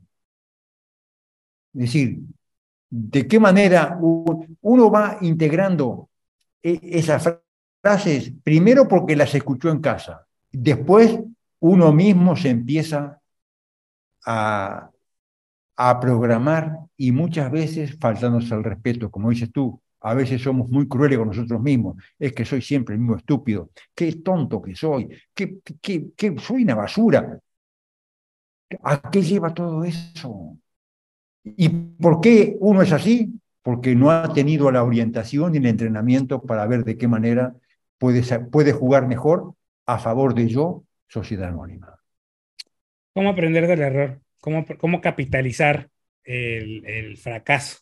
Es 1.74 1.80
decir, 1.80 2.20
de 2.88 3.28
qué 3.28 3.38
manera 3.38 3.98
uno 4.00 4.90
va 4.90 5.18
integrando 5.20 6.08
e, 6.62 6.80
esas 6.82 7.36
frases, 7.86 8.32
primero 8.42 8.88
porque 8.88 9.14
las 9.14 9.32
escuchó 9.32 9.70
en 9.70 9.80
casa, 9.80 10.26
después 10.50 11.20
uno 11.60 11.92
mismo 11.92 12.34
se 12.34 12.50
empieza 12.50 13.20
a, 14.24 14.90
a 15.76 16.00
programar 16.00 16.78
y 16.96 17.12
muchas 17.12 17.48
veces 17.48 17.96
faltándose 18.00 18.52
al 18.52 18.64
respeto, 18.64 19.08
como 19.08 19.30
dices 19.30 19.52
tú, 19.52 19.80
a 20.00 20.14
veces 20.14 20.42
somos 20.42 20.68
muy 20.68 20.88
crueles 20.88 21.16
con 21.16 21.28
nosotros 21.28 21.60
mismos. 21.62 21.94
Es 22.18 22.32
que 22.32 22.44
soy 22.44 22.60
siempre 22.60 22.96
el 22.96 23.00
mismo 23.00 23.18
estúpido. 23.18 23.70
Qué 23.94 24.16
tonto 24.16 24.60
que 24.60 24.74
soy. 24.74 25.08
Que, 25.32 25.58
que 25.80 26.38
soy 26.38 26.64
una 26.64 26.74
basura. 26.74 27.38
¿A 28.82 29.10
qué 29.10 29.22
lleva 29.22 29.54
todo 29.54 29.84
eso? 29.84 30.56
¿Y 31.44 31.68
por 31.68 32.20
qué 32.20 32.56
uno 32.58 32.82
es 32.82 32.90
así? 32.92 33.32
Porque 33.62 33.94
no 33.94 34.10
ha 34.10 34.32
tenido 34.32 34.72
la 34.72 34.82
orientación 34.82 35.54
y 35.54 35.58
el 35.58 35.66
entrenamiento 35.66 36.42
para 36.42 36.66
ver 36.66 36.84
de 36.84 36.96
qué 36.96 37.06
manera 37.06 37.54
puede, 37.98 38.22
puede 38.50 38.72
jugar 38.72 39.06
mejor 39.06 39.54
a 39.86 39.98
favor 39.98 40.34
de 40.34 40.48
yo, 40.48 40.84
sociedad 41.08 41.48
anónima. 41.48 41.98
¿Cómo 43.14 43.30
aprender 43.30 43.66
del 43.66 43.80
error? 43.80 44.20
¿Cómo, 44.40 44.64
cómo 44.78 45.00
capitalizar 45.00 45.88
el, 46.24 46.84
el 46.86 47.16
fracaso? 47.16 47.78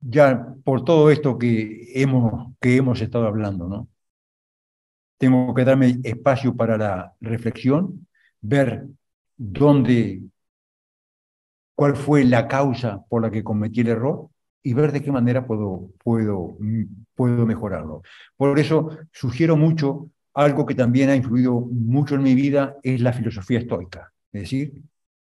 Ya 0.00 0.54
por 0.64 0.84
todo 0.84 1.10
esto 1.10 1.38
que 1.38 1.92
hemos, 1.94 2.52
que 2.60 2.76
hemos 2.76 3.00
estado 3.00 3.26
hablando, 3.26 3.68
¿no? 3.68 3.88
Tengo 5.18 5.54
que 5.54 5.64
darme 5.64 5.98
espacio 6.02 6.56
para 6.56 6.78
la 6.78 7.14
reflexión, 7.20 8.06
ver 8.40 8.86
dónde, 9.36 10.22
cuál 11.74 11.94
fue 11.94 12.24
la 12.24 12.48
causa 12.48 13.04
por 13.08 13.20
la 13.20 13.30
que 13.30 13.44
cometí 13.44 13.82
el 13.82 13.88
error 13.88 14.30
y 14.62 14.74
ver 14.74 14.92
de 14.92 15.02
qué 15.02 15.10
manera 15.10 15.46
puedo, 15.46 15.90
puedo, 16.02 16.56
puedo 17.14 17.46
mejorarlo. 17.46 18.02
Por 18.36 18.58
eso 18.58 18.98
sugiero 19.12 19.56
mucho 19.56 20.10
algo 20.34 20.66
que 20.66 20.74
también 20.74 21.10
ha 21.10 21.16
influido 21.16 21.60
mucho 21.60 22.14
en 22.14 22.22
mi 22.22 22.34
vida, 22.34 22.76
es 22.82 23.00
la 23.00 23.12
filosofía 23.12 23.58
estoica. 23.58 24.12
Es 24.32 24.42
decir, 24.42 24.82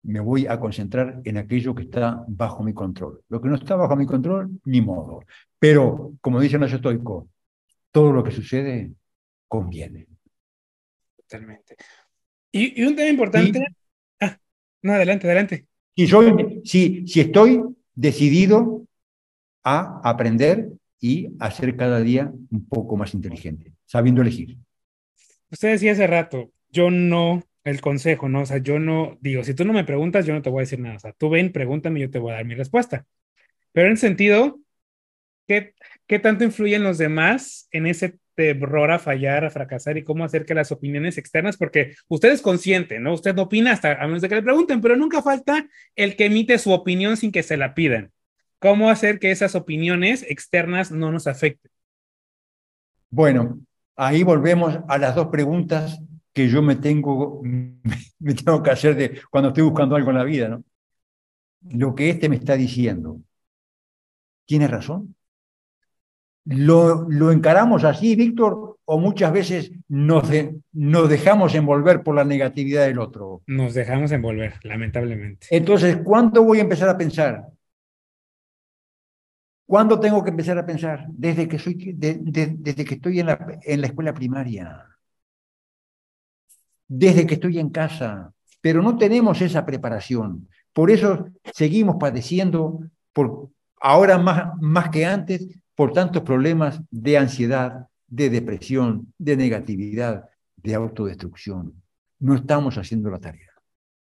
me 0.03 0.19
voy 0.19 0.47
a 0.47 0.59
concentrar 0.59 1.22
en 1.24 1.38
aquello 1.38 1.76
que 1.76 1.84
está 1.84 2.24
bajo 2.28 2.63
mi 2.63 2.74
control. 2.74 3.22
Lo 3.30 3.41
que 3.41 3.49
no 3.49 3.55
está 3.55 3.76
bajo 3.76 3.95
mi 3.95 4.05
control, 4.05 4.49
ni 4.65 4.82
modo. 4.82 5.24
Pero, 5.59 6.13
como 6.22 6.39
dicen 6.39 6.61
los 6.61 6.74
estoicos, 6.74 7.26
todo 7.91 8.11
lo 8.11 8.24
que 8.24 8.32
sucede 8.32 8.91
conviene. 9.47 10.07
Totalmente. 11.15 11.76
Y, 12.51 12.84
un 12.84 12.95
tema 12.95 13.09
importante, 13.09 13.63
no, 14.82 14.93
adelante, 14.93 15.28
adelante. 15.28 15.67
Si, 15.95 16.07
soy, 16.07 16.61
si, 16.65 17.07
si 17.07 17.22
estoy 17.22 17.63
decidido 17.93 18.88
a 19.64 20.01
aprender 20.03 20.70
y 20.99 21.30
a 21.39 21.51
ser 21.51 21.76
cada 21.76 21.99
día 21.99 22.32
un 22.49 22.68
poco 22.68 22.95
más 22.97 23.14
inteligente, 23.14 23.74
sabiendo 23.86 24.22
elegir. 24.22 24.57
Usted 25.49 25.72
decía 25.72 25.93
hace 25.93 26.07
rato, 26.07 26.51
yo 26.70 26.91
no, 26.91 27.43
el 27.64 27.82
consejo, 27.82 28.30
¿no? 28.30 28.41
O 28.41 28.45
sea, 28.45 28.57
yo 28.57 28.80
no, 28.80 29.18
digo, 29.22 29.43
si 29.43 29.53
tú 29.53 29.66
no 29.66 29.74
me 29.74 29.84
preguntas, 29.84 30.26
yo 30.26 30.34
no 30.34 30.41
te 30.41 30.49
voy 30.49 30.59
a 30.59 30.68
decir 30.68 30.80
nada. 30.80 30.95
O 30.95 30.99
sea, 30.99 31.14
tú 31.14 31.30
ven, 31.30 31.51
pregúntame, 31.51 31.99
yo 31.99 32.09
te 32.09 32.20
voy 32.20 32.32
a 32.32 32.36
dar 32.36 32.45
mi 32.45 32.55
respuesta. 32.55 33.05
Pero 33.74 33.89
en 33.89 33.97
sentido, 33.97 34.59
¿qué, 35.47 35.74
qué 36.07 36.20
tanto 36.20 36.43
influyen 36.43 36.84
los 36.84 36.97
demás 36.97 37.68
en 37.72 37.88
ese 37.88 38.20
error 38.49 38.91
a 38.91 38.99
fallar, 38.99 39.45
a 39.45 39.49
fracasar 39.49 39.97
y 39.97 40.03
cómo 40.03 40.24
hacer 40.24 40.45
que 40.45 40.53
las 40.53 40.72
opiniones 40.72 41.18
externas, 41.18 41.57
porque 41.57 41.95
usted 42.07 42.32
es 42.32 42.41
consciente, 42.41 42.99
¿no? 42.99 43.14
Usted 43.14 43.36
no 43.36 43.43
opina 43.43 43.72
hasta 43.72 43.93
a 43.93 44.07
menos 44.07 44.22
de 44.22 44.30
que 44.30 44.36
le 44.36 44.43
pregunten, 44.43 44.82
pero 44.82 44.95
nunca 44.95 45.22
falta 45.22 45.68
el 45.95 46.16
que 46.16 46.26
emite 46.26 46.57
su 46.57 46.72
opinión 46.72 47.18
sin 47.18 47.32
que 47.32 47.43
se 47.43 47.57
la 47.57 47.74
pidan. 47.74 48.12
¿Cómo 48.62 48.91
hacer 48.91 49.18
que 49.18 49.32
esas 49.32 49.55
opiniones 49.55 50.24
externas 50.30 50.91
no 50.91 51.12
nos 51.12 51.26
afecten? 51.26 51.72
Bueno, 53.09 53.59
ahí 53.95 54.22
volvemos 54.22 54.78
a 54.88 54.99
las 54.99 55.16
dos 55.16 55.30
preguntas 55.30 55.99
que 56.32 56.47
yo 56.47 56.62
me 56.62 56.76
tengo, 56.76 57.41
me 58.20 58.34
tengo 58.36 58.62
que 58.62 58.70
hacer 58.70 58.95
de 58.95 59.20
cuando 59.32 59.49
estoy 59.49 59.64
buscando 59.64 59.95
algo 59.95 60.12
en 60.12 60.18
la 60.18 60.24
vida, 60.24 60.47
¿no? 60.47 60.64
Lo 61.72 61.95
que 61.95 62.12
este 62.12 62.30
me 62.30 62.36
está 62.36 62.55
diciendo, 62.55 63.20
¿tiene 64.45 64.68
razón? 64.68 65.16
¿Lo, 66.45 67.09
lo 67.09 67.32
encaramos 67.32 67.84
así, 67.84 68.16
Víctor, 68.16 68.78
o 68.86 68.99
muchas 68.99 69.34
veces 69.34 69.72
nos, 69.88 70.30
nos 70.72 71.09
dejamos 71.09 71.55
envolver 71.55 72.03
por 72.03 72.14
la 72.14 72.26
negatividad 72.26 72.86
del 72.86 72.99
otro? 72.99 73.41
Nos 73.47 73.74
dejamos 73.74 74.12
envolver, 74.12 74.59
lamentablemente. 74.62 75.47
Entonces, 75.49 75.97
¿cuándo 76.03 76.43
voy 76.43 76.59
a 76.59 76.64
empezar 76.64 76.89
a 76.89 76.97
pensar? 76.97 77.47
¿Cuándo 79.72 80.01
tengo 80.01 80.22
que 80.22 80.32
empezar 80.32 80.57
a 80.57 80.65
pensar? 80.65 81.05
Desde 81.07 81.47
que, 81.47 81.57
soy, 81.57 81.93
desde 81.95 82.84
que 82.84 82.95
estoy 82.95 83.22
en 83.22 83.28
la, 83.28 83.57
en 83.63 83.80
la 83.80 83.88
escuela 83.88 84.13
primaria, 84.13 84.86
desde 86.89 87.26
que 87.26 87.36
estoy 87.36 87.57
en 87.57 87.69
casa, 87.69 88.34
pero 88.59 88.82
no 88.82 88.97
tenemos 88.97 89.39
esa 89.39 89.65
preparación. 89.65 90.49
Por 90.74 90.91
eso 90.91 91.30
seguimos 91.53 91.95
padeciendo, 91.97 92.82
por, 93.13 93.47
ahora 93.80 94.17
más, 94.17 94.51
más 94.59 94.89
que 94.89 95.05
antes, 95.05 95.47
por 95.74 95.93
tantos 95.93 96.24
problemas 96.24 96.82
de 96.89 97.17
ansiedad, 97.17 97.88
de 98.07 98.30
depresión, 98.30 99.13
de 99.17 99.38
negatividad, 99.38 100.26
de 100.57 100.76
autodestrucción. 100.76 101.82
No 102.19 102.36
estamos 102.36 102.78
haciendo 102.78 103.09
la 103.09 103.19
tarea. 103.19 103.53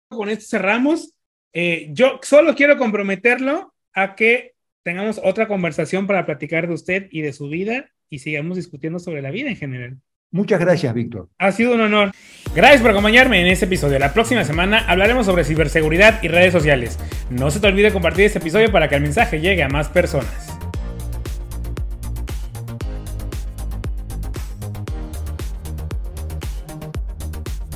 Con 0.07 0.29
esto 0.29 0.45
cerramos. 0.47 1.13
Eh, 1.51 1.89
yo 1.91 2.21
solo 2.23 2.55
quiero 2.55 2.77
comprometerlo 2.77 3.73
a 3.93 4.15
que 4.15 4.55
tengamos 4.87 5.19
otra 5.21 5.49
conversación 5.49 6.07
para 6.07 6.25
platicar 6.25 6.65
de 6.65 6.73
usted 6.73 7.07
y 7.11 7.21
de 7.21 7.33
su 7.33 7.49
vida 7.49 7.87
y 8.09 8.19
sigamos 8.19 8.55
discutiendo 8.55 8.99
sobre 8.99 9.21
la 9.21 9.31
vida 9.31 9.49
en 9.49 9.57
general. 9.57 9.97
Muchas 10.31 10.61
gracias, 10.61 10.93
Víctor. 10.93 11.27
Ha 11.37 11.51
sido 11.51 11.73
un 11.73 11.81
honor. 11.81 12.11
Gracias 12.55 12.81
por 12.81 12.91
acompañarme 12.91 13.41
en 13.41 13.47
este 13.47 13.65
episodio. 13.65 13.99
La 13.99 14.13
próxima 14.13 14.45
semana 14.45 14.85
hablaremos 14.87 15.25
sobre 15.25 15.43
ciberseguridad 15.43 16.23
y 16.23 16.29
redes 16.29 16.53
sociales. 16.53 16.97
No 17.29 17.51
se 17.51 17.59
te 17.59 17.67
olvide 17.67 17.91
compartir 17.91 18.23
este 18.23 18.39
episodio 18.39 18.71
para 18.71 18.87
que 18.87 18.95
el 18.95 19.01
mensaje 19.01 19.41
llegue 19.41 19.61
a 19.61 19.67
más 19.67 19.89
personas. 19.89 20.56